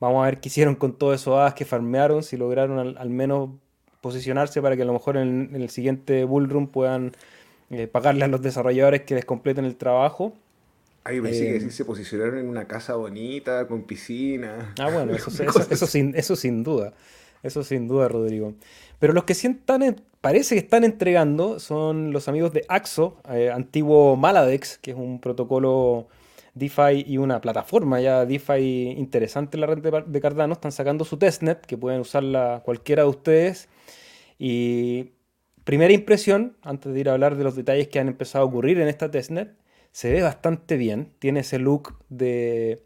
vamos 0.00 0.22
a 0.22 0.26
ver 0.26 0.40
qué 0.40 0.48
hicieron 0.48 0.74
con 0.74 0.96
todos 0.96 1.20
esos 1.20 1.34
hadas 1.34 1.54
que 1.54 1.64
farmearon, 1.64 2.22
si 2.22 2.36
lograron 2.36 2.96
al, 2.96 3.10
menos 3.10 3.50
posicionarse 4.00 4.60
para 4.60 4.76
que 4.76 4.82
a 4.82 4.84
lo 4.84 4.92
mejor 4.92 5.16
en, 5.16 5.50
el 5.54 5.70
siguiente 5.70 6.24
bullrun 6.24 6.68
puedan 6.68 7.12
eh, 7.70 7.86
pagarle 7.86 8.24
a 8.24 8.28
los 8.28 8.42
desarrolladores 8.42 9.02
que 9.02 9.14
les 9.14 9.24
completen 9.24 9.64
el 9.64 9.76
trabajo. 9.76 10.34
Ay, 11.04 11.20
pensé 11.20 11.52
que 11.52 11.60
sí 11.60 11.70
se 11.70 11.84
posicionaron 11.84 12.38
en 12.38 12.48
una 12.48 12.66
casa 12.66 12.94
bonita, 12.96 13.66
con 13.66 13.82
piscina. 13.82 14.74
Ah, 14.78 14.90
bueno, 14.90 15.14
eso, 15.16 15.30
eso, 15.70 15.86
sin, 15.86 16.14
eso 16.16 16.36
sin 16.36 16.62
duda. 16.62 16.94
Eso 17.42 17.62
sin 17.62 17.88
duda, 17.88 18.08
Rodrigo. 18.08 18.54
Pero 18.98 19.12
los 19.12 19.24
que 19.24 19.34
sí 19.34 19.46
están, 19.46 20.00
parece 20.22 20.54
que 20.54 20.60
están 20.60 20.82
entregando 20.82 21.60
son 21.60 22.12
los 22.12 22.26
amigos 22.26 22.54
de 22.54 22.64
Axo, 22.68 23.18
eh, 23.30 23.50
antiguo 23.50 24.16
Maladex, 24.16 24.78
que 24.78 24.92
es 24.92 24.96
un 24.96 25.20
protocolo 25.20 26.08
DeFi 26.54 27.04
y 27.06 27.18
una 27.18 27.40
plataforma 27.40 28.00
ya 28.00 28.24
DeFi 28.24 28.94
interesante 28.96 29.56
en 29.56 29.62
la 29.62 29.66
red 29.66 30.04
de, 30.06 30.20
Cardano. 30.20 30.54
Están 30.54 30.72
sacando 30.72 31.04
su 31.04 31.18
testnet, 31.18 31.66
que 31.66 31.76
pueden 31.76 32.00
usarla 32.00 32.62
cualquiera 32.64 33.02
de 33.02 33.08
ustedes. 33.08 33.68
Y 34.38 35.12
primera 35.64 35.92
impresión, 35.92 36.56
antes 36.62 36.92
de 36.94 37.00
ir 37.00 37.08
a 37.08 37.12
hablar 37.12 37.36
de 37.36 37.44
los 37.44 37.56
detalles 37.56 37.88
que 37.88 37.98
han 37.98 38.08
empezado 38.08 38.44
a 38.44 38.48
ocurrir 38.48 38.80
en 38.80 38.88
esta 38.88 39.10
testnet, 39.10 39.56
se 39.92 40.12
ve 40.12 40.22
bastante 40.22 40.76
bien. 40.76 41.12
Tiene 41.18 41.40
ese 41.40 41.58
look 41.58 41.98
de, 42.08 42.84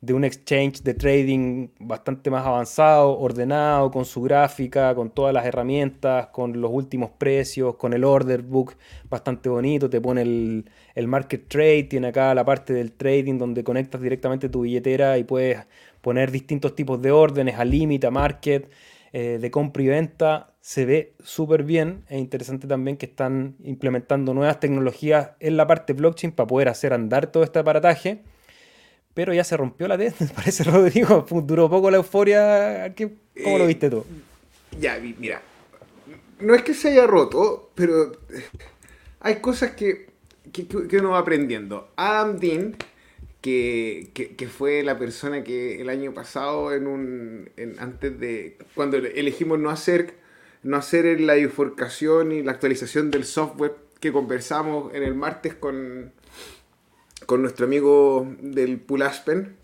de 0.00 0.14
un 0.14 0.24
exchange 0.24 0.82
de 0.82 0.94
trading 0.94 1.68
bastante 1.78 2.30
más 2.30 2.46
avanzado, 2.46 3.18
ordenado, 3.18 3.90
con 3.90 4.06
su 4.06 4.22
gráfica, 4.22 4.94
con 4.94 5.10
todas 5.10 5.34
las 5.34 5.44
herramientas, 5.44 6.28
con 6.28 6.58
los 6.60 6.70
últimos 6.72 7.10
precios, 7.10 7.76
con 7.76 7.92
el 7.92 8.04
order 8.04 8.42
book 8.42 8.76
bastante 9.10 9.50
bonito, 9.50 9.90
te 9.90 10.00
pone 10.00 10.22
el, 10.22 10.70
el 10.94 11.06
market 11.06 11.48
trade, 11.48 11.84
tiene 11.84 12.08
acá 12.08 12.34
la 12.34 12.44
parte 12.44 12.72
del 12.72 12.92
trading 12.92 13.36
donde 13.36 13.62
conectas 13.62 14.00
directamente 14.00 14.48
tu 14.48 14.62
billetera 14.62 15.18
y 15.18 15.24
puedes 15.24 15.66
poner 16.00 16.30
distintos 16.30 16.74
tipos 16.74 17.00
de 17.02 17.10
órdenes 17.10 17.58
a 17.58 17.64
límite, 17.64 18.06
a 18.06 18.10
market, 18.10 18.70
eh, 19.12 19.38
de 19.38 19.50
compra 19.50 19.82
y 19.82 19.88
venta. 19.88 20.54
Se 20.60 20.84
ve 20.86 21.14
súper 21.22 21.64
bien. 21.64 22.04
Es 22.08 22.18
interesante 22.18 22.66
también 22.66 22.96
que 22.96 23.06
están 23.06 23.56
implementando 23.64 24.32
nuevas 24.34 24.60
tecnologías 24.60 25.32
en 25.40 25.56
la 25.56 25.66
parte 25.66 25.92
blockchain 25.92 26.32
para 26.32 26.46
poder 26.46 26.68
hacer 26.68 26.92
andar 26.92 27.26
todo 27.26 27.42
este 27.42 27.58
aparataje 27.58 28.22
pero 29.14 29.34
ya 29.34 29.44
se 29.44 29.56
rompió 29.56 29.88
la 29.88 29.98
T, 29.98 30.12
parece 30.34 30.64
Rodrigo, 30.64 31.26
duró 31.30 31.68
poco 31.68 31.90
la 31.90 31.98
euforia, 31.98 32.94
¿cómo 32.96 33.58
lo 33.58 33.64
eh, 33.64 33.66
viste 33.66 33.90
tú? 33.90 34.04
Ya, 34.78 34.98
mira, 34.98 35.42
no 36.40 36.54
es 36.54 36.62
que 36.62 36.74
se 36.74 36.90
haya 36.90 37.06
roto, 37.06 37.70
pero 37.74 38.12
hay 39.20 39.36
cosas 39.36 39.72
que, 39.72 40.10
uno 40.92 41.10
va 41.10 41.18
aprendiendo. 41.18 41.90
Adam 41.96 42.38
Dean, 42.38 42.76
que, 43.40 44.48
fue 44.56 44.82
la 44.82 44.98
persona 44.98 45.44
que 45.44 45.80
el 45.80 45.88
año 45.88 46.12
pasado, 46.12 46.72
en 46.72 46.86
un, 46.86 47.50
antes 47.78 48.18
de, 48.18 48.58
cuando 48.74 48.96
elegimos 48.96 49.58
no 49.58 49.70
hacer, 49.70 50.14
no 50.62 50.76
hacer 50.76 51.20
la 51.20 51.34
bifurcación 51.34 52.32
y 52.32 52.42
la 52.42 52.52
actualización 52.52 53.10
del 53.10 53.24
software 53.24 53.76
que 53.98 54.12
conversamos 54.12 54.94
en 54.94 55.02
el 55.02 55.14
martes 55.14 55.54
con, 55.54 56.12
con 57.30 57.42
nuestro 57.42 57.66
amigo 57.66 58.26
del 58.40 58.80
Pulaspen, 58.80 59.54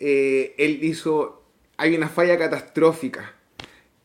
eh, 0.00 0.54
él 0.56 0.82
hizo, 0.82 1.42
hay 1.76 1.94
una 1.94 2.08
falla 2.08 2.38
catastrófica 2.38 3.34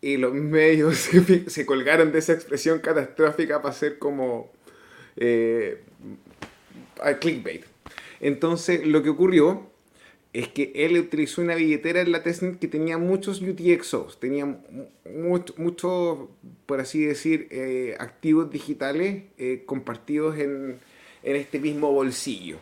y 0.01 0.17
los 0.17 0.33
medios 0.33 0.97
se, 1.47 1.65
colgaron 1.65 2.11
de 2.11 2.19
esa 2.19 2.33
expresión 2.33 2.79
catastrófica 2.79 3.61
para 3.61 3.73
hacer 3.73 3.97
como 3.97 4.51
eh, 5.15 5.81
clickbait. 7.21 7.63
Entonces 8.19 8.85
lo 8.85 9.01
que 9.03 9.07
ocurrió 9.07 9.69
es 10.33 10.49
que 10.49 10.73
él 10.75 10.97
utilizó 10.97 11.41
una 11.41 11.55
billetera 11.55 12.01
en 12.01 12.11
la 12.11 12.23
testnet 12.23 12.59
que 12.59 12.67
tenía 12.67 12.97
muchos 12.97 13.41
UTXOs, 13.41 14.19
tenía 14.19 14.59
muchos, 15.09 15.57
mucho, 15.57 16.29
por 16.65 16.81
así 16.81 17.05
decir, 17.05 17.47
eh, 17.51 17.95
activos 17.99 18.51
digitales 18.51 19.23
compartidos 19.65 20.37
en 20.37 20.77
este 21.23 21.57
mismo 21.57 21.89
bolsillo. 21.93 22.57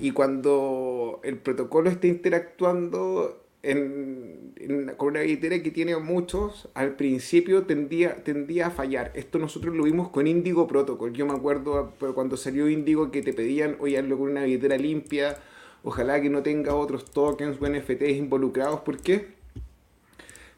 Y 0.00 0.12
cuando 0.12 1.20
el 1.22 1.36
protocolo 1.36 1.90
está 1.90 2.06
interactuando 2.06 3.36
con 4.96 5.08
una 5.08 5.20
billetera 5.20 5.62
que 5.62 5.70
tiene 5.70 5.94
muchos, 5.98 6.68
al 6.72 6.96
principio 6.96 7.64
tendía, 7.64 8.16
tendía 8.24 8.68
a 8.68 8.70
fallar. 8.70 9.12
Esto 9.14 9.38
nosotros 9.38 9.76
lo 9.76 9.84
vimos 9.84 10.08
con 10.08 10.26
Indigo 10.26 10.66
Protocol. 10.66 11.12
Yo 11.12 11.26
me 11.26 11.34
acuerdo 11.34 11.92
cuando 12.14 12.38
salió 12.38 12.68
Indigo 12.68 13.10
que 13.10 13.20
te 13.20 13.34
pedían, 13.34 13.76
oye, 13.80 13.98
hazlo 13.98 14.16
con 14.16 14.30
una 14.30 14.44
billetera 14.44 14.78
limpia, 14.78 15.36
ojalá 15.84 16.20
que 16.22 16.30
no 16.30 16.42
tenga 16.42 16.74
otros 16.74 17.04
tokens 17.10 17.58
o 17.60 17.68
NFTs 17.68 18.16
involucrados. 18.16 18.80
¿Por 18.80 18.96
qué? 18.96 19.39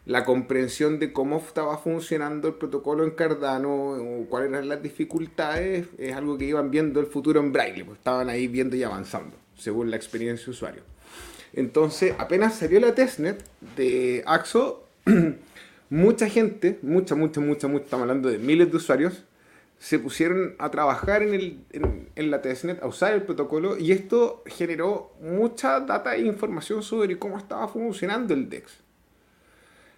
La 0.04 0.24
comprensión 0.24 0.98
de 0.98 1.12
cómo 1.12 1.38
estaba 1.38 1.78
funcionando 1.78 2.48
el 2.48 2.54
protocolo 2.54 3.04
en 3.04 3.12
Cardano 3.12 3.92
o 3.92 4.26
cuáles 4.28 4.50
eran 4.50 4.68
las 4.68 4.82
dificultades 4.82 5.86
es 5.96 6.14
algo 6.14 6.36
que 6.36 6.46
iban 6.46 6.70
viendo 6.70 6.98
el 6.98 7.06
futuro 7.06 7.40
en 7.40 7.52
Braille, 7.52 7.84
pues 7.84 7.98
estaban 7.98 8.28
ahí 8.28 8.48
viendo 8.48 8.74
y 8.74 8.82
avanzando, 8.82 9.36
según 9.56 9.90
la 9.90 9.96
experiencia 9.96 10.46
de 10.46 10.50
usuario. 10.50 10.82
Entonces, 11.52 12.14
apenas 12.18 12.54
salió 12.54 12.80
la 12.80 12.94
testnet 12.94 13.44
de 13.76 14.24
Axo, 14.26 14.84
mucha 15.90 16.28
gente, 16.28 16.78
mucha, 16.82 17.14
mucha, 17.14 17.40
mucha, 17.40 17.68
mucha, 17.68 17.84
estamos 17.84 18.02
hablando 18.02 18.28
de 18.28 18.38
miles 18.38 18.70
de 18.70 18.78
usuarios, 18.78 19.22
se 19.78 19.98
pusieron 19.98 20.54
a 20.58 20.70
trabajar 20.70 21.22
en, 21.22 21.34
el, 21.34 21.64
en, 21.72 22.08
en, 22.14 22.30
la 22.30 22.40
testnet, 22.40 22.82
a 22.82 22.86
usar 22.86 23.12
el 23.12 23.22
protocolo, 23.22 23.76
y 23.76 23.92
esto 23.92 24.42
generó 24.46 25.12
mucha 25.20 25.80
data 25.80 26.16
e 26.16 26.22
información 26.22 26.82
sobre 26.82 27.18
cómo 27.18 27.36
estaba 27.36 27.68
funcionando 27.68 28.32
el 28.32 28.48
DEX. 28.48 28.81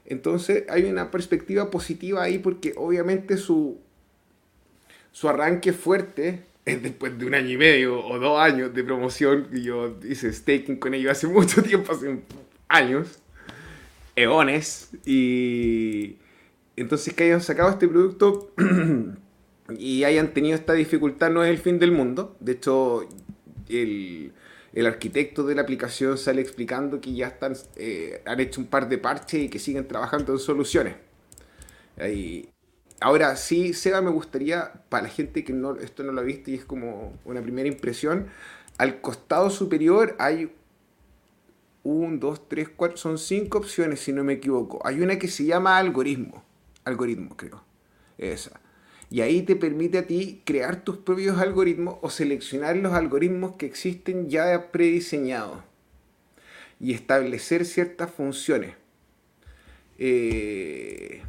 Entonces 0.07 0.65
hay 0.69 0.85
una 0.85 1.11
perspectiva 1.11 1.71
positiva 1.71 2.23
ahí 2.23 2.39
porque 2.39 2.75
obviamente 2.77 3.37
su, 3.37 3.81
su 5.13 5.29
arranque 5.29 5.73
fuerte 5.73 6.45
es 6.65 6.83
después 6.83 7.19
de 7.19 7.27
un 7.27 7.35
año 7.35 7.51
y 7.51 7.57
medio 7.57 8.05
o 8.05 8.19
dos 8.19 8.39
años 8.39 8.75
de 8.75 8.85
promoción. 8.85 9.49
Yo 9.53 9.99
hice 10.09 10.33
staking 10.33 10.77
con 10.77 10.95
ellos 10.95 11.13
hace 11.13 11.27
mucho 11.29 11.63
tiempo, 11.63 11.93
hace 11.93 12.21
años, 12.69 13.21
eones. 14.17 14.91
Y 15.05 16.17
entonces 16.77 17.15
que 17.15 17.25
hayan 17.25 17.41
sacado 17.41 17.71
este 17.71 17.89
producto 17.89 18.53
y 19.79 20.05
hayan 20.05 20.35
tenido 20.35 20.55
esta 20.55 20.73
dificultad 20.75 21.31
no 21.31 21.45
es 21.45 21.51
el 21.51 21.59
fin 21.59 21.79
del 21.79 21.93
mundo. 21.93 22.37
De 22.41 22.53
hecho, 22.53 23.09
el 23.69 24.33
el 24.75 24.87
arquitecto 24.87 25.45
de 25.45 25.55
la 25.55 25.63
aplicación 25.63 26.19
sale 26.19 26.41
explicando 26.41 27.01
que 27.01 27.15
ya 27.15 27.29
están, 27.29 27.55
eh, 27.77 28.23
han 28.27 28.41
hecho 28.41 28.61
un 28.61 28.67
par 28.67 28.89
de 28.89 28.99
parches 28.99 29.45
y 29.45 29.49
que 29.49 29.59
siguen 29.59 29.87
trabajando 29.87 30.33
en 30.33 30.39
soluciones. 30.39 30.97
ahora 33.01 33.37
sí, 33.37 33.73
Seba, 33.73 34.01
me 34.01 34.11
gustaría, 34.11 34.73
para 34.89 35.05
la 35.05 35.09
gente 35.09 35.45
que 35.45 35.53
no, 35.53 35.77
esto 35.77 36.03
no 36.03 36.13
lo 36.13 36.21
ha 36.21 36.25
visto 36.25 36.51
y 36.51 36.55
es 36.55 36.65
como 36.65 37.13
una 37.25 37.41
primera 37.41 37.69
impresión, 37.69 38.27
al 38.79 39.01
costado 39.01 39.51
superior 39.51 40.17
hay 40.19 40.51
un, 41.85 42.19
dos, 42.19 42.49
tres, 42.49 42.69
cuatro, 42.69 42.97
son 42.97 43.19
cinco 43.19 43.59
opciones 43.59 44.01
si 44.01 44.13
no 44.13 44.25
me 44.25 44.35
equivoco. 44.35 44.81
Hay 44.85 45.01
una 45.01 45.19
que 45.19 45.29
se 45.29 45.45
llama 45.45 45.79
algoritmo, 45.79 46.43
algoritmo 46.85 47.37
creo, 47.37 47.63
esa. 48.19 48.61
Y 49.11 49.21
ahí 49.21 49.43
te 49.43 49.57
permite 49.57 49.99
a 49.99 50.07
ti 50.07 50.43
crear 50.45 50.83
tus 50.83 50.97
propios 50.97 51.39
algoritmos 51.39 51.99
o 52.03 52.11
seleccionar 52.11 52.77
los 52.77 52.93
algoritmos 52.95 53.57
que 53.57 53.67
existen 53.67 54.29
ya 54.29 54.73
prediseñados 54.73 55.59
y 56.81 56.93
establecer 56.93 57.65
ciertas 57.65 58.11
funciones. 58.11 58.75
Eh, 59.99 61.23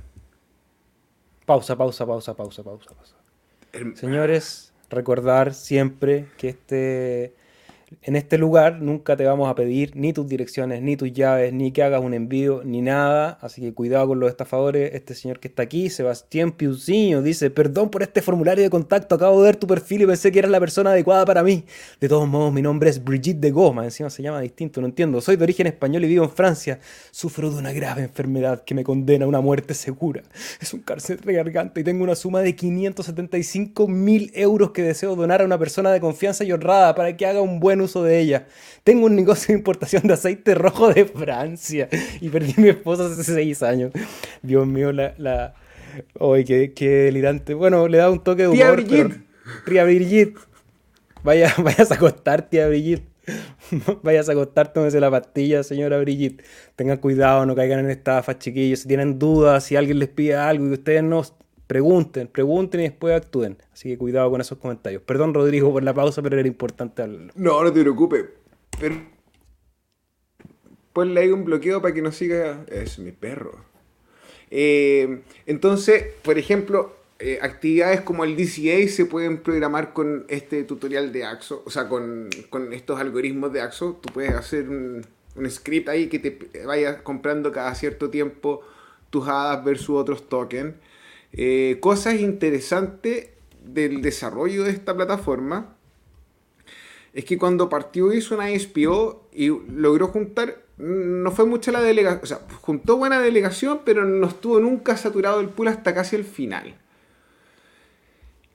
pausa, 1.46 1.78
pausa, 1.78 2.06
pausa, 2.06 2.34
pausa, 2.36 2.64
pausa, 2.64 2.90
pausa. 2.94 3.16
Señores, 3.96 4.74
recordar 4.90 5.54
siempre 5.54 6.28
que 6.38 6.50
este 6.50 7.36
en 8.02 8.16
este 8.16 8.38
lugar 8.38 8.82
nunca 8.82 9.16
te 9.16 9.26
vamos 9.26 9.50
a 9.50 9.56
pedir 9.56 9.96
ni 9.96 10.14
tus 10.14 10.28
direcciones, 10.28 10.82
ni 10.82 10.98
tus 10.98 11.12
llaves, 11.14 11.54
ni 11.54 11.72
que 11.72 11.84
hagas 11.84 12.02
un 12.02 12.14
envío, 12.14 12.62
ni 12.64 12.82
nada. 12.82 13.38
Así 13.42 13.62
que 13.62 13.74
cuidado 13.74 14.08
con 14.08 14.20
los 14.20 14.30
estafadores. 14.30 14.94
Este 14.94 15.14
señor 15.14 15.40
que 15.40 15.48
está 15.48 15.64
aquí, 15.64 15.90
Sebastián 15.90 16.52
Piuciño, 16.52 17.22
dice, 17.22 17.50
perdón 17.50 17.90
por 17.90 18.02
este 18.04 18.22
formulario 18.22 18.64
de 18.64 18.70
contacto, 18.70 19.16
acabo 19.16 19.42
de 19.42 19.48
ver 19.48 19.56
tu 19.56 19.68
perfil 19.68 20.02
y 20.02 20.06
pensé 20.06 20.32
que 20.32 20.40
eras 20.40 20.52
la 20.52 20.60
persona 20.60 20.92
adecuada 20.92 21.26
para 21.26 21.44
mí. 21.44 21.64
De 22.00 22.10
todos 22.10 22.28
modos, 22.28 22.52
mi 22.52 22.62
nombre 22.62 22.90
es 22.90 23.04
Brigitte 23.04 23.40
de 23.40 23.52
Goma, 23.52 23.84
encima 23.84 24.10
se 24.10 24.24
llama 24.24 24.42
distinto, 24.42 24.82
no 24.82 24.88
entiendo. 24.88 25.22
Soy 25.22 25.36
de 25.36 25.44
origen 25.44 25.68
español 25.68 26.04
y 26.06 26.08
vivo 26.08 26.24
en 26.24 26.32
Francia. 26.32 26.80
Sufro 27.12 27.52
de 27.52 27.58
una 27.58 27.72
grave 27.72 28.04
enfermedad 28.04 28.64
que 28.64 28.74
me 28.74 28.84
condena 28.84 29.26
a 29.26 29.28
una 29.28 29.42
muerte 29.42 29.74
segura. 29.74 30.24
Es 30.60 30.74
un 30.74 30.82
cárcel 30.82 31.20
de 31.24 31.34
garganta 31.34 31.80
y 31.80 31.84
tengo 31.84 32.04
una 32.04 32.16
suma 32.16 32.42
de 32.42 32.56
575 32.56 33.88
mil 33.88 34.32
euros 34.34 34.72
que 34.72 34.82
deseo 34.82 35.16
donar 35.16 35.42
a 35.42 35.46
una 35.46 35.58
persona 35.58 35.92
de 35.92 36.00
confianza 36.00 36.44
y 36.44 36.52
honrada 36.52 36.96
para 36.96 37.16
que 37.16 37.26
haga 37.26 37.42
un 37.42 37.60
buen 37.60 37.75
uso 37.82 38.04
de 38.04 38.20
ella. 38.20 38.48
Tengo 38.84 39.06
un 39.06 39.16
negocio 39.16 39.54
de 39.54 39.60
importación 39.60 40.04
de 40.08 40.14
aceite 40.14 40.56
rojo 40.56 40.94
de 40.94 41.06
Francia 41.06 41.90
y 42.22 42.30
perdí 42.30 42.54
a 42.58 42.62
mi 42.62 42.70
esposa 42.70 43.06
hace 43.06 43.24
seis 43.24 43.64
años. 43.64 43.92
Dios 44.42 44.68
mío, 44.68 44.92
la... 44.92 45.14
la... 45.18 45.56
qué, 46.46 47.04
delirante. 47.06 47.54
Bueno, 47.54 47.88
le 47.88 47.98
da 47.98 48.10
un 48.10 48.24
toque 48.24 48.44
de 48.44 48.48
humor. 48.50 48.58
Tía 48.58 48.72
Brigitte. 48.72 49.22
tía 49.66 49.84
Brigitte. 49.84 50.40
Vaya, 51.24 51.54
vayas 51.64 51.92
a 51.92 51.96
acostar, 51.96 52.50
tía 52.50 52.68
Brigitte. 52.68 53.16
Vayas 54.04 54.30
a 54.30 54.34
acostar, 54.34 54.72
tómese 54.72 55.00
la 55.00 55.10
pastilla, 55.10 55.64
señora 55.64 55.98
Brigitte. 56.00 56.44
Tengan 56.76 56.98
cuidado, 56.98 57.46
no 57.46 57.56
caigan 57.56 57.80
en 57.80 57.90
estafas, 57.90 58.38
chiquillos. 58.40 58.82
Si 58.82 58.88
tienen 58.88 59.18
dudas, 59.18 59.64
si 59.64 59.76
alguien 59.76 60.00
les 60.00 60.10
pide 60.10 60.36
algo 60.36 60.68
y 60.68 60.74
ustedes 60.74 61.04
no 61.04 61.24
Pregunten, 61.68 62.28
pregunten 62.28 62.82
y 62.82 62.84
después 62.84 63.16
actúen. 63.16 63.57
Así 63.74 63.89
que 63.89 63.97
cuidado 63.97 64.30
con 64.30 64.41
esos 64.41 64.57
comentarios. 64.57 65.01
Perdón, 65.01 65.34
Rodrigo, 65.34 65.72
por 65.72 65.84
la 65.84 65.93
pausa, 65.93 66.22
pero 66.22 66.38
era 66.38 66.47
importante 66.47 67.01
hablarlo. 67.01 67.32
No, 67.36 67.63
no 67.63 67.74
te 67.74 67.82
preocupes. 67.82 68.26
Pero... 68.80 68.95
Ponle 70.93 71.22
ahí 71.22 71.32
un 71.32 71.43
bloqueo 71.43 71.82
para 71.82 71.93
que 71.93 72.01
no 72.01 72.11
siga. 72.11 72.63
Es 72.68 72.99
mi 72.99 73.11
perro. 73.11 73.66
Eh, 74.49 75.24
entonces, 75.45 76.05
por 76.24 76.38
ejemplo, 76.38 76.95
eh, 77.18 77.39
actividades 77.41 78.01
como 78.01 78.24
el 78.24 78.36
DCA 78.36 78.88
se 78.89 79.05
pueden 79.05 79.41
programar 79.41 79.93
con 79.93 80.26
este 80.28 80.63
tutorial 80.63 81.11
de 81.11 81.24
Axo, 81.24 81.63
o 81.66 81.70
sea, 81.70 81.88
con, 81.89 82.30
estos 82.72 82.99
algoritmos 82.99 83.51
de 83.51 83.61
Axo. 83.61 83.99
Tú 84.01 84.13
puedes 84.13 84.34
hacer 84.34 84.70
un, 84.70 85.05
un, 85.36 85.49
script 85.49 85.89
ahí 85.89 86.07
que 86.07 86.20
te 86.20 86.66
vaya 86.66 87.03
comprando 87.03 87.51
cada 87.51 87.74
cierto 87.74 88.09
tiempo 88.09 88.61
tus 89.09 89.28
hadas 89.28 89.63
versus 89.63 89.97
otros 89.97 90.30
tokens. 90.30 90.76
Eh, 91.38 91.80
cosas 91.82 92.16
interesantes 92.22 93.30
del 93.62 94.02
desarrollo 94.02 94.64
de 94.64 94.72
esta 94.72 94.96
plataforma 94.96 95.76
es 97.14 97.26
que 97.26 97.38
cuando 97.38 97.68
partió 97.68 98.14
hizo 98.14 98.36
una 98.36 98.52
ISPO 98.52 99.28
y 99.34 99.48
logró 99.48 100.08
juntar, 100.08 100.64
no 100.78 101.32
fue 101.32 101.46
mucha 101.46 101.74
la 101.74 101.82
delegación, 101.82 102.24
o 102.24 102.26
sea, 102.26 102.40
juntó 102.62 102.98
buena 102.98 103.20
delegación, 103.20 103.82
pero 103.84 104.06
no 104.06 104.28
estuvo 104.28 104.60
nunca 104.60 104.96
saturado 104.96 105.42
el 105.42 105.50
pool 105.50 105.68
hasta 105.68 105.94
casi 105.94 106.16
el 106.16 106.24
final. 106.24 106.78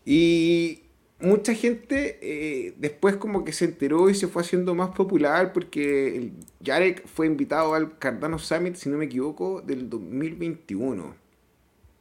Y 0.07 0.83
mucha 1.21 1.55
gente 1.55 2.19
eh, 2.23 2.75
después 2.79 3.17
como 3.17 3.45
que 3.45 3.53
se 3.53 3.67
enteró 3.67 4.09
y 4.09 4.15
se 4.15 4.27
fue 4.27 4.41
haciendo 4.43 4.75
más 4.75 4.91
popular 4.91 5.53
porque 5.53 6.17
el 6.17 6.33
Jarek 6.65 7.07
fue 7.07 7.27
invitado 7.27 7.75
al 7.75 7.99
Cardano 7.99 8.39
Summit, 8.39 8.77
si 8.77 8.89
no 8.89 8.97
me 8.97 9.05
equivoco, 9.05 9.61
del 9.61 9.91
2021. 9.91 11.20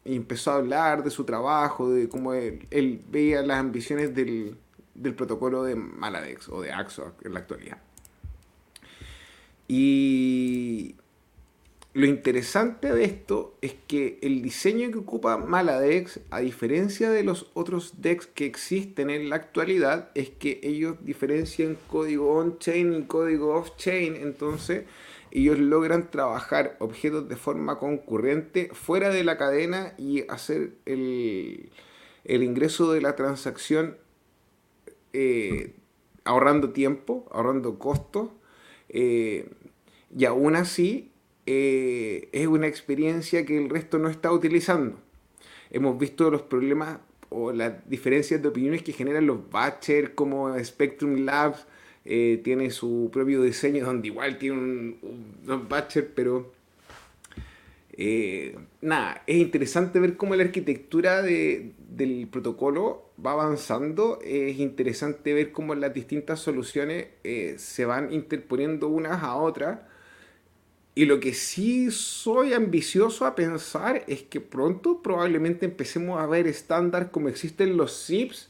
Y 0.06 0.16
empezó 0.16 0.52
a 0.52 0.56
hablar 0.56 1.04
de 1.04 1.10
su 1.10 1.24
trabajo, 1.24 1.90
de 1.90 2.10
cómo 2.10 2.34
él, 2.34 3.02
veía 3.10 3.42
las 3.42 3.60
ambiciones 3.60 4.16
del, 4.16 4.56
del, 4.96 5.14
protocolo 5.14 5.64
de 5.64 5.76
Maladex 5.76 6.50
o 6.50 6.62
de 6.62 6.72
Axo 6.72 7.14
en 7.24 7.34
la 7.34 7.40
actualidad. 7.40 7.78
Y 9.68 10.96
lo 11.94 12.06
interesante 12.06 12.94
de 12.94 13.04
esto 13.04 13.58
es 13.62 13.76
que 13.88 14.20
el 14.22 14.44
diseño 14.44 14.92
que 14.92 15.00
ocupa 15.00 15.38
Maladex, 15.38 16.20
a 16.30 16.40
diferencia 16.40 17.10
de 17.10 17.24
los 17.24 17.48
otros 17.56 18.02
DEX 18.02 18.28
que 18.28 18.46
existen 18.46 19.10
en 19.10 19.30
la 19.30 19.38
actualidad, 19.38 20.12
es 20.14 20.30
que 20.30 20.60
ellos 20.62 20.98
diferencian 21.02 21.78
código 21.88 22.36
on-chain 22.36 22.94
y 22.94 23.04
código 23.04 23.56
off-chain. 23.56 24.16
Entonces, 24.16 24.84
ellos 25.32 25.60
logran 25.60 26.10
trabajar 26.10 26.76
objetos 26.80 27.30
de 27.30 27.36
forma 27.36 27.78
concurrente 27.78 28.70
fuera 28.74 29.10
de 29.10 29.24
la 29.24 29.38
cadena 29.38 29.94
y 29.98 30.26
hacer 30.30 30.76
el, 30.86 31.72
ingreso 32.26 32.92
de 32.92 33.02
la 33.02 33.16
transacción 33.16 33.98
eh, 35.14 35.76
ahorrando 36.24 36.72
tiempo, 36.72 37.28
ahorrando 37.32 37.78
costos. 37.80 38.30
Eh, 38.90 39.50
y 40.16 40.26
aún 40.26 40.56
así 40.56 41.12
eh, 41.46 42.30
es 42.32 42.48
una 42.48 42.68
experiencia 42.68 43.46
que 43.46 43.58
el 43.58 43.70
resto 43.70 44.00
no 44.00 44.10
está 44.10 44.32
utilizando. 44.32 45.00
Hemos 45.72 45.98
visto 45.98 46.30
los 46.32 46.42
problemas 46.42 47.00
o 47.30 47.52
las 47.52 47.88
diferencias 47.88 48.42
de 48.42 48.48
opiniones 48.48 48.82
que 48.82 48.94
generan 48.94 49.28
los 49.28 49.50
Batcher 49.50 50.16
como 50.16 50.58
Spectrum 50.64 51.26
Labs. 51.26 51.66
Eh, 52.06 52.42
tiene 52.44 52.72
su 52.72 53.10
propio 53.12 53.42
diseño 53.44 53.86
donde 53.86 54.08
igual 54.08 54.38
tiene 54.38 54.58
un, 54.58 54.98
un, 55.48 55.70
Batcher, 55.70 56.14
pero 56.14 56.52
eh, 57.94 58.58
nada, 58.82 59.24
es 59.28 59.38
interesante 59.38 60.00
ver 60.00 60.16
cómo 60.16 60.36
la 60.36 60.44
arquitectura 60.44 61.22
del 61.22 62.28
protocolo 62.32 63.12
va 63.24 63.34
avanzando. 63.34 64.20
Es 64.24 64.58
interesante 64.60 65.34
ver 65.34 65.52
cómo 65.52 65.76
las 65.76 65.94
distintas 65.94 66.40
soluciones 66.40 67.08
se 67.58 67.86
van 67.86 68.14
interponiendo 68.14 68.88
unas 68.88 69.22
a 69.22 69.36
otras 69.36 69.80
y 71.00 71.06
lo 71.06 71.22
que 71.22 71.34
sí 71.34 71.92
soy 71.92 72.52
ambicioso 72.52 73.26
a 73.26 73.34
pensar 73.34 74.04
es 74.08 74.24
que 74.24 74.42
pronto 74.42 75.02
probablemente 75.02 75.66
empecemos 75.66 76.20
a 76.20 76.26
ver 76.26 76.46
estándar 76.46 77.10
como 77.10 77.30
existen 77.30 77.78
los 77.78 77.94
SIPs, 77.94 78.50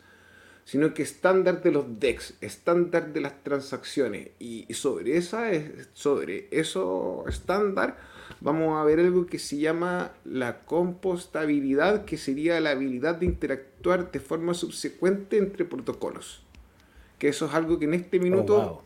sino 0.69 0.93
que 0.93 1.01
estándar 1.01 1.63
de 1.63 1.71
los 1.71 1.99
DEX, 1.99 2.35
estándar 2.41 3.11
de 3.11 3.21
las 3.21 3.43
transacciones. 3.43 4.29
Y 4.37 4.71
sobre, 4.75 5.17
esa, 5.17 5.49
sobre 5.93 6.47
eso 6.51 7.25
estándar 7.27 7.97
vamos 8.39 8.79
a 8.79 8.83
ver 8.83 8.99
algo 8.99 9.25
que 9.25 9.39
se 9.39 9.57
llama 9.57 10.11
la 10.25 10.59
compostabilidad, 10.65 12.05
que 12.05 12.17
sería 12.17 12.59
la 12.59 12.69
habilidad 12.69 13.15
de 13.15 13.25
interactuar 13.25 14.11
de 14.11 14.19
forma 14.19 14.53
subsecuente 14.53 15.39
entre 15.39 15.65
protocolos. 15.65 16.43
Que 17.17 17.29
eso 17.29 17.47
es 17.47 17.55
algo 17.55 17.79
que 17.79 17.85
en 17.85 17.95
este 17.95 18.19
minuto 18.19 18.57
oh, 18.59 18.83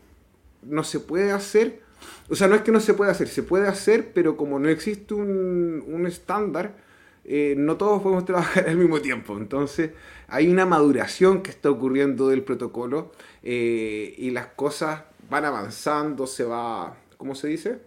no 0.62 0.84
se 0.84 1.00
puede 1.00 1.32
hacer 1.32 1.84
o 2.28 2.34
sea, 2.34 2.48
no 2.48 2.54
es 2.54 2.62
que 2.62 2.72
no 2.72 2.80
se 2.80 2.94
pueda 2.94 3.12
hacer, 3.12 3.28
se 3.28 3.42
puede 3.42 3.68
hacer, 3.68 4.12
pero 4.14 4.36
como 4.36 4.58
no 4.58 4.68
existe 4.68 5.14
un, 5.14 6.04
estándar, 6.06 6.76
eh, 7.24 7.54
no 7.56 7.76
todos 7.76 8.02
podemos 8.02 8.24
trabajar 8.24 8.68
al 8.68 8.76
mismo 8.76 9.00
tiempo. 9.00 9.36
Entonces, 9.36 9.90
hay 10.28 10.48
una 10.48 10.66
maduración 10.66 11.42
que 11.42 11.50
está 11.50 11.70
ocurriendo 11.70 12.28
del 12.28 12.42
protocolo 12.42 13.12
eh, 13.42 14.14
y 14.16 14.30
las 14.30 14.48
cosas 14.48 15.02
van 15.30 15.44
avanzando, 15.44 16.26
se 16.26 16.44
va, 16.44 16.96
¿cómo 17.16 17.34
se 17.34 17.48
dice? 17.48 17.78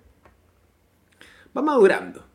Va 1.55 1.61
madurando. 1.61 2.25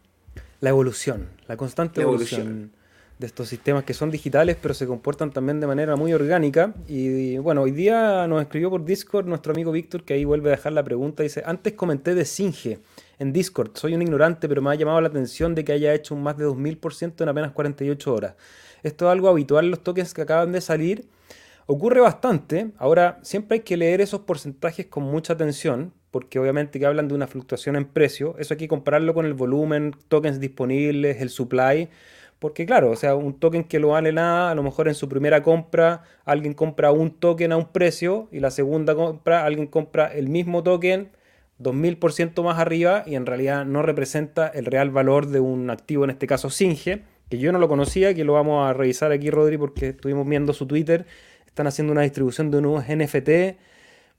La 0.60 0.70
evolución, 0.70 1.28
la 1.48 1.56
constante 1.56 2.02
evolución 2.02 2.72
de 3.18 3.26
estos 3.26 3.48
sistemas 3.48 3.84
que 3.84 3.94
son 3.94 4.10
digitales 4.10 4.56
pero 4.60 4.74
se 4.74 4.86
comportan 4.86 5.30
también 5.30 5.60
de 5.60 5.66
manera 5.66 5.96
muy 5.96 6.12
orgánica. 6.12 6.74
Y 6.88 7.38
bueno, 7.38 7.62
hoy 7.62 7.72
día 7.72 8.26
nos 8.28 8.42
escribió 8.42 8.70
por 8.70 8.84
Discord 8.84 9.26
nuestro 9.26 9.52
amigo 9.52 9.72
Víctor 9.72 10.04
que 10.04 10.14
ahí 10.14 10.24
vuelve 10.24 10.50
a 10.50 10.56
dejar 10.56 10.72
la 10.72 10.84
pregunta. 10.84 11.22
Dice, 11.22 11.42
antes 11.44 11.72
comenté 11.72 12.14
de 12.14 12.24
Singe 12.24 12.78
en 13.22 13.32
Discord, 13.32 13.70
soy 13.74 13.94
un 13.94 14.02
ignorante 14.02 14.48
pero 14.48 14.60
me 14.60 14.70
ha 14.70 14.74
llamado 14.74 15.00
la 15.00 15.08
atención 15.08 15.54
de 15.54 15.64
que 15.64 15.72
haya 15.72 15.94
hecho 15.94 16.14
un 16.14 16.22
más 16.22 16.36
de 16.36 16.44
2000% 16.44 17.22
en 17.22 17.28
apenas 17.28 17.52
48 17.52 18.12
horas. 18.12 18.34
Esto 18.82 19.06
es 19.06 19.12
algo 19.12 19.28
habitual 19.28 19.66
en 19.66 19.70
los 19.70 19.84
tokens 19.84 20.12
que 20.12 20.22
acaban 20.22 20.50
de 20.50 20.60
salir. 20.60 21.08
Ocurre 21.66 22.00
bastante. 22.00 22.72
Ahora, 22.78 23.20
siempre 23.22 23.58
hay 23.58 23.60
que 23.60 23.76
leer 23.76 24.00
esos 24.00 24.22
porcentajes 24.22 24.86
con 24.86 25.04
mucha 25.04 25.34
atención, 25.34 25.92
porque 26.10 26.40
obviamente 26.40 26.80
que 26.80 26.86
hablan 26.86 27.06
de 27.06 27.14
una 27.14 27.28
fluctuación 27.28 27.76
en 27.76 27.84
precio. 27.84 28.34
Eso 28.38 28.54
hay 28.54 28.58
que 28.58 28.66
compararlo 28.66 29.14
con 29.14 29.24
el 29.24 29.34
volumen, 29.34 29.94
tokens 30.08 30.40
disponibles, 30.40 31.22
el 31.22 31.30
supply. 31.30 31.88
Porque 32.40 32.66
claro, 32.66 32.90
o 32.90 32.96
sea, 32.96 33.14
un 33.14 33.38
token 33.38 33.62
que 33.62 33.78
lo 33.78 33.90
vale 33.90 34.12
nada, 34.12 34.50
a 34.50 34.54
lo 34.56 34.64
mejor 34.64 34.88
en 34.88 34.96
su 34.96 35.08
primera 35.08 35.44
compra 35.44 36.02
alguien 36.24 36.54
compra 36.54 36.90
un 36.90 37.12
token 37.12 37.52
a 37.52 37.56
un 37.56 37.70
precio 37.70 38.28
y 38.32 38.40
la 38.40 38.50
segunda 38.50 38.96
compra 38.96 39.44
alguien 39.44 39.68
compra 39.68 40.12
el 40.12 40.28
mismo 40.28 40.64
token 40.64 41.12
2000% 41.60 42.42
más 42.42 42.58
arriba 42.58 43.04
y 43.06 43.14
en 43.14 43.26
realidad 43.26 43.64
no 43.64 43.82
representa 43.82 44.48
el 44.48 44.66
real 44.66 44.90
valor 44.90 45.26
de 45.26 45.40
un 45.40 45.70
activo, 45.70 46.04
en 46.04 46.10
este 46.10 46.26
caso 46.26 46.50
Singe, 46.50 47.02
que 47.28 47.38
yo 47.38 47.52
no 47.52 47.58
lo 47.58 47.68
conocía, 47.68 48.14
que 48.14 48.24
lo 48.24 48.34
vamos 48.34 48.68
a 48.68 48.72
revisar 48.72 49.12
aquí, 49.12 49.30
Rodri, 49.30 49.58
porque 49.58 49.88
estuvimos 49.88 50.28
viendo 50.28 50.52
su 50.52 50.66
Twitter. 50.66 51.06
Están 51.46 51.66
haciendo 51.66 51.92
una 51.92 52.02
distribución 52.02 52.50
de 52.50 52.58
unos 52.58 52.84
NFT 52.88 53.30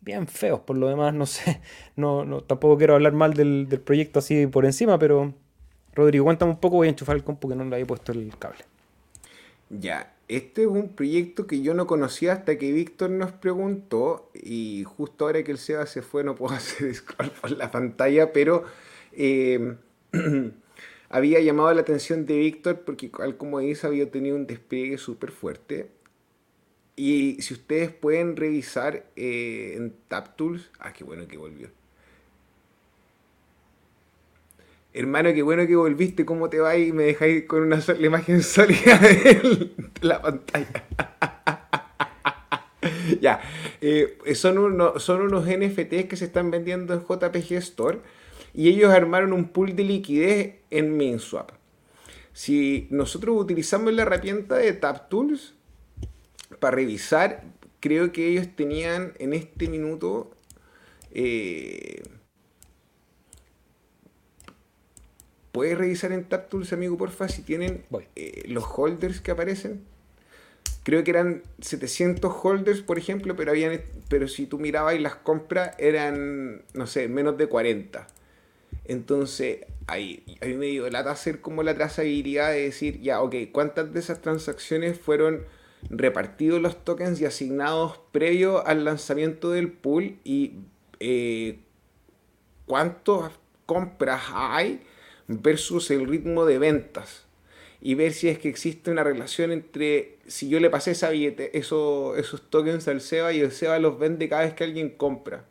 bien 0.02 0.28
feos, 0.28 0.60
por 0.62 0.78
lo 0.78 0.90
demás, 0.90 1.14
no 1.14 1.26
sé, 1.26 1.62
no, 1.96 2.26
no 2.26 2.42
tampoco 2.42 2.78
quiero 2.78 2.96
hablar 2.96 3.14
mal 3.14 3.34
del, 3.34 3.68
del 3.70 3.80
proyecto 3.80 4.20
así 4.20 4.48
por 4.48 4.66
encima, 4.66 5.00
pero 5.00 5.34
Rodrigo, 5.94 6.26
cuéntame 6.26 6.52
un 6.52 6.60
poco, 6.60 6.78
voy 6.78 6.88
a 6.88 6.90
enchufar 6.90 7.16
el 7.16 7.24
compu 7.24 7.50
que 7.50 7.56
no 7.56 7.64
le 7.66 7.76
había 7.76 7.86
puesto 7.86 8.12
el 8.12 8.32
cable. 8.38 8.60
Ya, 9.70 10.14
este 10.36 10.64
es 10.64 10.68
un 10.68 10.96
proyecto 10.96 11.48
que 11.48 11.62
yo 11.62 11.74
no 11.74 11.88
conocía 11.88 12.34
hasta 12.34 12.58
que 12.58 12.72
Víctor 12.72 13.10
nos 13.10 13.32
preguntó 13.32 14.30
y 14.34 14.84
justo 14.86 15.26
ahora 15.26 15.44
que 15.44 15.52
el 15.52 15.58
SEBA 15.58 15.86
se 15.86 16.02
fue 16.02 16.24
no 16.24 16.36
puedo 16.36 16.56
hacer 16.56 16.94
scroll 16.94 17.32
por 17.32 17.52
la 17.52 17.72
pantalla, 17.72 18.34
pero 18.34 18.64
eh, 19.12 19.76
había 21.10 21.40
llamado 21.42 21.74
la 21.74 21.82
atención 21.82 22.26
de 22.26 22.38
Víctor 22.38 22.82
porque 22.86 23.12
como 23.12 23.60
dice 23.60 23.88
había 23.88 24.10
tenido 24.10 24.36
un 24.36 24.48
despliegue 24.48 24.98
súper 24.98 25.32
fuerte. 25.32 25.90
Y 26.96 27.42
si 27.42 27.56
ustedes 27.56 27.92
pueden 27.92 28.36
revisar 28.36 29.08
eh, 29.16 29.74
en 29.76 29.96
TapTools, 30.08 30.70
ah, 30.80 30.94
qué 30.94 31.04
bueno 31.04 31.28
que 31.28 31.38
volvió 31.38 31.70
hermano, 34.94 35.34
qué 35.34 35.42
bueno 35.42 35.66
que 35.66 35.76
volviste, 35.76 36.26
¿cómo 36.26 36.50
te 36.50 36.60
va? 36.60 36.78
Y 36.78 36.92
me 36.92 37.04
dejáis 37.04 37.46
con 37.46 37.64
una 37.64 37.84
imagen 38.00 38.44
sólida 38.44 38.98
de, 39.00 39.72
la 40.02 40.22
pantalla. 40.22 40.86
ya, 43.22 43.42
eh, 43.82 44.20
son, 44.36 44.80
son 44.98 45.22
unos 45.22 45.46
NFTs 45.46 46.06
que 46.06 46.16
se 46.16 46.26
están 46.26 46.52
vendiendo 46.52 46.94
en 46.94 47.02
JPG 47.02 47.54
Store 47.54 48.00
y 48.54 48.70
ellos 48.70 48.94
armaron 48.94 49.34
un 49.34 49.50
pool 49.50 49.76
de 49.76 49.84
liquidez 49.84 50.56
en 50.70 50.96
MinSwap. 50.96 51.52
Si 52.34 52.88
nosotros 52.92 53.36
utilizamos 53.40 53.94
la 53.94 54.04
herramienta 54.04 54.56
de 54.58 54.74
TapTools 54.74 55.56
para 56.60 56.76
revisar, 56.76 57.44
creo 57.80 58.12
que 58.12 58.28
ellos 58.28 58.48
tenían 58.56 59.14
en 59.20 59.34
este 59.34 59.68
minuto... 59.68 60.32
Eh, 61.16 62.04
¿Puedes 65.54 65.78
revisar 65.78 66.12
en 66.12 66.24
TapTools, 66.24 66.74
amigo, 66.74 66.98
porfa, 66.98 67.28
si 67.28 67.44
tienen 67.44 67.86
eh, 68.16 68.44
los 68.48 68.64
holders 68.76 69.22
que 69.22 69.30
aparecen? 69.30 69.84
Creo 70.82 71.04
que 71.04 71.12
eran 71.12 71.44
700 71.62 72.34
holders, 72.42 72.82
por 72.82 72.98
ejemplo, 72.98 73.36
pero, 73.36 73.52
habían, 73.52 73.80
pero 74.10 74.28
si 74.28 74.48
tú 74.48 74.58
mirabas 74.58 74.96
y 74.96 75.00
las 75.00 75.14
compras 75.14 75.76
eran, 75.78 76.64
no 76.74 76.88
sé, 76.88 77.08
menos 77.08 77.38
de 77.38 77.46
40. 77.46 78.08
Entonces, 78.86 79.60
ahí, 79.86 80.24
ahí 80.42 80.56
me 80.56 80.66
dio 80.66 80.90
lata 80.90 81.12
hacer 81.12 81.40
como 81.40 81.62
la 81.62 81.76
trazabilidad 81.76 82.50
de 82.50 82.62
decir, 82.62 83.00
ya, 83.02 83.22
ok, 83.22 83.36
¿cuántas 83.52 83.94
de 83.94 84.00
esas 84.00 84.24
transacciones 84.24 85.00
fueron 85.00 85.44
repartidos 85.88 86.64
los 86.64 86.84
tokens 86.84 87.22
y 87.22 87.26
asignados 87.26 88.00
previo 88.12 88.66
al 88.66 88.86
lanzamiento 88.86 89.52
del 89.52 89.72
pool? 89.72 90.18
Y 90.24 90.54
eh, 91.00 91.60
cuántas 92.66 93.34
compras 93.68 94.24
hay 94.34 94.82
versus 95.42 95.92
el 95.92 96.08
ritmo 96.08 96.46
de 96.46 96.60
ventas. 96.60 97.26
y 97.82 97.96
ver 97.96 98.14
si 98.14 98.30
es 98.30 98.40
que 98.40 98.50
existe 98.50 98.92
una 98.92 99.04
relación 99.04 99.52
entre 99.52 100.18
si 100.26 100.48
yo 100.50 100.60
le 100.62 100.70
pasé 100.70 100.92
esa 100.92 101.10
billete, 101.10 101.58
eso, 101.58 102.16
esos 102.16 102.42
tokens 102.50 102.88
al 102.88 103.02
SEBA 103.02 103.34
y 103.34 103.42
el 103.42 103.52
SEBA 103.52 103.80
los 103.80 104.00
vende 104.00 104.30
cada 104.30 104.44
vez 104.44 104.54
que 104.54 104.64
alguien 104.64 104.90
compra. 104.92 105.46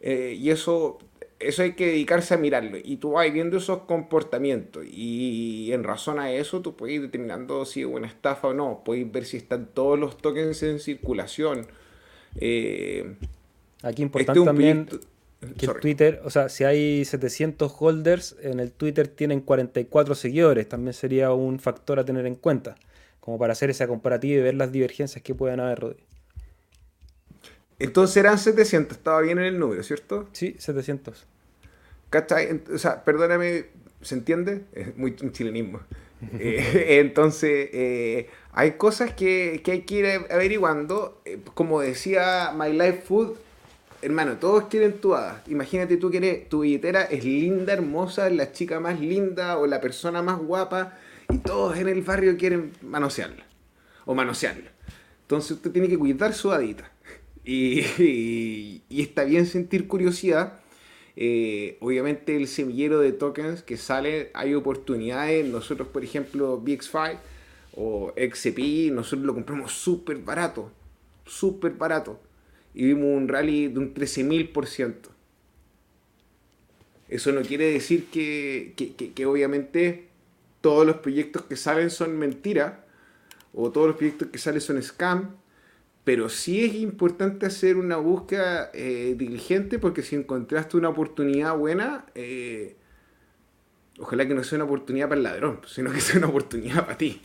Eh, 0.00 0.36
y 0.38 0.50
eso, 0.50 0.98
eso 1.38 1.62
hay 1.62 1.72
que 1.74 1.86
dedicarse 1.86 2.34
a 2.34 2.36
mirarlo. 2.38 2.76
Y 2.82 2.96
tú 2.96 3.12
vas 3.12 3.32
viendo 3.32 3.56
esos 3.58 3.80
comportamientos. 3.82 4.84
Y 4.86 5.72
en 5.72 5.84
razón 5.84 6.18
a 6.18 6.32
eso, 6.32 6.60
tú 6.60 6.76
puedes 6.76 6.96
ir 6.96 7.02
determinando 7.02 7.64
si 7.64 7.80
es 7.82 7.86
una 7.86 8.06
estafa 8.06 8.48
o 8.48 8.54
no. 8.54 8.82
Puedes 8.84 9.10
ver 9.10 9.24
si 9.24 9.36
están 9.38 9.66
todos 9.72 9.98
los 9.98 10.18
tokens 10.18 10.62
en 10.62 10.78
circulación. 10.80 11.66
Eh, 12.36 13.16
Aquí 13.82 14.02
importante 14.02 14.40
este 14.40 14.46
también 14.46 14.88
que 15.56 15.68
Twitter, 15.68 16.20
o 16.24 16.30
sea, 16.30 16.48
si 16.48 16.64
hay 16.64 17.04
700 17.04 17.72
holders, 17.78 18.36
en 18.42 18.60
el 18.60 18.72
Twitter 18.72 19.08
tienen 19.08 19.40
44 19.40 20.14
seguidores. 20.14 20.68
También 20.68 20.92
sería 20.92 21.32
un 21.32 21.58
factor 21.58 21.98
a 21.98 22.04
tener 22.04 22.26
en 22.26 22.34
cuenta. 22.34 22.76
Como 23.20 23.38
para 23.38 23.52
hacer 23.52 23.70
esa 23.70 23.86
comparativa 23.86 24.40
y 24.40 24.42
ver 24.42 24.54
las 24.54 24.72
divergencias 24.72 25.22
que 25.22 25.34
pueden 25.34 25.60
haber, 25.60 25.80
Rodri. 25.80 26.04
Entonces 27.78 28.18
eran 28.18 28.38
700, 28.38 28.98
estaba 28.98 29.20
bien 29.22 29.38
en 29.38 29.44
el 29.44 29.58
número, 29.58 29.82
¿cierto? 29.82 30.28
Sí, 30.32 30.54
700. 30.58 31.26
¿Cachai? 32.10 32.60
O 32.72 32.78
sea, 32.78 33.04
perdóname, 33.04 33.66
¿se 34.02 34.14
entiende? 34.14 34.64
Es 34.72 34.96
muy 34.96 35.16
un 35.22 35.32
chilenismo. 35.32 35.80
Eh, 36.38 36.98
entonces, 37.00 37.70
eh, 37.72 38.28
hay 38.52 38.72
cosas 38.72 39.14
que, 39.14 39.62
hay 39.64 39.80
que 39.80 39.94
ir 39.94 40.06
averiguando. 40.30 41.22
Eh, 41.24 41.38
como 41.54 41.80
decía 41.80 42.52
My 42.54 42.74
Life 42.74 43.04
Food, 43.06 43.38
hermano, 44.02 44.36
todos 44.36 44.64
quieren 44.64 45.00
tu 45.00 45.14
hada. 45.14 45.42
Imagínate 45.46 45.96
tú 45.96 46.10
que 46.10 46.46
tu 46.48 46.60
billetera 46.60 47.02
es 47.04 47.24
linda, 47.24 47.72
hermosa, 47.72 48.30
la 48.30 48.52
chica 48.52 48.80
más 48.80 49.00
linda 49.00 49.58
o 49.58 49.66
la 49.66 49.80
persona 49.80 50.22
más 50.22 50.38
guapa 50.38 50.98
y 51.28 51.38
todos 51.38 51.76
en 51.76 51.88
el 51.88 52.02
barrio 52.02 52.36
quieren 52.36 52.72
manosearla 52.82 53.44
o 54.04 54.14
manosearla. 54.14 54.70
Entonces 55.22 55.52
usted 55.52 55.70
tiene 55.70 55.88
que 55.88 55.98
cuidar 55.98 56.34
su 56.34 56.50
hadita. 56.50 56.90
Y, 57.44 58.82
está 58.90 59.24
bien 59.24 59.46
sentir 59.46 59.86
curiosidad. 59.86 60.60
Eh, 61.16 61.76
obviamente 61.80 62.36
el 62.36 62.48
semillero 62.48 63.00
de 63.00 63.12
tokens 63.12 63.62
que 63.62 63.76
sale, 63.76 64.30
hay 64.34 64.54
oportunidades. 64.54 65.46
Nosotros, 65.46 65.88
por 65.88 66.04
ejemplo, 66.04 66.60
BX5 66.62 67.18
o 67.76 68.12
XCP, 68.16 68.92
nosotros 68.92 69.24
lo 69.24 69.34
compramos 69.34 69.72
súper 69.72 70.18
barato. 70.18 70.70
Súper 71.26 71.72
barato. 71.72 72.18
Y 72.74 72.84
vimos 72.86 73.16
un 73.16 73.28
rally 73.28 73.68
de 73.68 73.78
un 73.78 73.94
13.000%. 73.94 74.94
Eso 77.08 77.32
no 77.32 77.42
quiere 77.42 77.72
decir 77.72 78.06
que, 78.06 78.74
que 79.14 79.26
obviamente 79.26 80.08
todos 80.60 80.86
los 80.86 80.96
proyectos 80.96 81.42
que 81.42 81.56
salen 81.56 81.90
son 81.90 82.16
mentiras 82.18 82.74
o 83.52 83.70
todos 83.72 83.88
los 83.88 83.96
proyectos 83.96 84.28
que 84.28 84.38
salen 84.38 84.60
son 84.60 84.80
scam 84.82 85.40
pero 86.04 86.28
sí 86.28 86.64
es 86.64 86.74
importante 86.74 87.46
hacer 87.46 87.76
una 87.76 87.96
búsqueda 87.96 88.70
eh, 88.72 89.14
diligente 89.16 89.78
porque 89.78 90.02
si 90.02 90.16
encontraste 90.16 90.76
una 90.76 90.88
oportunidad 90.88 91.56
buena, 91.56 92.06
eh, 92.14 92.76
ojalá 93.98 94.26
que 94.26 94.34
no 94.34 94.42
sea 94.42 94.56
una 94.56 94.64
oportunidad 94.64 95.08
para 95.08 95.18
el 95.18 95.24
ladrón, 95.24 95.60
sino 95.66 95.92
que 95.92 96.00
sea 96.00 96.18
una 96.18 96.28
oportunidad 96.28 96.86
para 96.86 96.98
ti. 96.98 97.20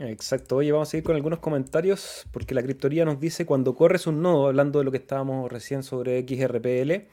Exacto. 0.00 0.56
Oye, 0.56 0.72
vamos 0.72 0.88
a 0.88 0.90
seguir 0.92 1.04
con 1.04 1.14
algunos 1.14 1.40
comentarios 1.40 2.26
porque 2.32 2.54
la 2.54 2.62
criptoría 2.62 3.04
nos 3.04 3.20
dice 3.20 3.44
cuando 3.44 3.74
corres 3.74 4.06
un 4.06 4.22
nodo, 4.22 4.46
hablando 4.46 4.78
de 4.78 4.86
lo 4.86 4.90
que 4.90 4.96
estábamos 4.96 5.52
recién 5.52 5.82
sobre 5.82 6.22
XRPL, 6.26 7.06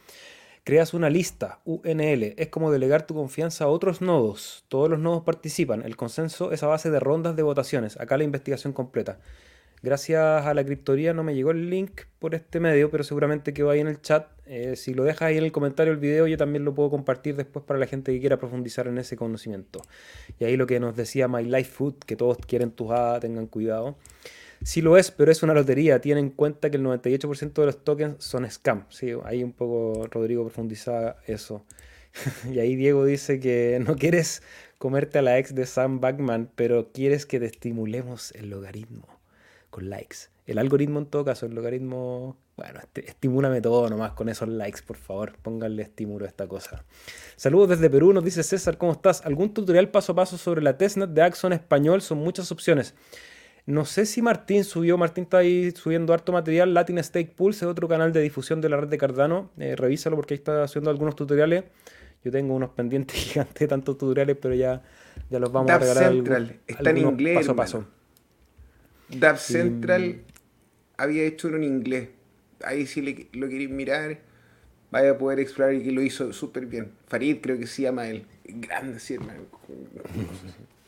creas 0.63 0.93
una 0.93 1.09
lista, 1.09 1.59
UNL. 1.65 2.33
Es 2.37 2.47
como 2.47 2.71
delegar 2.71 3.05
tu 3.05 3.13
confianza 3.13 3.65
a 3.65 3.67
otros 3.67 3.99
nodos. 3.99 4.63
Todos 4.69 4.89
los 4.89 4.99
nodos 4.99 5.23
participan. 5.23 5.83
El 5.83 5.97
consenso 5.97 6.53
es 6.53 6.63
a 6.63 6.67
base 6.67 6.89
de 6.89 7.01
rondas 7.01 7.35
de 7.35 7.43
votaciones. 7.43 7.99
Acá 7.99 8.17
la 8.17 8.23
investigación 8.23 8.71
completa. 8.71 9.19
Gracias 9.83 10.45
a 10.45 10.53
la 10.55 10.65
criptoría 10.65 11.13
no 11.13 11.23
me 11.23 11.35
llegó 11.35 11.51
el 11.51 11.69
link 11.69 12.01
por 12.17 12.33
este 12.33 12.59
medio, 12.59 12.89
pero 12.89 13.03
seguramente 13.03 13.53
quedó 13.53 13.69
ahí 13.69 13.79
en 13.79 13.87
el 13.87 14.01
chat. 14.01 14.27
Eh, 14.47 14.75
si 14.75 14.95
lo 14.95 15.03
dejas 15.03 15.23
ahí 15.23 15.37
en 15.37 15.43
el 15.43 15.51
comentario 15.51 15.93
del 15.93 15.99
video, 15.99 16.25
yo 16.25 16.35
también 16.35 16.65
lo 16.65 16.73
puedo 16.73 16.89
compartir 16.89 17.35
después 17.35 17.63
para 17.63 17.79
la 17.79 17.85
gente 17.85 18.11
que 18.11 18.19
quiera 18.19 18.37
profundizar 18.37 18.87
en 18.87 18.97
ese 18.97 19.15
conocimiento. 19.15 19.83
Y 20.39 20.45
ahí 20.45 20.57
lo 20.57 20.65
que 20.65 20.79
nos 20.79 20.95
decía 20.95 21.27
My 21.27 21.43
Life 21.43 21.71
Food, 21.71 21.99
que 22.07 22.15
todos 22.15 22.37
quieren 22.37 22.71
tu 22.71 22.91
hadas, 22.91 23.21
tengan 23.21 23.45
cuidado. 23.45 23.97
Sí 24.63 24.81
lo 24.81 24.97
es, 24.97 25.11
pero 25.11 25.31
es 25.31 25.43
una 25.43 25.53
lotería. 25.53 26.01
Tienen 26.01 26.25
en 26.25 26.31
cuenta 26.31 26.71
que 26.71 26.77
el 26.77 26.83
98% 26.83 27.53
de 27.53 27.65
los 27.67 27.83
tokens 27.83 28.23
son 28.23 28.49
scam. 28.49 28.85
Sí, 28.89 29.11
ahí 29.25 29.43
un 29.43 29.53
poco 29.53 30.07
Rodrigo 30.09 30.41
profundiza 30.43 31.17
eso. 31.27 31.63
y 32.51 32.57
ahí 32.57 32.75
Diego 32.75 33.05
dice 33.05 33.39
que 33.39 33.79
no 33.85 33.95
quieres 33.95 34.41
comerte 34.79 35.19
a 35.19 35.21
la 35.21 35.37
ex 35.37 35.53
de 35.53 35.67
Sam 35.67 35.99
Backman, 35.99 36.49
pero 36.55 36.91
quieres 36.91 37.27
que 37.27 37.39
te 37.39 37.45
estimulemos 37.45 38.31
el 38.31 38.49
logaritmo 38.49 39.16
con 39.69 39.89
likes. 39.89 40.29
El 40.45 40.59
algoritmo 40.59 40.99
en 40.99 41.07
todo 41.07 41.25
caso, 41.25 41.45
el 41.45 41.53
logaritmo, 41.53 42.37
bueno, 42.55 42.79
estimúlame 42.95 43.59
todo 43.59 43.89
nomás 43.89 44.13
con 44.13 44.29
esos 44.29 44.47
likes, 44.47 44.81
por 44.81 44.95
favor, 44.95 45.33
pónganle 45.41 45.83
estímulo 45.83 46.25
a 46.25 46.27
esta 46.29 46.47
cosa. 46.47 46.85
Saludos 47.35 47.69
desde 47.69 47.89
Perú, 47.89 48.13
nos 48.13 48.23
dice 48.23 48.43
César, 48.43 48.77
¿cómo 48.77 48.93
estás? 48.93 49.25
¿Algún 49.25 49.53
tutorial 49.53 49.89
paso 49.89 50.13
a 50.13 50.15
paso 50.15 50.37
sobre 50.37 50.61
la 50.61 50.77
testnet 50.77 51.09
de 51.09 51.21
Axon 51.21 51.51
español? 51.51 52.01
Son 52.01 52.17
muchas 52.17 52.51
opciones. 52.51 52.95
No 53.67 53.83
sé 53.83 54.05
si 54.05 54.21
Martín 54.21 54.63
subió, 54.63 54.97
Martín 54.97 55.25
está 55.25 55.39
ahí 55.39 55.71
subiendo 55.71 56.13
harto 56.13 56.31
material. 56.31 56.73
Latin 56.73 57.03
Stake 57.03 57.35
Pulse 57.35 57.65
es 57.65 57.69
otro 57.69 57.89
canal 57.89 58.13
de 58.13 58.21
difusión 58.21 58.61
de 58.61 58.69
la 58.69 58.77
red 58.77 58.87
de 58.87 58.97
Cardano. 58.97 59.51
Eh, 59.57 59.75
revísalo 59.75 60.15
porque 60.15 60.35
ahí 60.35 60.37
está 60.37 60.63
haciendo 60.63 60.89
algunos 60.89 61.17
tutoriales. 61.17 61.65
Yo 62.23 62.31
tengo 62.31 62.55
unos 62.55 62.69
pendientes 62.69 63.17
gigantes 63.21 63.59
de 63.59 63.67
tantos 63.67 63.97
tutoriales, 63.97 64.37
pero 64.41 64.55
ya, 64.55 64.81
ya 65.29 65.39
los 65.39 65.51
vamos 65.51 65.69
a 65.69 65.79
regalar. 65.79 66.13
Central. 66.13 66.59
está 66.65 66.89
en 66.91 66.97
inglés. 66.97 67.39
Paso 67.39 67.51
a 67.51 67.55
paso. 67.57 67.85
Dab 69.09 69.37
Central 69.37 70.21
había 70.97 71.23
hecho 71.23 71.47
uno 71.47 71.57
en 71.57 71.63
inglés. 71.63 72.09
Ahí 72.63 72.87
si 72.87 73.01
lo 73.33 73.49
queréis 73.49 73.69
mirar, 73.69 74.19
vaya 74.91 75.11
a 75.11 75.17
poder 75.17 75.39
explorar 75.39 75.75
y 75.75 75.83
que 75.83 75.91
lo 75.91 76.01
hizo 76.01 76.33
súper 76.33 76.65
bien. 76.65 76.91
Farid 77.07 77.37
creo 77.41 77.57
que 77.57 77.67
se 77.67 77.83
llama 77.83 78.07
él. 78.07 78.25
Grande, 78.45 78.99
sí, 78.99 79.15
hermano. 79.15 79.41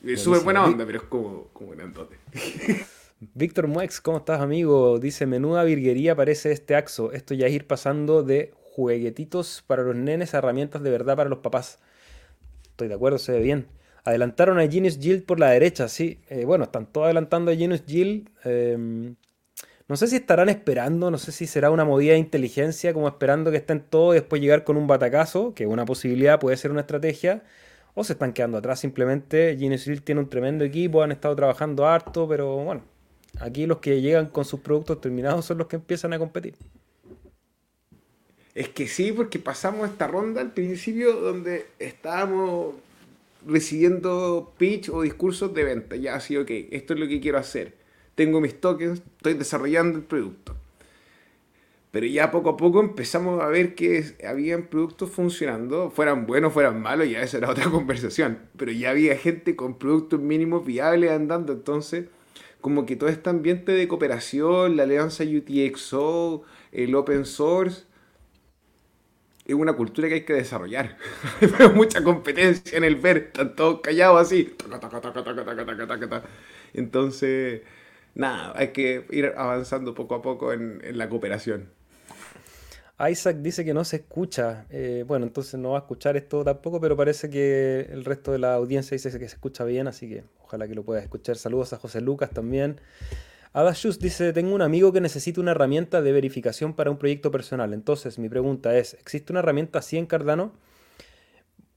Es 0.01 0.22
súper 0.22 0.41
buena 0.43 0.63
onda, 0.63 0.86
pero 0.86 0.99
es 0.99 1.03
como, 1.03 1.47
como 1.51 1.72
grandote. 1.72 2.15
Víctor 3.34 3.67
Muex, 3.67 3.99
¿cómo 3.99 4.20
estás, 4.20 4.39
amigo? 4.39 4.97
Dice, 4.97 5.26
menuda 5.26 5.65
virguería 5.65 6.15
parece 6.15 6.53
este 6.53 6.74
axo. 6.74 7.11
Esto 7.11 7.34
ya 7.34 7.47
es 7.47 7.53
ir 7.53 7.67
pasando 7.67 8.24
de 8.24 8.53
jueguetitos 8.53 9.61
para 9.67 9.84
los 9.84 9.97
nenes 9.97 10.34
a 10.34 10.38
herramientas 10.38 10.82
de 10.84 10.89
verdad 10.89 11.17
para 11.17 11.30
los 11.30 11.39
papás. 11.39 11.80
Estoy 12.70 12.88
de 12.88 12.93
acuerdo, 12.93 13.17
se 13.17 13.34
ve 13.34 13.41
bien. 13.41 13.67
Adelantaron 14.04 14.60
a 14.60 14.68
Genius 14.68 14.97
Guild 14.97 15.26
por 15.26 15.39
la 15.39 15.50
derecha, 15.50 15.88
sí. 15.88 16.20
Eh, 16.30 16.45
bueno, 16.45 16.66
están 16.66 16.86
todos 16.86 17.06
adelantando 17.06 17.52
a 17.52 17.56
Genius 17.56 17.86
Guild. 17.86 18.30
Em, 18.43 19.16
no 19.88 19.97
sé 19.97 20.08
si 20.08 20.18
estarán 20.18 20.50
esperando, 20.50 21.10
no 21.12 21.18
sé 21.18 21.32
si 21.32 21.47
será 21.47 21.72
una 21.72 21.84
movida 21.84 22.14
de 22.14 22.20
inteligencia, 22.20 22.93
como 22.93 23.08
esperando 23.08 23.52
que 23.52 23.58
estén 23.58 23.82
todos 23.82 24.16
y 24.16 24.20
después 24.20 24.41
llegar 24.41 24.64
con 24.64 24.78
un 24.78 24.88
batacazo, 24.88 25.54
que 25.54 25.66
una 25.66 25.86
posibilidad 25.86 26.39
puede 26.39 26.58
ser 26.58 26.72
una 26.72 26.82
estrategia. 26.82 27.43
O 27.95 28.04
se 28.04 28.14
están 28.14 28.34
quedando 28.34 28.60
atrás 28.60 28.80
simplemente. 28.80 29.58
Genius 29.58 29.86
Guild 29.86 30.04
tiene 30.04 30.22
un 30.22 30.30
tremendo 30.30 30.64
equipo, 30.64 31.02
han 31.02 31.12
estado 31.12 31.36
trabajando 31.36 31.88
harto, 31.88 32.28
pero 32.28 32.58
bueno, 32.58 32.84
aquí 33.39 33.66
los 33.66 33.80
que 33.80 34.00
llegan 34.00 34.28
con 34.28 34.45
sus 34.45 34.60
productos 34.60 35.02
terminados 35.02 35.45
son 35.45 35.58
los 35.58 35.68
que 35.68 35.76
empiezan 35.78 36.14
a 36.14 36.20
competir. 36.20 36.56
Es 38.56 38.70
que 38.70 38.88
sí, 38.88 39.12
porque 39.12 39.39
pasamos 39.39 39.89
esta 39.89 40.08
ronda 40.08 40.41
al 40.41 40.52
principio 40.52 41.14
donde 41.14 41.68
estábamos 41.80 42.76
recibiendo 43.46 44.54
pitch 44.58 44.90
o 44.90 45.02
discursos 45.02 45.54
de 45.54 45.64
venta. 45.64 45.96
Ya 45.96 46.16
así, 46.16 46.38
ok, 46.38 46.50
esto 46.72 46.94
es 46.94 47.00
lo 47.00 47.08
que 47.08 47.20
quiero 47.20 47.38
hacer. 47.38 47.76
Tengo 48.16 48.42
mis 48.42 48.60
tokens, 48.60 49.02
estoy 49.18 49.34
desarrollando 49.36 49.98
el 49.98 50.04
producto. 50.04 50.56
Pero 51.92 52.06
ya 52.06 52.30
poco 52.30 52.50
a 52.50 52.58
poco 52.58 52.82
empezamos 52.82 53.42
a 53.42 53.48
ver 53.48 53.74
que 53.74 54.04
habían 54.28 54.68
productos 54.68 55.10
funcionando, 55.10 55.90
fueran 55.90 56.28
buenos, 56.28 56.54
fueran 56.54 56.80
malos, 56.82 57.10
ya 57.10 57.22
esa 57.22 57.38
era 57.38 57.50
otra 57.50 57.66
conversación. 57.72 58.40
Pero 58.58 58.72
ya 58.72 58.92
había 58.92 59.16
gente 59.18 59.56
con 59.56 59.80
productos 59.80 60.20
mínimos 60.20 60.66
viables 60.66 61.12
andando, 61.12 61.54
entonces 61.54 62.06
como 62.62 62.86
que 62.86 62.96
todo 62.96 63.10
este 63.10 63.30
ambiente 63.30 63.72
de 63.72 63.88
cooperación, 63.88 64.76
la 64.76 64.84
alianza 64.84 65.24
UTXO, 65.24 66.44
el 66.72 66.94
open 66.94 67.26
source, 67.26 67.84
es 69.50 69.56
una 69.56 69.74
cultura 69.74 70.08
que 70.08 70.14
hay 70.16 70.22
que 70.26 70.34
desarrollar. 70.34 70.95
Hay 71.60 71.70
mucha 71.70 72.04
competencia 72.04 72.78
en 72.78 72.84
el 72.84 72.95
ver, 72.95 73.18
están 73.18 73.56
todos 73.56 73.82
callados 73.82 74.22
así. 74.22 74.56
Entonces, 76.74 77.62
nada, 78.14 78.54
hay 78.56 78.68
que 78.70 79.06
ir 79.10 79.34
avanzando 79.36 79.95
poco 79.95 80.16
a 80.16 80.22
poco 80.22 80.54
en, 80.54 80.82
la 80.97 81.10
cooperación. 81.10 81.70
Isaac 83.10 83.38
dice 83.38 83.66
que 83.66 83.74
no 83.74 83.84
se 83.86 83.97
escucha. 83.97 84.66
Eh, 84.70 85.04
bueno, 85.08 85.26
entonces 85.26 85.60
no 85.60 85.72
va 85.72 85.78
a 85.78 85.82
escuchar 85.82 86.16
esto 86.16 86.43
tampoco, 86.43 86.80
pero 86.80 86.95
parece 86.95 87.30
que 87.30 87.88
el 87.89 88.06
resto 88.06 88.32
de 88.32 88.39
la 88.39 88.54
audiencia 88.54 88.93
dice 88.93 89.10
que 89.18 89.28
se 89.28 89.36
escucha 89.36 89.64
bien, 89.64 89.88
así 89.88 90.08
que 90.10 90.26
ojalá 90.43 90.68
que 90.68 90.76
lo 90.76 90.84
pueda 90.84 91.02
escuchar. 91.02 91.38
Saludos 91.38 91.74
a 91.74 91.78
José 91.78 92.02
Lucas 92.02 92.30
también. 92.30 92.80
Adashus 93.54 94.00
dice, 94.00 94.32
tengo 94.34 94.54
un 94.54 94.62
amigo 94.62 94.93
que 94.93 95.02
necesita 95.02 95.41
una 95.41 95.52
herramienta 95.52 96.02
de 96.02 96.12
verificación 96.12 96.74
para 96.74 96.91
un 96.91 96.97
proyecto 96.97 97.32
personal. 97.32 97.74
Entonces, 97.74 98.20
mi 98.20 98.30
pregunta 98.30 98.78
es, 98.78 98.93
¿existe 98.95 99.34
una 99.34 99.39
herramienta 99.39 99.80
así 99.80 99.97
en 99.97 100.06
Cardano? 100.06 100.54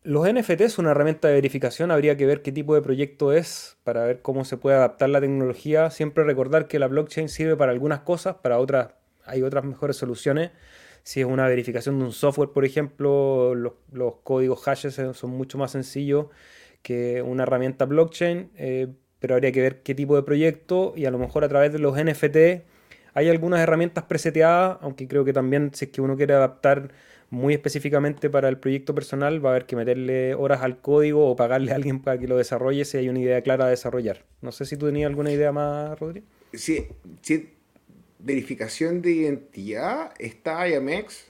los 0.04 0.26
NFT 0.28 0.66
son 0.68 0.86
una 0.86 0.92
herramienta 0.92 1.28
de 1.28 1.34
verificación, 1.34 1.90
habría 1.90 2.16
que 2.16 2.26
ver 2.26 2.42
qué 2.42 2.50
tipo 2.50 2.74
de 2.74 2.82
proyecto 2.82 3.32
es 3.32 3.76
para 3.84 4.04
ver 4.04 4.20
cómo 4.20 4.44
se 4.44 4.56
puede 4.56 4.76
adaptar 4.76 5.10
la 5.10 5.20
tecnología. 5.20 5.90
Siempre 5.90 6.24
recordar 6.24 6.66
que 6.66 6.78
la 6.78 6.88
blockchain 6.88 7.28
sirve 7.28 7.56
para 7.56 7.72
algunas 7.72 8.00
cosas, 8.00 8.36
para 8.36 8.58
otras 8.58 8.94
hay 9.24 9.42
otras 9.42 9.64
mejores 9.64 9.96
soluciones. 9.96 10.50
Si 11.04 11.20
es 11.20 11.26
una 11.26 11.46
verificación 11.48 11.98
de 11.98 12.04
un 12.06 12.12
software, 12.12 12.50
por 12.50 12.64
ejemplo, 12.64 13.54
los, 13.54 13.74
códigos 14.24 14.62
hashes 14.62 14.94
son 14.94 15.30
mucho 15.30 15.58
más 15.58 15.72
sencillos 15.72 16.26
que 16.82 17.22
una 17.22 17.44
herramienta 17.44 17.84
blockchain, 17.84 18.50
eh, 18.56 18.88
pero 19.22 19.34
habría 19.34 19.52
que 19.52 19.62
ver 19.62 19.82
qué 19.82 19.94
tipo 19.94 20.16
de 20.16 20.22
proyecto 20.22 20.92
y 20.96 21.06
a 21.06 21.10
lo 21.10 21.18
mejor 21.18 21.44
a 21.44 21.48
través 21.48 21.72
de 21.72 21.78
los 21.78 21.96
NFT 21.96 22.66
hay 23.14 23.28
algunas 23.28 23.60
herramientas 23.60 24.04
preseteadas, 24.04 24.78
aunque 24.80 25.06
creo 25.06 25.24
que 25.24 25.32
también 25.32 25.70
si 25.72 25.86
es 25.86 25.90
que 25.92 26.00
uno 26.00 26.16
quiere 26.16 26.34
adaptar 26.34 26.92
muy 27.30 27.54
específicamente 27.54 28.28
para 28.28 28.48
el 28.48 28.58
proyecto 28.58 28.94
personal, 28.94 29.42
va 29.42 29.50
a 29.50 29.52
haber 29.52 29.66
que 29.66 29.76
meterle 29.76 30.34
horas 30.34 30.60
al 30.62 30.80
código 30.80 31.30
o 31.30 31.36
pagarle 31.36 31.72
a 31.72 31.76
alguien 31.76 32.02
para 32.02 32.18
que 32.18 32.26
lo 32.26 32.36
desarrolle 32.36 32.84
si 32.84 32.98
hay 32.98 33.08
una 33.08 33.20
idea 33.20 33.40
clara 33.40 33.66
de 33.66 33.70
desarrollar. 33.70 34.24
No 34.42 34.52
sé 34.52 34.66
si 34.66 34.76
tú 34.76 34.86
tenías 34.86 35.08
alguna 35.08 35.30
idea 35.30 35.52
más, 35.52 35.98
Rodrigo. 35.98 36.26
Sí, 36.52 36.88
sí 37.22 37.48
verificación 38.18 39.02
de 39.02 39.12
identidad 39.12 40.12
está 40.18 40.68
IAMX, 40.68 41.26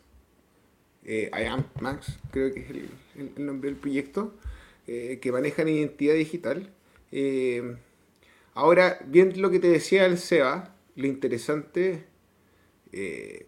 eh, 1.04 1.30
creo 2.30 2.52
que 2.52 2.60
es 2.60 2.70
el, 3.36 3.44
nombre 3.44 3.70
del 3.70 3.78
proyecto, 3.78 4.34
eh, 4.86 5.18
que 5.20 5.32
manejan 5.32 5.68
identidad 5.68 6.14
digital. 6.14 6.70
Eh, 7.12 7.76
ahora, 8.54 8.98
bien 9.06 9.40
lo 9.40 9.50
que 9.50 9.60
te 9.60 9.68
decía 9.68 10.06
el 10.06 10.18
SEBA, 10.18 10.74
lo 10.96 11.06
interesante 11.06 12.04
es 12.92 13.46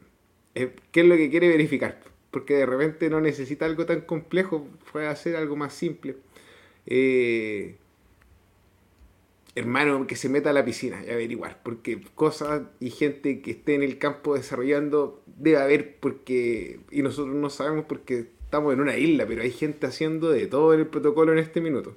qué 0.92 1.00
es 1.00 1.06
lo 1.06 1.16
que 1.16 1.28
quiere 1.28 1.48
verificar 1.48 2.00
porque 2.34 2.54
de 2.54 2.66
repente 2.66 3.08
no 3.10 3.20
necesita 3.20 3.64
algo 3.64 3.86
tan 3.86 4.00
complejo, 4.00 4.66
puede 4.90 5.06
hacer 5.06 5.36
algo 5.36 5.54
más 5.54 5.72
simple. 5.72 6.16
Eh, 6.84 7.76
hermano, 9.54 10.08
que 10.08 10.16
se 10.16 10.28
meta 10.28 10.50
a 10.50 10.52
la 10.52 10.64
piscina 10.64 11.00
y 11.06 11.10
averiguar, 11.10 11.60
porque 11.62 12.00
cosas 12.16 12.62
y 12.80 12.90
gente 12.90 13.40
que 13.40 13.52
esté 13.52 13.76
en 13.76 13.84
el 13.84 13.98
campo 13.98 14.34
desarrollando 14.34 15.22
debe 15.26 15.58
haber, 15.58 15.96
porque, 16.00 16.80
y 16.90 17.02
nosotros 17.02 17.36
no 17.36 17.50
sabemos 17.50 17.84
porque 17.84 18.26
estamos 18.42 18.74
en 18.74 18.80
una 18.80 18.96
isla, 18.96 19.26
pero 19.28 19.42
hay 19.42 19.52
gente 19.52 19.86
haciendo 19.86 20.30
de 20.30 20.48
todo 20.48 20.74
en 20.74 20.80
el 20.80 20.86
protocolo 20.88 21.30
en 21.32 21.38
este 21.38 21.60
minuto. 21.60 21.94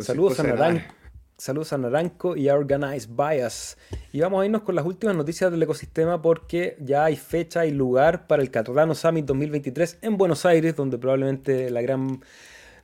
Saludos 0.00 0.40
a 0.40 0.42
Naranjo. 0.42 0.94
Saludos 1.36 1.72
a 1.72 1.78
Naranco 1.78 2.36
y 2.36 2.48
a 2.48 2.56
Organized 2.56 3.10
Bias. 3.10 3.78
Y 4.12 4.20
vamos 4.20 4.42
a 4.42 4.46
irnos 4.46 4.62
con 4.62 4.74
las 4.74 4.84
últimas 4.84 5.14
noticias 5.14 5.52
del 5.52 5.62
ecosistema 5.62 6.20
porque 6.20 6.76
ya 6.80 7.04
hay 7.04 7.16
fecha 7.16 7.64
y 7.64 7.70
lugar 7.70 8.26
para 8.26 8.42
el 8.42 8.50
Cardano 8.50 8.94
Summit 8.94 9.24
2023 9.24 9.98
en 10.02 10.16
Buenos 10.16 10.44
Aires, 10.44 10.74
donde 10.74 10.98
probablemente 10.98 11.70
la 11.70 11.80
gran 11.80 12.20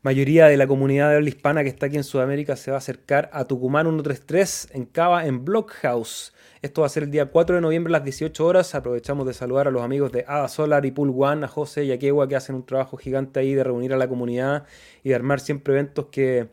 mayoría 0.02 0.46
de 0.46 0.56
la 0.56 0.66
comunidad 0.66 1.10
de 1.10 1.16
habla 1.16 1.28
hispana 1.28 1.62
que 1.62 1.70
está 1.70 1.86
aquí 1.86 1.96
en 1.96 2.04
Sudamérica 2.04 2.56
se 2.56 2.70
va 2.70 2.76
a 2.76 2.78
acercar 2.78 3.30
a 3.32 3.46
Tucumán 3.46 3.86
133 3.86 4.68
en 4.72 4.84
Cava 4.84 5.26
en 5.26 5.44
Blockhouse. 5.44 6.32
Esto 6.62 6.82
va 6.82 6.86
a 6.86 6.90
ser 6.90 7.02
el 7.02 7.10
día 7.10 7.26
4 7.26 7.56
de 7.56 7.62
noviembre 7.62 7.90
a 7.90 7.98
las 7.98 8.04
18 8.04 8.46
horas. 8.46 8.74
Aprovechamos 8.74 9.26
de 9.26 9.34
saludar 9.34 9.66
a 9.66 9.70
los 9.70 9.82
amigos 9.82 10.12
de 10.12 10.24
Ada 10.28 10.48
Solar 10.48 10.86
y 10.86 10.92
Pool 10.92 11.12
One, 11.16 11.44
a 11.44 11.48
José 11.48 11.84
y 11.84 11.92
a 11.92 11.98
Kewa 11.98 12.28
que 12.28 12.36
hacen 12.36 12.54
un 12.54 12.64
trabajo 12.64 12.96
gigante 12.96 13.40
ahí 13.40 13.54
de 13.54 13.64
reunir 13.64 13.92
a 13.92 13.96
la 13.96 14.06
comunidad 14.06 14.64
y 15.02 15.08
de 15.08 15.14
armar 15.14 15.40
siempre 15.40 15.74
eventos 15.74 16.06
que 16.06 16.48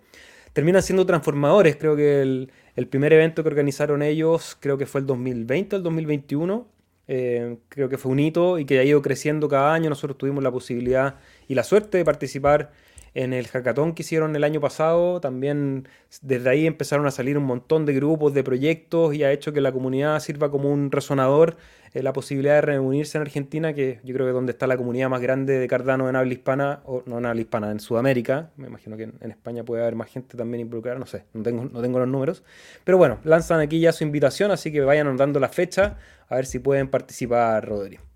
terminan 0.54 0.82
siendo 0.84 1.06
transformadores. 1.06 1.76
Creo 1.78 1.96
que 1.96 2.22
el, 2.22 2.88
primer 2.90 3.14
evento 3.14 3.44
que 3.44 3.50
organizaron 3.50 4.02
ellos, 4.02 4.58
creo 4.60 4.78
que 4.78 4.86
fue 4.86 5.02
el 5.02 5.08
2020, 5.08 5.78
el 5.78 5.84
2021. 5.84 6.68
Eh, 7.08 7.58
creo 7.68 7.90
que 7.90 7.98
fue 7.98 8.12
un 8.12 8.20
hito 8.20 8.58
y 8.58 8.66
que 8.66 8.80
ha 8.80 8.84
ido 8.84 9.02
creciendo 9.02 9.50
cada 9.50 9.74
año. 9.74 9.90
Nosotros 9.90 10.18
tuvimos 10.18 10.44
la 10.44 10.52
posibilidad 10.52 11.16
y 11.48 11.56
la 11.56 11.64
suerte 11.64 11.98
de 11.98 12.06
participar 12.06 12.72
en 13.14 13.34
el 13.34 13.48
hackathon 13.48 13.94
que 13.94 14.04
hicieron 14.04 14.36
el 14.36 14.44
año 14.44 14.60
pasado. 14.60 15.22
También 15.22 15.88
desde 16.22 16.50
ahí 16.50 16.68
empezaron 16.68 17.06
a 17.06 17.12
salir 17.12 17.38
un 17.38 17.44
montón 17.46 17.86
de 17.86 17.94
grupos, 17.94 18.34
de 18.34 18.44
proyectos 18.44 19.14
y 19.14 19.24
ha 19.24 19.32
hecho 19.32 19.54
que 19.54 19.62
la 19.62 19.72
comunidad 19.72 20.20
sirva 20.20 20.52
como 20.52 20.72
un 20.72 20.92
resonador 20.92 21.58
eh, 21.94 22.04
la 22.04 22.14
posibilidad 22.14 22.56
de 22.56 22.62
reunirse 22.62 23.18
en 23.18 23.24
Argentina, 23.24 23.74
que 23.74 24.00
yo 24.04 24.14
creo 24.14 24.26
que 24.26 24.30
es 24.30 24.34
donde 24.34 24.54
está 24.54 24.66
la 24.66 24.78
comunidad 24.78 25.10
más 25.10 25.22
grande 25.22 25.60
de 25.60 25.68
Cardano 25.68 26.08
en 26.08 26.16
habla 26.16 26.32
hispana, 26.32 26.82
o 26.86 27.04
no 27.06 27.18
en 27.18 27.26
habla 27.26 27.42
hispana, 27.42 27.70
en 27.72 27.80
Sudamérica. 27.82 28.52
Me 28.56 28.68
imagino 28.68 28.96
que 28.96 29.04
en, 29.04 29.32
España 29.32 29.64
puede 29.64 29.82
haber 29.82 29.96
más 29.96 30.10
gente 30.10 30.38
también 30.38 30.62
involucrada, 30.62 30.98
no 31.00 31.06
sé, 31.06 31.26
no 31.34 31.44
tengo, 31.44 31.66
no 31.66 31.82
tengo 31.82 32.00
los 32.00 32.08
números. 32.08 32.44
Pero 32.86 32.98
bueno, 32.98 33.20
lanzan 33.24 33.60
aquí 33.60 33.80
ya 33.80 33.92
su 33.92 34.04
invitación, 34.06 34.52
así 34.52 34.72
que 34.72 34.82
vayan 34.82 35.08
anotando 35.08 35.40
la 35.40 35.50
fecha, 35.50 35.98
a 36.30 36.36
ver 36.36 36.46
si 36.46 36.60
pueden 36.60 36.88
participar, 36.88 37.68
Rodrigo. 37.68 38.11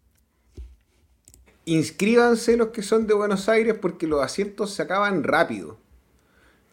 Inscríbanse 1.65 2.57
los 2.57 2.69
que 2.69 2.83
son 2.83 3.07
de 3.07 3.13
Buenos 3.13 3.49
Aires 3.49 3.75
porque 3.81 4.07
los 4.07 4.23
asientos 4.23 4.71
se 4.71 4.83
acaban 4.83 5.23
rápido. 5.23 5.77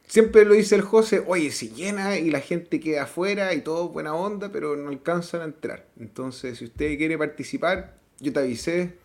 Siempre 0.06 0.44
lo 0.44 0.54
dice 0.54 0.74
el 0.74 0.82
José, 0.82 1.24
oye, 1.26 1.50
se 1.50 1.70
llena 1.70 2.18
y 2.18 2.30
la 2.30 2.40
gente 2.40 2.80
queda 2.80 3.04
afuera 3.04 3.54
y 3.54 3.62
todo 3.62 3.88
buena 3.88 4.14
onda, 4.14 4.52
pero 4.52 4.76
no 4.76 4.90
alcanzan 4.90 5.40
a 5.40 5.44
entrar. 5.44 5.86
Entonces, 5.98 6.58
si 6.58 6.66
usted 6.66 6.98
quiere 6.98 7.16
participar, 7.16 7.94
yo 8.20 8.30
te 8.32 8.40
avisé 8.40 8.98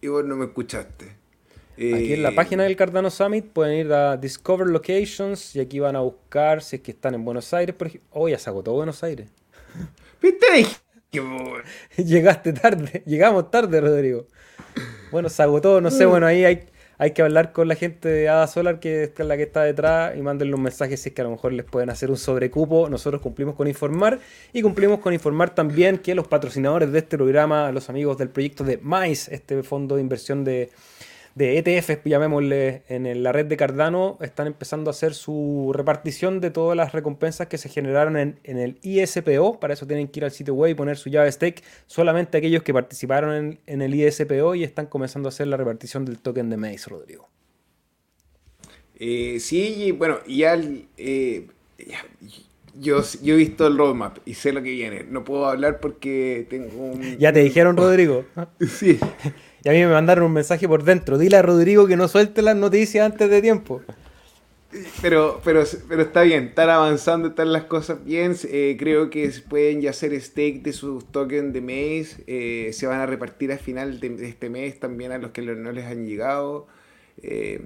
y 0.00 0.08
vos 0.08 0.24
no 0.24 0.34
me 0.34 0.46
escuchaste. 0.46 1.16
Aquí 1.74 2.14
en 2.14 2.22
la 2.22 2.30
eh, 2.30 2.34
página 2.34 2.64
del 2.64 2.74
Cardano 2.74 3.10
Summit 3.10 3.46
pueden 3.46 3.86
ir 3.86 3.92
a 3.92 4.16
Discover 4.16 4.66
Locations 4.68 5.54
y 5.54 5.60
aquí 5.60 5.78
van 5.78 5.94
a 5.94 6.00
buscar 6.00 6.62
si 6.62 6.76
es 6.76 6.82
que 6.82 6.90
están 6.90 7.14
en 7.14 7.24
Buenos 7.24 7.54
Aires. 7.54 7.74
Por 7.74 7.86
ejemplo. 7.88 8.08
Oh, 8.12 8.28
ya 8.28 8.38
se 8.38 8.50
agotó 8.50 8.72
Buenos 8.72 9.02
Aires. 9.04 9.28
¿Viste? 10.22 10.66
Llegaste 11.96 12.52
tarde, 12.52 13.02
llegamos 13.06 13.50
tarde, 13.50 13.80
Rodrigo. 13.80 14.26
Bueno, 15.14 15.28
se 15.28 15.44
agotó, 15.44 15.80
no 15.80 15.92
sé, 15.92 16.08
mm. 16.08 16.10
bueno, 16.10 16.26
ahí 16.26 16.44
hay, 16.44 16.64
hay 16.98 17.12
que 17.12 17.22
hablar 17.22 17.52
con 17.52 17.68
la 17.68 17.76
gente 17.76 18.08
de 18.08 18.28
Ada 18.28 18.48
Solar, 18.48 18.80
que 18.80 19.04
es 19.04 19.18
la 19.20 19.36
que 19.36 19.44
está 19.44 19.62
detrás, 19.62 20.16
y 20.16 20.22
mándenle 20.22 20.56
un 20.56 20.62
mensaje 20.62 20.96
si 20.96 21.10
es 21.10 21.14
que 21.14 21.20
a 21.20 21.24
lo 21.24 21.30
mejor 21.30 21.52
les 21.52 21.64
pueden 21.64 21.88
hacer 21.88 22.10
un 22.10 22.16
sobrecupo. 22.16 22.88
Nosotros 22.90 23.22
cumplimos 23.22 23.54
con 23.54 23.68
informar 23.68 24.18
y 24.52 24.60
cumplimos 24.60 24.98
con 24.98 25.14
informar 25.14 25.54
también 25.54 25.98
que 25.98 26.16
los 26.16 26.26
patrocinadores 26.26 26.90
de 26.90 26.98
este 26.98 27.16
programa, 27.16 27.70
los 27.70 27.88
amigos 27.90 28.18
del 28.18 28.28
proyecto 28.28 28.64
de 28.64 28.80
MICE, 28.82 29.32
este 29.32 29.62
fondo 29.62 29.94
de 29.94 30.00
inversión 30.00 30.42
de 30.42 30.70
de 31.34 31.58
ETFs, 31.58 32.04
llamémosle, 32.04 32.84
en 32.88 33.22
la 33.22 33.32
red 33.32 33.46
de 33.46 33.56
Cardano, 33.56 34.18
están 34.20 34.46
empezando 34.46 34.88
a 34.88 34.92
hacer 34.92 35.14
su 35.14 35.72
repartición 35.74 36.40
de 36.40 36.50
todas 36.50 36.76
las 36.76 36.92
recompensas 36.92 37.48
que 37.48 37.58
se 37.58 37.68
generaron 37.68 38.16
en, 38.16 38.38
el 38.44 38.78
ISPO. 38.82 39.58
Para 39.58 39.74
eso 39.74 39.86
tienen 39.86 40.06
que 40.08 40.20
ir 40.20 40.24
al 40.24 40.30
sitio 40.30 40.54
web 40.54 40.70
y 40.70 40.74
poner 40.74 40.96
su 40.96 41.10
llave 41.10 41.30
stake. 41.32 41.62
Solamente 41.86 42.38
aquellos 42.38 42.62
que 42.62 42.72
participaron 42.72 43.58
en, 43.66 43.82
el 43.82 43.94
ISPO 43.94 44.54
y 44.54 44.62
están 44.62 44.86
comenzando 44.86 45.28
a 45.28 45.30
hacer 45.30 45.48
la 45.48 45.56
repartición 45.56 46.04
del 46.04 46.18
token 46.18 46.50
de 46.50 46.56
Maze, 46.56 46.90
Rodrigo. 46.90 47.28
Eh, 48.96 49.38
sí, 49.40 49.90
bueno, 49.90 50.18
ya, 50.28 50.56
eh, 50.96 51.48
yo, 52.78 53.02
yo 53.22 53.34
he 53.34 53.38
visto 53.38 53.66
el 53.66 53.76
roadmap 53.76 54.18
y 54.24 54.34
sé 54.34 54.52
lo 54.52 54.62
que 54.62 54.70
viene. 54.70 55.04
No 55.10 55.24
puedo 55.24 55.46
hablar 55.46 55.80
porque 55.80 56.46
tengo 56.48 56.76
un... 56.76 57.18
Ya 57.18 57.32
te 57.32 57.40
dijeron, 57.40 57.76
Rodrigo. 57.76 58.24
sí. 58.60 59.00
Y 59.64 59.68
a 59.70 59.72
mí 59.72 59.78
me 59.78 59.88
mandaron 59.88 60.26
un 60.26 60.32
mensaje 60.32 60.68
por 60.68 60.84
dentro. 60.84 61.16
Dile 61.16 61.38
a 61.38 61.42
Rodrigo 61.42 61.86
que 61.86 61.96
no 61.96 62.06
suelte 62.06 62.42
las 62.42 62.54
noticias 62.54 63.10
antes 63.10 63.30
de 63.30 63.40
tiempo. 63.40 63.80
Pero, 65.00 65.40
pero, 65.42 65.64
pero 65.88 66.02
está 66.02 66.22
bien, 66.22 66.48
están 66.48 66.68
avanzando, 66.68 67.28
están 67.28 67.52
las 67.52 67.64
cosas 67.64 68.04
bien. 68.04 68.36
Eh, 68.44 68.76
creo 68.78 69.08
que 69.08 69.32
pueden 69.48 69.80
ya 69.80 69.90
hacer 69.90 70.20
stake 70.20 70.62
de 70.62 70.74
sus 70.74 71.10
tokens 71.10 71.54
de 71.54 71.62
mes. 71.62 72.18
Eh, 72.26 72.70
se 72.74 72.86
van 72.86 73.00
a 73.00 73.06
repartir 73.06 73.52
al 73.52 73.58
final 73.58 74.00
de, 74.00 74.28
este 74.28 74.50
mes 74.50 74.78
también 74.78 75.12
a 75.12 75.18
los 75.18 75.30
que 75.30 75.40
no 75.40 75.72
les 75.72 75.86
han 75.86 76.04
llegado. 76.04 76.66
Eh, 77.22 77.64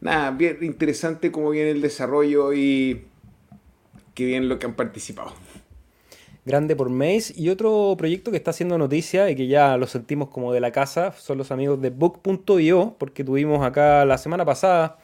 nada, 0.00 0.30
bien 0.30 0.58
interesante 0.62 1.30
cómo 1.30 1.50
viene 1.50 1.72
el 1.72 1.82
desarrollo 1.82 2.54
y 2.54 3.04
qué 4.14 4.24
bien 4.24 4.48
lo 4.48 4.58
que 4.58 4.64
han 4.64 4.74
participado 4.74 5.34
grande 6.48 6.74
por 6.74 6.88
Maze. 6.88 7.32
Y 7.36 7.50
otro 7.50 7.94
proyecto 7.96 8.32
que 8.32 8.38
está 8.38 8.50
haciendo 8.50 8.76
noticia 8.78 9.30
y 9.30 9.36
que 9.36 9.46
ya 9.46 9.76
lo 9.76 9.86
sentimos 9.86 10.30
como 10.30 10.52
de 10.52 10.60
la 10.60 10.72
casa 10.72 11.12
son 11.12 11.38
los 11.38 11.52
amigos 11.52 11.80
de 11.80 11.90
Book.io, 11.90 12.96
porque 12.98 13.22
tuvimos 13.22 13.64
acá 13.64 14.04
la 14.04 14.18
semana 14.18 14.44
pasada. 14.44 14.98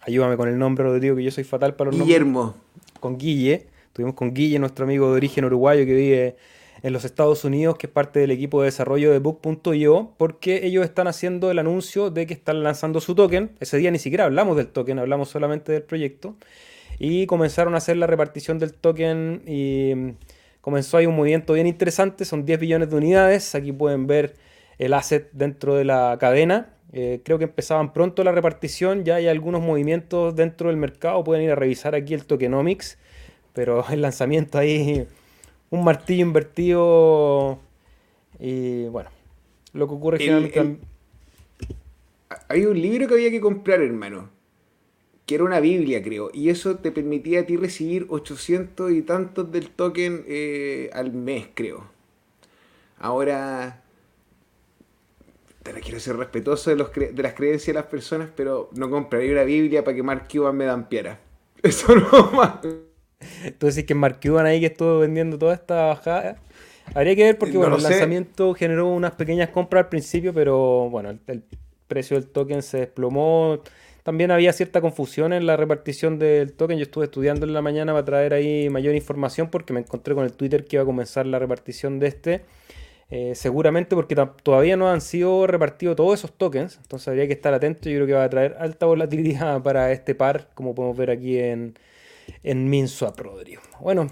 ayúdame 0.00 0.36
con 0.36 0.48
el 0.48 0.58
nombre, 0.58 0.84
Rodrigo, 0.84 1.16
que 1.16 1.24
yo 1.24 1.30
soy 1.30 1.44
fatal 1.44 1.74
para 1.74 1.90
los 1.90 2.00
Guillermo. 2.00 2.54
Con 3.00 3.18
Guille. 3.18 3.66
Tuvimos 3.92 4.14
con 4.14 4.32
Guille, 4.32 4.58
nuestro 4.58 4.86
amigo 4.86 5.10
de 5.10 5.16
origen 5.16 5.44
uruguayo 5.44 5.84
que 5.84 5.94
vive 5.94 6.36
en 6.82 6.92
los 6.92 7.04
Estados 7.04 7.44
Unidos, 7.44 7.76
que 7.76 7.88
es 7.88 7.92
parte 7.92 8.20
del 8.20 8.30
equipo 8.30 8.62
de 8.62 8.66
desarrollo 8.66 9.12
de 9.12 9.18
Book.io, 9.18 10.12
porque 10.16 10.64
ellos 10.64 10.84
están 10.84 11.08
haciendo 11.08 11.50
el 11.50 11.58
anuncio 11.58 12.10
de 12.10 12.26
que 12.26 12.32
están 12.32 12.62
lanzando 12.62 13.00
su 13.00 13.14
token. 13.14 13.50
Ese 13.60 13.76
día 13.76 13.90
ni 13.90 13.98
siquiera 13.98 14.24
hablamos 14.24 14.56
del 14.56 14.68
token, 14.68 14.98
hablamos 14.98 15.28
solamente 15.28 15.72
del 15.72 15.82
proyecto 15.82 16.36
y 17.04 17.26
comenzaron 17.26 17.74
a 17.74 17.78
hacer 17.78 17.96
la 17.96 18.06
repartición 18.06 18.60
del 18.60 18.74
token 18.74 19.42
y 19.44 19.92
mm, 19.92 20.10
comenzó 20.60 20.98
ahí 20.98 21.06
un 21.06 21.16
movimiento 21.16 21.54
bien 21.54 21.66
interesante, 21.66 22.24
son 22.24 22.46
10 22.46 22.60
billones 22.60 22.90
de 22.90 22.96
unidades, 22.96 23.56
aquí 23.56 23.72
pueden 23.72 24.06
ver 24.06 24.36
el 24.78 24.94
asset 24.94 25.28
dentro 25.32 25.74
de 25.74 25.84
la 25.84 26.16
cadena, 26.20 26.76
eh, 26.92 27.20
creo 27.24 27.38
que 27.38 27.44
empezaban 27.44 27.92
pronto 27.92 28.22
la 28.22 28.30
repartición, 28.30 29.04
ya 29.04 29.16
hay 29.16 29.26
algunos 29.26 29.62
movimientos 29.62 30.36
dentro 30.36 30.68
del 30.68 30.76
mercado, 30.76 31.24
pueden 31.24 31.42
ir 31.42 31.50
a 31.50 31.56
revisar 31.56 31.96
aquí 31.96 32.14
el 32.14 32.24
tokenomics, 32.24 32.98
pero 33.52 33.84
el 33.90 34.00
lanzamiento 34.00 34.58
ahí, 34.58 35.08
un 35.70 35.82
martillo 35.82 36.22
invertido 36.22 37.58
y 38.38 38.84
bueno, 38.84 39.10
lo 39.72 39.88
que 39.88 39.94
ocurre 39.94 40.18
generalmente... 40.18 40.86
hay 42.48 42.64
un 42.64 42.80
libro 42.80 43.08
que 43.08 43.14
había 43.14 43.32
que 43.32 43.40
comprar, 43.40 43.82
hermano. 43.82 44.30
Que 45.26 45.36
era 45.36 45.44
una 45.44 45.60
Biblia, 45.60 46.02
creo. 46.02 46.30
Y 46.32 46.48
eso 46.48 46.76
te 46.76 46.90
permitía 46.90 47.40
a 47.40 47.46
ti 47.46 47.56
recibir 47.56 48.06
800 48.08 48.90
y 48.92 49.02
tantos 49.02 49.50
del 49.52 49.70
token 49.70 50.24
eh, 50.26 50.90
al 50.92 51.12
mes, 51.12 51.48
creo. 51.54 51.90
Ahora, 52.98 53.82
te 55.62 55.72
quiero 55.80 56.00
ser 56.00 56.16
respetuoso 56.16 56.70
de, 56.70 56.76
los 56.76 56.92
de 56.92 57.22
las 57.22 57.34
creencias 57.34 57.68
de 57.68 57.74
las 57.74 57.86
personas, 57.86 58.28
pero 58.34 58.70
no 58.74 58.90
compraría 58.90 59.32
una 59.32 59.44
Biblia 59.44 59.84
para 59.84 59.94
que 59.96 60.02
Mark 60.02 60.26
Cuban 60.30 60.56
me 60.56 60.64
dampiera. 60.64 61.20
Eso 61.62 61.94
no 61.94 62.32
más. 62.32 62.60
Tú 63.58 63.66
decís 63.66 63.84
que 63.84 63.94
Mark 63.94 64.18
Cuban 64.20 64.46
ahí 64.46 64.60
que 64.60 64.66
estuvo 64.66 64.98
vendiendo 64.98 65.38
toda 65.38 65.54
esta 65.54 65.86
bajada. 65.86 66.36
Habría 66.94 67.14
que 67.14 67.22
ver 67.22 67.38
porque 67.38 67.56
bueno, 67.56 67.76
el 67.76 67.82
lanzamiento 67.82 68.54
generó 68.54 68.88
unas 68.88 69.12
pequeñas 69.12 69.50
compras 69.50 69.84
al 69.84 69.88
principio, 69.88 70.34
pero 70.34 70.90
bueno, 70.90 71.16
el, 71.26 71.44
precio 71.86 72.18
del 72.18 72.28
token 72.28 72.62
se 72.62 72.78
desplomó. 72.78 73.60
También 74.02 74.30
había 74.30 74.52
cierta 74.52 74.80
confusión 74.80 75.32
en 75.32 75.46
la 75.46 75.56
repartición 75.56 76.18
del 76.18 76.52
token. 76.54 76.78
Yo 76.78 76.84
estuve 76.84 77.04
estudiando 77.04 77.46
en 77.46 77.52
la 77.52 77.62
mañana 77.62 77.92
para 77.92 78.04
traer 78.04 78.34
ahí 78.34 78.68
mayor 78.68 78.94
información 78.94 79.48
porque 79.48 79.72
me 79.72 79.80
encontré 79.80 80.14
con 80.14 80.24
el 80.24 80.32
Twitter 80.32 80.64
que 80.64 80.76
iba 80.76 80.82
a 80.82 80.86
comenzar 80.86 81.26
la 81.26 81.38
repartición 81.38 81.98
de 81.98 82.06
este. 82.08 82.44
Eh, 83.10 83.34
seguramente 83.34 83.94
porque 83.94 84.16
todavía 84.42 84.76
no 84.76 84.88
han 84.88 85.02
sido 85.02 85.46
repartidos 85.46 85.96
todos 85.96 86.18
esos 86.18 86.32
tokens, 86.32 86.78
entonces 86.82 87.08
habría 87.08 87.26
que 87.26 87.34
estar 87.34 87.52
atento. 87.54 87.88
Yo 87.90 87.96
creo 87.96 88.06
que 88.06 88.12
va 88.14 88.24
a 88.24 88.30
traer 88.30 88.56
alta 88.58 88.86
volatilidad 88.86 89.62
para 89.64 89.92
este 89.92 90.14
par, 90.14 90.48
como 90.54 90.74
podemos 90.74 90.96
ver 90.96 91.10
aquí 91.10 91.38
en, 91.38 91.78
en 92.42 92.68
MinSwap. 92.70 93.20
Bueno, 93.80 94.10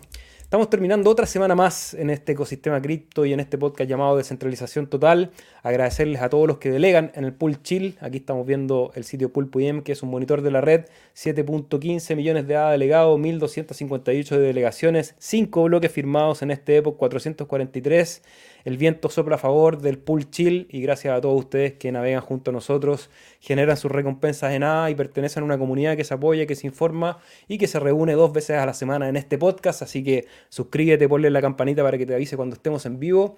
Estamos 0.50 0.68
terminando 0.68 1.08
otra 1.08 1.26
semana 1.26 1.54
más 1.54 1.94
en 1.94 2.10
este 2.10 2.32
ecosistema 2.32 2.82
cripto 2.82 3.24
y 3.24 3.32
en 3.32 3.38
este 3.38 3.56
podcast 3.56 3.88
llamado 3.88 4.16
Descentralización 4.16 4.88
Total. 4.88 5.30
Agradecerles 5.62 6.22
a 6.22 6.28
todos 6.28 6.48
los 6.48 6.58
que 6.58 6.70
delegan 6.70 7.12
en 7.14 7.24
el 7.24 7.32
Pool 7.32 7.62
Chill. 7.62 7.96
Aquí 8.00 8.18
estamos 8.18 8.46
viendo 8.46 8.92
el 8.94 9.04
sitio 9.04 9.32
Pool.im, 9.32 9.82
que 9.82 9.92
es 9.92 10.02
un 10.02 10.10
monitor 10.10 10.42
de 10.42 10.50
la 10.50 10.60
red. 10.60 10.86
7.15 11.14 12.16
millones 12.16 12.46
de 12.46 12.56
ADA 12.56 12.70
delegados, 12.72 13.18
1.258 13.18 14.30
de 14.30 14.40
delegaciones, 14.40 15.14
5 15.18 15.64
bloques 15.64 15.92
firmados 15.92 16.42
en 16.42 16.50
este 16.50 16.76
época, 16.76 16.98
443. 16.98 18.22
El 18.64 18.76
viento 18.76 19.08
sopla 19.08 19.36
a 19.36 19.38
favor 19.38 19.80
del 19.80 19.98
Pool 19.98 20.30
Chill 20.30 20.66
y 20.70 20.80
gracias 20.82 21.16
a 21.16 21.20
todos 21.20 21.38
ustedes 21.38 21.74
que 21.74 21.92
navegan 21.92 22.20
junto 22.20 22.50
a 22.50 22.54
nosotros, 22.54 23.10
generan 23.40 23.76
sus 23.76 23.90
recompensas 23.90 24.52
en 24.52 24.60
nada 24.60 24.90
y 24.90 24.94
pertenecen 24.94 25.42
a 25.42 25.46
una 25.46 25.58
comunidad 25.58 25.96
que 25.96 26.04
se 26.04 26.14
apoya, 26.14 26.46
que 26.46 26.54
se 26.54 26.66
informa 26.66 27.18
y 27.48 27.58
que 27.58 27.66
se 27.66 27.80
reúne 27.80 28.12
dos 28.12 28.32
veces 28.32 28.58
a 28.58 28.66
la 28.66 28.74
semana 28.74 29.08
en 29.08 29.16
este 29.16 29.38
podcast. 29.38 29.82
Así 29.82 30.04
que 30.04 30.26
suscríbete, 30.48 31.08
ponle 31.08 31.30
la 31.30 31.40
campanita 31.40 31.82
para 31.82 31.96
que 31.96 32.06
te 32.06 32.14
avise 32.14 32.36
cuando 32.36 32.54
estemos 32.54 32.84
en 32.86 32.98
vivo. 32.98 33.36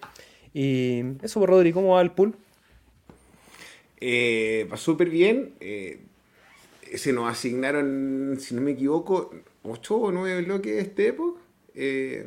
Y 0.54 1.02
eso, 1.22 1.40
por 1.40 1.50
Rodri, 1.50 1.72
¿cómo 1.72 1.94
va 1.94 2.02
el 2.02 2.12
pool? 2.12 2.34
Eh, 4.00 4.68
va 4.70 4.76
súper 4.76 5.08
bien. 5.08 5.54
Eh, 5.60 6.00
se 6.94 7.12
nos 7.12 7.30
asignaron, 7.30 8.36
si 8.40 8.54
no 8.54 8.60
me 8.60 8.72
equivoco, 8.72 9.32
8 9.62 9.96
o 9.96 10.12
9 10.12 10.42
bloques 10.42 10.74
de 10.74 10.80
este 10.80 11.06
época. 11.08 11.40
Eh, 11.74 12.26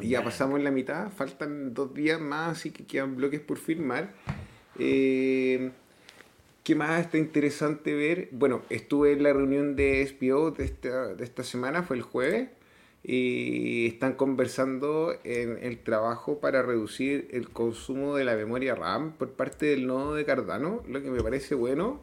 y 0.00 0.08
ya 0.08 0.22
pasamos 0.22 0.62
la 0.62 0.70
mitad, 0.70 1.10
faltan 1.10 1.74
dos 1.74 1.92
días 1.94 2.20
más, 2.20 2.58
así 2.58 2.70
que 2.70 2.84
quedan 2.84 3.16
bloques 3.16 3.40
por 3.40 3.58
firmar. 3.58 4.12
Eh, 4.78 5.72
¿Qué 6.62 6.74
más 6.76 7.00
está 7.00 7.18
interesante 7.18 7.92
ver? 7.94 8.28
Bueno, 8.30 8.62
estuve 8.70 9.12
en 9.12 9.22
la 9.24 9.32
reunión 9.32 9.74
de 9.74 10.06
SPO 10.06 10.52
de 10.52 10.64
esta, 10.64 11.14
de 11.14 11.24
esta 11.24 11.42
semana, 11.42 11.82
fue 11.82 11.96
el 11.96 12.02
jueves, 12.02 12.48
y 13.04 13.86
están 13.86 14.14
conversando 14.14 15.14
en 15.24 15.58
el 15.62 15.78
trabajo 15.78 16.40
para 16.40 16.62
reducir 16.62 17.28
el 17.32 17.50
consumo 17.50 18.16
de 18.16 18.24
la 18.24 18.34
memoria 18.34 18.74
RAM 18.74 19.12
por 19.12 19.32
parte 19.32 19.66
del 19.66 19.86
nodo 19.86 20.14
de 20.14 20.24
Cardano, 20.24 20.82
lo 20.88 21.02
que 21.02 21.10
me 21.10 21.22
parece 21.22 21.54
bueno, 21.54 22.02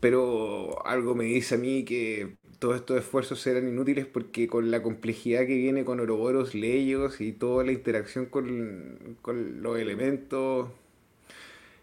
pero 0.00 0.84
algo 0.86 1.14
me 1.14 1.24
dice 1.24 1.56
a 1.56 1.58
mí 1.58 1.84
que 1.84 2.36
todos 2.58 2.76
estos 2.76 3.00
esfuerzos 3.00 3.40
serán 3.40 3.68
inútiles 3.68 4.06
porque 4.06 4.46
con 4.48 4.70
la 4.70 4.82
complejidad 4.82 5.40
que 5.46 5.56
viene 5.56 5.84
con 5.84 6.00
Oroboros, 6.00 6.54
Leyos 6.54 7.20
y 7.20 7.32
toda 7.32 7.64
la 7.64 7.72
interacción 7.72 8.26
con, 8.26 9.18
los 9.60 9.78
elementos, 9.78 10.70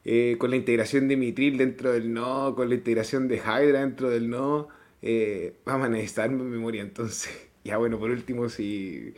eh, 0.04 0.38
con 0.40 0.50
la 0.50 0.56
integración 0.56 1.08
de 1.08 1.18
Mitril 1.18 1.58
dentro 1.58 1.92
del 1.92 2.12
nodo, 2.14 2.56
con 2.56 2.70
la 2.70 2.76
integración 2.76 3.28
de 3.28 3.38
Hydra 3.38 3.82
dentro 3.82 4.10
del 4.10 4.30
nodo, 4.30 4.70
eh, 5.02 5.54
vamos 5.66 5.88
a 5.88 5.90
necesitar 5.90 6.30
memoria. 6.32 6.82
Entonces, 6.82 7.49
ya 7.70 7.78
bueno, 7.78 8.00
por 8.00 8.10
último, 8.10 8.50
si 8.50 9.14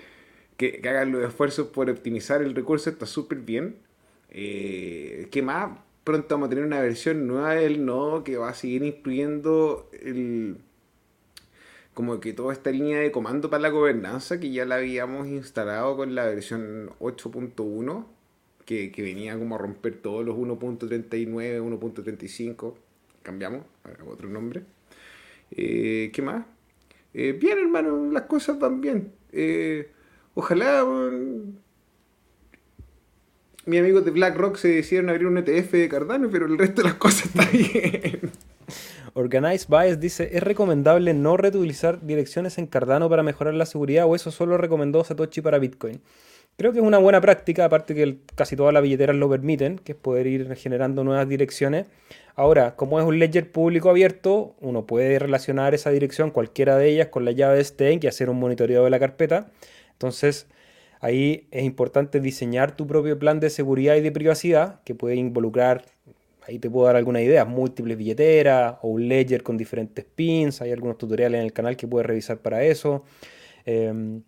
que, 0.58 0.82
hagan 0.84 1.12
los 1.12 1.24
esfuerzos 1.24 1.68
por 1.68 1.90
optimizar 1.90 2.42
el 2.42 2.54
recurso 2.54 2.90
está 2.90 3.06
súper 3.06 3.40
bien. 3.40 3.78
Eh, 4.30 5.28
¿Qué 5.32 5.42
más? 5.42 5.80
Pronto 6.04 6.36
vamos 6.36 6.48
a 6.48 6.50
tener 6.50 6.66
una 6.66 6.82
versión 6.82 7.28
nueva 7.28 7.56
del 7.56 7.86
nodo 7.86 8.24
que 8.24 8.38
va 8.38 8.50
a 8.50 8.54
seguir 8.54 8.84
incluyendo 8.84 9.90
el 10.04 10.58
como 11.94 12.20
que 12.22 12.34
toda 12.34 12.54
esta 12.54 12.72
línea 12.72 13.00
de 13.00 13.12
comando 13.12 13.50
para 13.50 13.62
la 13.62 13.70
gobernanza 13.70 14.40
que 14.40 14.52
ya 14.52 14.66
la 14.66 14.76
habíamos 14.76 15.28
instalado 15.28 15.98
con 15.98 16.16
la 16.16 16.26
versión 16.26 16.90
8.1 17.00 18.06
que, 18.66 18.92
venía 18.98 19.38
como 19.38 19.56
a 19.56 19.58
romper 19.58 19.96
todos 20.02 20.26
los 20.26 20.38
1.39, 20.38 21.20
1.35 21.62 22.74
cambiamos 23.24 23.66
otro 24.08 24.30
nombre 24.30 24.64
eh, 25.52 26.12
¿qué 26.14 26.22
más? 26.22 26.46
Eh, 27.14 27.34
bien 27.34 27.60
hermano, 27.60 28.12
las 28.12 28.24
cosas 28.24 28.58
van 28.60 28.82
bien 28.82 29.12
eh, 29.32 29.92
ojalá 30.34 30.86
mi 33.66 33.78
amigo 33.78 34.02
de 34.02 34.12
BlackRock 34.12 34.58
se 34.58 34.70
decidieron 34.70 35.10
abrir 35.10 35.28
un 35.28 35.38
ETF 35.38 35.72
de 35.72 35.90
Cardano 35.90 36.30
pero 36.32 36.46
el 36.46 36.58
resto 36.58 36.82
de 36.82 36.88
las 36.90 36.98
cosas 36.98 37.26
está 37.26 37.46
bien 37.52 38.32
Organized 39.14 39.68
Bias 39.68 40.00
dice, 40.00 40.30
¿es 40.32 40.42
recomendable 40.42 41.14
no 41.14 41.36
reutilizar 41.36 42.06
direcciones 42.06 42.58
en 42.58 42.68
Cardano 42.68 43.10
para 43.10 43.24
mejorar 43.24 43.54
la 43.54 43.66
seguridad 43.66 44.06
o 44.06 44.16
eso 44.16 44.32
solo 44.32 44.58
recomendó 44.58 45.04
Satoshi 45.04 45.42
para 45.42 45.60
Bitcoin? 45.60 46.02
Creo 46.58 46.72
que 46.72 46.80
es 46.80 46.86
una 46.86 46.98
buena 46.98 47.20
práctica, 47.22 47.66
aparte 47.66 47.96
que 47.96 48.20
casi 48.36 48.56
todas 48.56 48.74
las 48.74 48.84
billeteras 48.84 49.16
lo 49.16 49.30
permiten, 49.30 49.80
que 49.80 49.94
es 49.94 49.98
poder 49.98 50.28
ir 50.28 50.56
generando 50.56 51.04
nuevas 51.04 51.28
direcciones. 51.28 51.88
Ahora, 52.36 52.76
como 52.76 53.00
es 53.00 53.06
un 53.06 53.20
ledger 53.20 53.52
público 53.52 53.90
abierto, 53.90 54.56
uno 54.62 54.86
puede 54.86 55.20
relacionar 55.20 55.74
esa 55.74 55.92
dirección, 55.92 56.32
cualquiera 56.32 56.78
de 56.78 56.90
ellas, 56.90 57.08
con 57.08 57.26
la 57.26 57.32
llave 57.32 57.58
de 57.58 57.64
Stake 57.64 58.00
y 58.04 58.08
hacer 58.08 58.30
un 58.30 58.40
monitoreo 58.40 58.84
de 58.84 58.90
la 58.90 59.00
carpeta. 59.00 59.52
Entonces, 59.94 60.48
ahí 61.00 61.48
es 61.52 61.64
importante 61.64 62.20
diseñar 62.20 62.76
tu 62.76 62.88
propio 62.88 63.20
plan 63.20 63.40
de 63.40 63.50
seguridad 63.50 63.96
y 63.96 64.02
de 64.02 64.12
privacidad, 64.12 64.82
que 64.84 64.96
puede 64.96 65.16
involucrar 65.16 65.86
ahí 66.48 66.60
te 66.60 66.70
puedo 66.70 66.88
dar 66.88 66.96
alguna 66.96 67.22
idea, 67.22 67.46
múltiples 67.46 67.98
billeteras 67.98 68.76
o 68.82 68.90
un 68.90 69.08
ledger 69.08 69.44
con 69.44 69.58
diferentes 69.58 70.06
pins, 70.06 70.62
hay 70.62 70.72
algunos 70.72 70.98
tutoriales 70.98 71.40
en 71.40 71.46
el 71.46 71.54
canal 71.54 71.78
que 71.78 71.88
puedes 71.88 72.06
revisar 72.06 72.40
para 72.40 72.64
eso. 72.64 73.04
Em, 73.66 74.24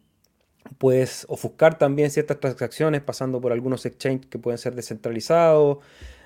puedes 0.77 1.25
ofuscar 1.29 1.77
también 1.77 2.11
ciertas 2.11 2.39
transacciones 2.39 3.01
pasando 3.01 3.41
por 3.41 3.51
algunos 3.51 3.85
exchanges 3.85 4.27
que 4.27 4.39
pueden 4.39 4.57
ser 4.57 4.75
descentralizados. 4.75 5.79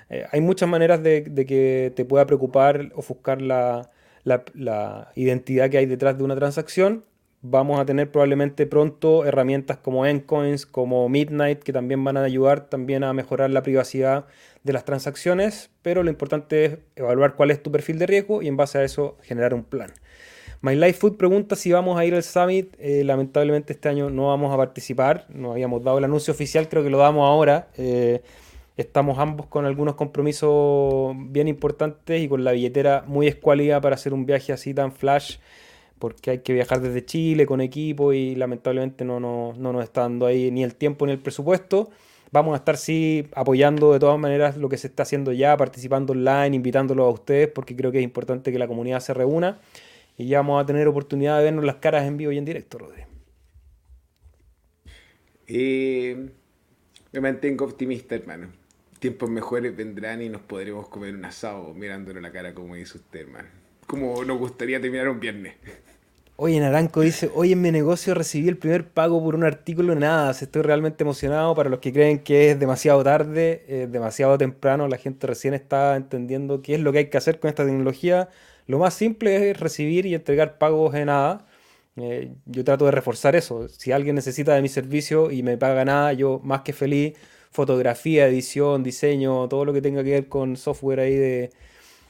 Eh, 0.09 0.25
hay 0.31 0.41
muchas 0.41 0.69
maneras 0.69 1.03
de, 1.03 1.23
que 1.47 1.91
te 1.95 2.05
pueda 2.05 2.25
preocupar 2.25 2.91
ofuscar 2.95 3.41
la, 3.41 3.89
la 4.23 5.11
identidad 5.15 5.69
que 5.69 5.77
hay 5.77 5.85
detrás 5.85 6.17
de 6.17 6.23
una 6.23 6.35
transacción 6.35 7.03
vamos 7.41 7.79
a 7.79 7.85
tener 7.85 8.11
probablemente 8.11 8.65
pronto 8.65 9.25
herramientas 9.25 9.77
como 9.77 10.05
Endcoins, 10.05 10.65
como 10.65 11.07
Midnight, 11.09 11.59
que 11.59 11.73
también 11.73 12.03
van 12.03 12.17
a 12.17 12.23
ayudar 12.23 12.69
también 12.69 13.03
a 13.03 13.13
mejorar 13.13 13.49
la 13.49 13.61
privacidad 13.61 14.25
de 14.63 14.73
las 14.73 14.85
transacciones, 14.85 15.69
pero 15.81 16.03
lo 16.03 16.09
importante 16.09 16.65
es 16.65 16.77
evaluar 16.95 17.35
cuál 17.35 17.51
es 17.51 17.61
tu 17.61 17.71
perfil 17.71 17.99
de 17.99 18.07
riesgo 18.07 18.41
y 18.41 18.47
en 18.47 18.57
base 18.57 18.79
a 18.79 18.83
eso 18.83 19.17
generar 19.21 19.53
un 19.53 19.63
plan. 19.63 19.93
My 20.61 20.75
Life 20.75 20.93
Food 20.93 21.17
pregunta 21.17 21.55
si 21.55 21.71
vamos 21.71 21.99
a 21.99 22.05
ir 22.05 22.15
al 22.15 22.23
Summit. 22.23 22.73
Eh, 22.79 23.03
lamentablemente 23.03 23.73
este 23.73 23.89
año 23.89 24.09
no 24.09 24.27
vamos 24.27 24.51
a 24.51 24.57
participar, 24.57 25.27
no 25.29 25.51
habíamos 25.51 25.83
dado 25.83 25.99
el 25.99 26.03
anuncio 26.03 26.33
oficial, 26.33 26.67
creo 26.67 26.83
que 26.83 26.89
lo 26.89 26.97
damos 26.97 27.27
ahora. 27.27 27.67
Eh, 27.77 28.21
estamos 28.77 29.17
ambos 29.19 29.47
con 29.47 29.65
algunos 29.65 29.95
compromisos 29.95 31.15
bien 31.17 31.47
importantes 31.47 32.21
y 32.21 32.27
con 32.27 32.43
la 32.43 32.51
billetera 32.51 33.03
muy 33.07 33.27
escuálida 33.27 33.81
para 33.81 33.95
hacer 33.95 34.13
un 34.13 34.25
viaje 34.25 34.53
así 34.53 34.73
tan 34.73 34.91
flash 34.91 35.37
porque 35.99 36.31
hay 36.31 36.39
que 36.39 36.53
viajar 36.53 36.79
desde 36.81 37.03
Chile 37.03 37.45
con 37.45 37.59
equipo 37.59 38.13
y 38.13 38.35
lamentablemente 38.35 39.03
no, 39.03 39.19
no, 39.19 39.53
no, 39.57 39.73
nos 39.73 39.83
está 39.83 40.01
dando 40.01 40.25
ahí 40.27 40.51
ni 40.51 40.63
el 40.63 40.75
tiempo 40.75 41.05
ni 41.05 41.11
el 41.11 41.19
presupuesto. 41.19 41.89
Vamos 42.31 42.53
a 42.53 42.57
estar 42.57 42.77
sí 42.77 43.27
apoyando 43.33 43.93
de 43.93 43.99
todas 43.99 44.19
maneras 44.19 44.57
lo 44.57 44.69
que 44.69 44.77
se 44.77 44.87
está 44.87 45.03
haciendo 45.03 45.31
ya, 45.31 45.55
participando 45.57 46.13
online, 46.13 46.55
invitándolo 46.55 47.05
a 47.05 47.09
ustedes, 47.09 47.47
porque 47.47 47.75
creo 47.75 47.91
que 47.91 47.99
es 47.99 48.03
importante 48.03 48.51
que 48.51 48.59
la 48.59 48.67
comunidad 48.67 48.99
se 48.99 49.13
reúna 49.13 49.59
y 50.17 50.27
ya 50.27 50.39
vamos 50.39 50.61
a 50.61 50.65
tener 50.65 50.87
oportunidad 50.87 51.37
de 51.37 51.45
vernos 51.45 51.65
las 51.65 51.75
caras 51.75 52.05
en 52.05 52.17
vivo 52.17 52.31
y 52.31 52.37
en 52.37 52.45
directo, 52.45 52.77
Rodri. 52.77 53.03
Eh, 55.47 56.29
me 57.13 57.21
mantengo 57.21 57.65
optimista, 57.65 58.15
hermano. 58.15 58.49
Tiempos 58.99 59.29
mejores 59.29 59.75
vendrán 59.75 60.21
y 60.21 60.29
nos 60.29 60.41
podremos 60.41 60.87
comer 60.89 61.15
un 61.15 61.25
asado 61.25 61.73
mirándonos 61.73 62.21
la 62.21 62.31
cara 62.31 62.53
como 62.53 62.75
dice 62.75 62.97
usted, 62.97 63.21
hermano. 63.21 63.47
Como 63.85 64.23
nos 64.23 64.37
gustaría 64.37 64.81
terminar 64.81 65.07
un 65.09 65.19
viernes. 65.19 65.55
Oye, 66.35 66.59
Naranco 66.59 67.01
dice, 67.01 67.31
hoy 67.33 67.53
en 67.53 67.61
mi 67.61 67.71
negocio 67.71 68.13
recibí 68.13 68.47
el 68.47 68.57
primer 68.57 68.87
pago 68.87 69.23
por 69.23 69.33
un 69.33 69.43
artículo, 69.43 69.95
nada, 69.95 70.31
estoy 70.31 70.61
realmente 70.61 71.03
emocionado 71.03 71.55
para 71.55 71.69
los 71.69 71.79
que 71.79 71.91
creen 71.91 72.19
que 72.19 72.51
es 72.51 72.59
demasiado 72.59 73.03
tarde, 73.03 73.87
demasiado 73.89 74.37
temprano, 74.37 74.87
la 74.87 74.97
gente 74.97 75.25
recién 75.25 75.55
está 75.55 75.95
entendiendo 75.95 76.61
qué 76.61 76.75
es 76.75 76.81
lo 76.81 76.91
que 76.91 76.99
hay 76.99 77.09
que 77.09 77.17
hacer 77.17 77.39
con 77.39 77.49
esta 77.49 77.65
tecnología. 77.65 78.29
Lo 78.67 78.79
más 78.79 78.93
simple 78.93 79.49
es 79.49 79.59
recibir 79.59 80.05
y 80.05 80.13
entregar 80.13 80.57
pagos 80.57 80.93
en 80.93 81.07
nada. 81.07 81.47
Eh, 81.95 82.33
yo 82.45 82.63
trato 82.63 82.85
de 82.85 82.91
reforzar 82.91 83.35
eso. 83.35 83.67
Si 83.69 83.91
alguien 83.91 84.15
necesita 84.15 84.53
de 84.53 84.61
mi 84.61 84.69
servicio 84.69 85.31
y 85.31 85.41
me 85.41 85.57
paga 85.57 85.85
nada, 85.85 86.13
yo 86.13 86.39
más 86.43 86.61
que 86.61 86.73
feliz, 86.73 87.13
fotografía, 87.57 88.27
edición, 88.27 88.83
diseño, 88.83 89.47
todo 89.47 89.65
lo 89.65 89.73
que 89.73 89.81
tenga 89.81 90.03
que 90.03 90.11
ver 90.11 90.27
con 90.27 90.57
software 90.57 90.99
ahí 90.99 91.15
de, 91.15 91.49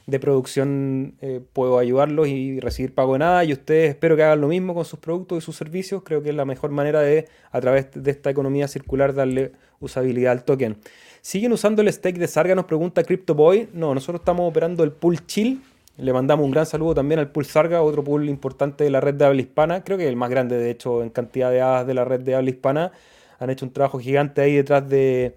de 0.06 0.20
producción 0.20 1.14
eh, 1.22 1.40
puedo 1.54 1.78
ayudarlos 1.78 2.28
y 2.28 2.60
recibir 2.60 2.92
pago 2.92 3.14
de 3.14 3.20
nada 3.20 3.44
y 3.44 3.54
ustedes 3.54 3.88
espero 3.88 4.14
que 4.14 4.24
hagan 4.24 4.42
lo 4.42 4.48
mismo 4.48 4.74
con 4.74 4.84
sus 4.84 4.98
productos 4.98 5.38
y 5.38 5.40
sus 5.40 5.56
servicios. 5.56 6.02
Creo 6.04 6.22
que 6.22 6.28
es 6.28 6.34
la 6.34 6.44
mejor 6.44 6.70
manera 6.70 7.00
de, 7.00 7.28
a 7.50 7.62
través 7.62 7.86
de 7.94 8.10
esta 8.10 8.28
economía 8.28 8.68
circular, 8.68 9.14
darle 9.14 9.52
usabilidad 9.80 10.32
al 10.32 10.44
token. 10.44 10.76
¿Siguen 11.22 11.50
usando 11.52 11.80
el 11.80 11.90
stake 11.90 12.18
de 12.18 12.28
Sarga? 12.28 12.54
Nos 12.54 12.66
pregunta 12.66 13.02
CryptoBoy. 13.02 13.70
No, 13.72 13.94
nosotros 13.94 14.20
estamos 14.20 14.50
operando 14.50 14.84
el 14.84 14.92
pool 14.92 15.24
chill. 15.24 15.62
Le 15.96 16.12
mandamos 16.12 16.44
un 16.44 16.50
gran 16.50 16.66
saludo 16.66 16.94
también 16.96 17.20
al 17.20 17.32
pool 17.32 17.46
Sarga, 17.46 17.80
otro 17.80 18.04
pool 18.04 18.28
importante 18.28 18.84
de 18.84 18.90
la 18.90 19.00
red 19.00 19.14
de 19.14 19.24
habla 19.24 19.40
hispana. 19.40 19.82
Creo 19.82 19.96
que 19.96 20.04
es 20.04 20.10
el 20.10 20.16
más 20.16 20.28
grande, 20.28 20.58
de 20.58 20.70
hecho, 20.70 21.02
en 21.02 21.08
cantidad 21.08 21.50
de 21.50 21.62
hadas 21.62 21.86
de 21.86 21.94
la 21.94 22.04
red 22.04 22.20
de 22.20 22.34
habla 22.34 22.50
hispana. 22.50 22.92
Han 23.38 23.50
hecho 23.50 23.64
un 23.64 23.72
trabajo 23.72 23.98
gigante 23.98 24.40
ahí 24.40 24.56
detrás 24.56 24.88
de 24.88 25.34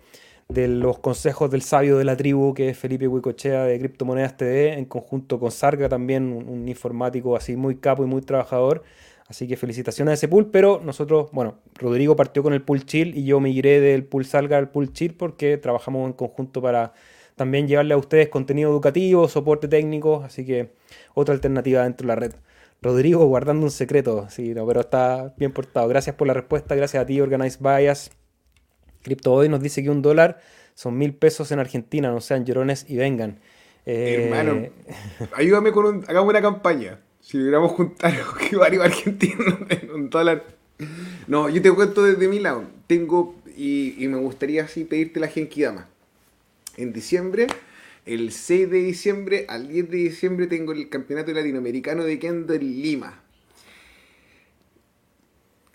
los 0.49 0.99
consejos 0.99 1.49
del 1.49 1.61
sabio 1.61 1.97
de 1.97 2.03
la 2.03 2.17
tribu, 2.17 2.53
que 2.53 2.69
es 2.69 2.77
Felipe 2.77 3.07
Huicochea 3.07 3.63
de 3.63 3.79
Criptomonedas 3.79 4.37
TV, 4.37 4.73
en 4.73 4.85
conjunto 4.85 5.39
con 5.39 5.51
Sarga, 5.51 5.87
también 5.87 6.31
un, 6.31 6.67
informático 6.67 7.35
así 7.35 7.55
muy 7.55 7.77
capo 7.77 8.03
y 8.03 8.07
muy 8.07 8.21
trabajador. 8.21 8.83
Así 9.27 9.47
que 9.47 9.55
felicitaciones 9.55 10.11
a 10.11 10.13
ese 10.15 10.27
pool, 10.27 10.47
pero 10.51 10.81
nosotros, 10.83 11.29
bueno, 11.31 11.55
Rodrigo 11.75 12.17
partió 12.17 12.43
con 12.43 12.53
el 12.53 12.63
pool 12.63 12.85
chill 12.85 13.17
y 13.17 13.23
yo 13.23 13.39
me 13.39 13.49
iré 13.49 13.79
del 13.79 14.03
pool 14.03 14.25
Sarga 14.25 14.57
al 14.57 14.69
pool 14.69 14.91
chill 14.91 15.13
porque 15.13 15.57
trabajamos 15.57 16.05
en 16.07 16.13
conjunto 16.13 16.61
para 16.61 16.91
también 17.37 17.65
llevarle 17.65 17.93
a 17.93 17.97
ustedes 17.97 18.27
contenido 18.27 18.69
educativo, 18.69 19.29
soporte 19.29 19.69
técnico, 19.69 20.21
así 20.25 20.45
que 20.45 20.73
otra 21.13 21.33
alternativa 21.33 21.83
dentro 21.83 22.05
de 22.05 22.07
la 22.09 22.15
red. 22.15 22.33
Rodrigo 22.81 23.25
guardando 23.25 23.63
un 23.63 23.71
secreto, 23.71 24.27
sí, 24.29 24.55
no, 24.55 24.65
pero 24.65 24.81
está 24.81 25.35
bien 25.37 25.51
portado. 25.51 25.87
Gracias 25.87 26.15
por 26.15 26.27
la 26.27 26.33
respuesta, 26.33 26.73
gracias 26.73 27.03
a 27.03 27.05
ti, 27.05 27.21
Organized 27.21 27.61
Bias. 27.61 28.11
Crypto 29.03 29.33
hoy 29.33 29.49
nos 29.49 29.61
dice 29.61 29.83
que 29.83 29.89
un 29.89 30.01
dólar 30.01 30.39
son 30.73 30.97
mil 30.97 31.13
pesos 31.13 31.51
en 31.51 31.59
Argentina, 31.59 32.09
no 32.09 32.21
sean 32.21 32.43
llorones 32.43 32.85
y 32.89 32.97
vengan. 32.97 33.39
Eh, 33.85 34.25
Hermano, 34.25 34.67
ayúdame 35.33 35.71
con 35.71 35.85
un. 35.85 36.03
Hagamos 36.07 36.29
una 36.29 36.41
campaña. 36.41 36.99
Si 37.19 37.37
logramos 37.37 37.73
juntar 37.73 38.13
varios 38.59 38.83
argentinos 38.83 39.59
en 39.69 39.91
un 39.91 40.09
dólar. 40.09 40.43
No, 41.27 41.49
yo 41.49 41.61
te 41.61 41.71
cuento 41.71 42.03
desde 42.03 42.27
mi 42.27 42.39
lado. 42.39 42.63
Tengo, 42.87 43.35
y, 43.55 43.95
me 44.07 44.17
gustaría 44.17 44.63
así 44.63 44.85
pedirte 44.85 45.19
la 45.19 45.27
Genkidama. 45.27 45.87
En 46.77 46.93
diciembre, 46.93 47.45
el 48.05 48.31
6 48.31 48.69
de 48.69 48.77
diciembre 48.77 49.45
al 49.49 49.67
10 49.67 49.89
de 49.89 49.97
diciembre, 49.97 50.47
tengo 50.47 50.71
el 50.71 50.89
Campeonato 50.89 51.31
Latinoamericano 51.31 52.03
de 52.03 52.19
Kendo 52.19 52.53
en 52.53 52.81
Lima. 52.81 53.23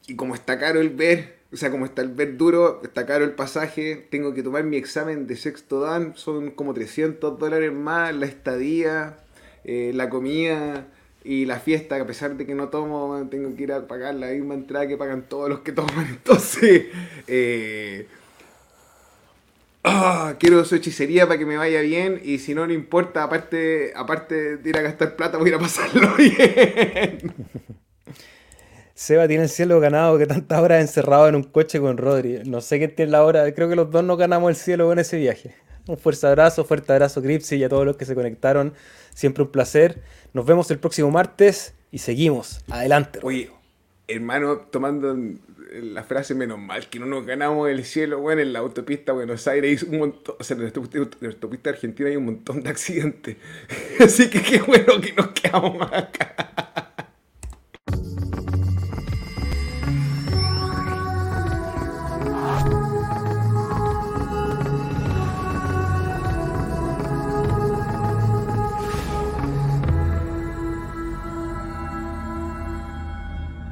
Y 0.08 0.16
como 0.16 0.34
está 0.34 0.58
caro 0.58 0.80
el 0.80 0.90
ver 0.90 1.36
o 1.52 1.56
sea, 1.56 1.70
como 1.70 1.84
está 1.84 2.02
el 2.02 2.08
ver 2.08 2.36
duro, 2.36 2.80
está 2.82 3.06
caro 3.06 3.24
el 3.24 3.32
pasaje, 3.32 4.06
tengo 4.10 4.34
que 4.34 4.42
tomar 4.42 4.64
mi 4.64 4.76
examen 4.76 5.26
de 5.26 5.36
sexto 5.36 5.80
dan, 5.80 6.16
son 6.16 6.50
como 6.50 6.74
300 6.74 7.38
dólares 7.38 7.72
más, 7.72 8.14
la 8.14 8.26
estadía, 8.26 9.16
eh, 9.64 9.92
la 9.94 10.10
comida 10.10 10.88
y 11.24 11.44
la 11.44 11.60
fiesta, 11.60 11.96
a 11.96 12.06
pesar 12.06 12.36
de 12.36 12.46
que 12.46 12.54
no 12.54 12.68
tomo, 12.68 13.26
tengo 13.30 13.54
que 13.56 13.62
ir 13.62 13.72
a 13.72 13.86
pagar 13.86 14.16
la 14.16 14.28
misma 14.28 14.54
entrada 14.54 14.86
que 14.88 14.96
pagan 14.96 15.22
todos 15.28 15.48
los 15.48 15.60
que 15.60 15.72
toman. 15.72 16.06
Entonces, 16.10 16.86
eh, 17.28 18.06
ah, 19.86 20.34
quiero 20.38 20.64
su 20.64 20.74
hechicería 20.74 21.26
para 21.26 21.38
que 21.38 21.46
me 21.46 21.56
vaya 21.56 21.80
bien 21.80 22.20
y 22.22 22.38
si 22.38 22.54
no, 22.54 22.66
no 22.66 22.72
importa, 22.72 23.22
aparte, 23.22 23.92
aparte 23.96 24.58
de 24.58 24.68
ir 24.68 24.76
a 24.76 24.82
gastar 24.82 25.16
plata, 25.16 25.38
voy 25.38 25.46
a 25.46 25.48
ir 25.50 25.54
a 25.54 25.58
pasarlo 25.58 26.14
bien. 26.18 27.34
Seba 28.94 29.28
tiene 29.28 29.44
el 29.44 29.50
cielo 29.50 29.78
ganado 29.78 30.16
que 30.16 30.26
tantas 30.26 30.58
horas 30.58 30.80
encerrado 30.80 31.28
en 31.28 31.34
un 31.34 31.42
coche 31.42 31.78
con 31.80 31.98
Rodri. 31.98 32.40
No 32.46 32.62
sé 32.62 32.78
qué 32.78 32.88
tiene 32.88 33.12
la 33.12 33.24
hora. 33.24 33.52
Creo 33.52 33.68
que 33.68 33.76
los 33.76 33.90
dos 33.90 34.02
no 34.02 34.16
ganamos 34.16 34.48
el 34.48 34.56
cielo 34.56 34.86
con 34.86 34.98
ese 34.98 35.18
viaje. 35.18 35.54
Un 35.86 35.98
fuerte 35.98 36.26
abrazo, 36.26 36.64
fuerte 36.64 36.94
abrazo 36.94 37.20
Gripsy 37.20 37.56
y 37.56 37.64
a 37.64 37.68
todos 37.68 37.84
los 37.84 37.98
que 37.98 38.06
se 38.06 38.14
conectaron. 38.14 38.72
Siempre 39.14 39.44
un 39.44 39.50
placer. 39.50 40.00
Nos 40.32 40.46
vemos 40.46 40.70
el 40.70 40.78
próximo 40.78 41.10
martes 41.10 41.74
y 41.92 41.98
seguimos. 41.98 42.64
Adelante. 42.70 43.20
Oye, 43.22 43.50
hermano, 44.08 44.56
tomando 44.70 45.14
la 45.72 46.04
frase 46.04 46.34
menos 46.34 46.58
mal 46.58 46.88
que 46.88 46.98
no 46.98 47.06
nos 47.06 47.26
ganamos 47.26 47.68
el 47.68 47.84
cielo, 47.84 48.20
bueno, 48.20 48.42
en 48.42 48.52
la 48.52 48.60
autopista 48.60 49.12
Buenos 49.12 49.46
Aires 49.48 49.82
un 49.82 49.98
montón, 49.98 50.36
o 50.38 50.44
sea, 50.44 50.56
en 50.56 50.62
la 50.62 51.28
autopista, 51.28 51.70
Argentina 51.70 52.08
hay 52.08 52.16
un 52.16 52.26
montón 52.26 52.62
de 52.62 52.70
accidentes. 52.70 53.36
Así 54.00 54.30
que 54.30 54.42
qué 54.42 54.60
bueno 54.60 55.00
que 55.00 55.12
nos 55.12 55.28
quedamos 55.28 55.92
acá. 55.92 56.85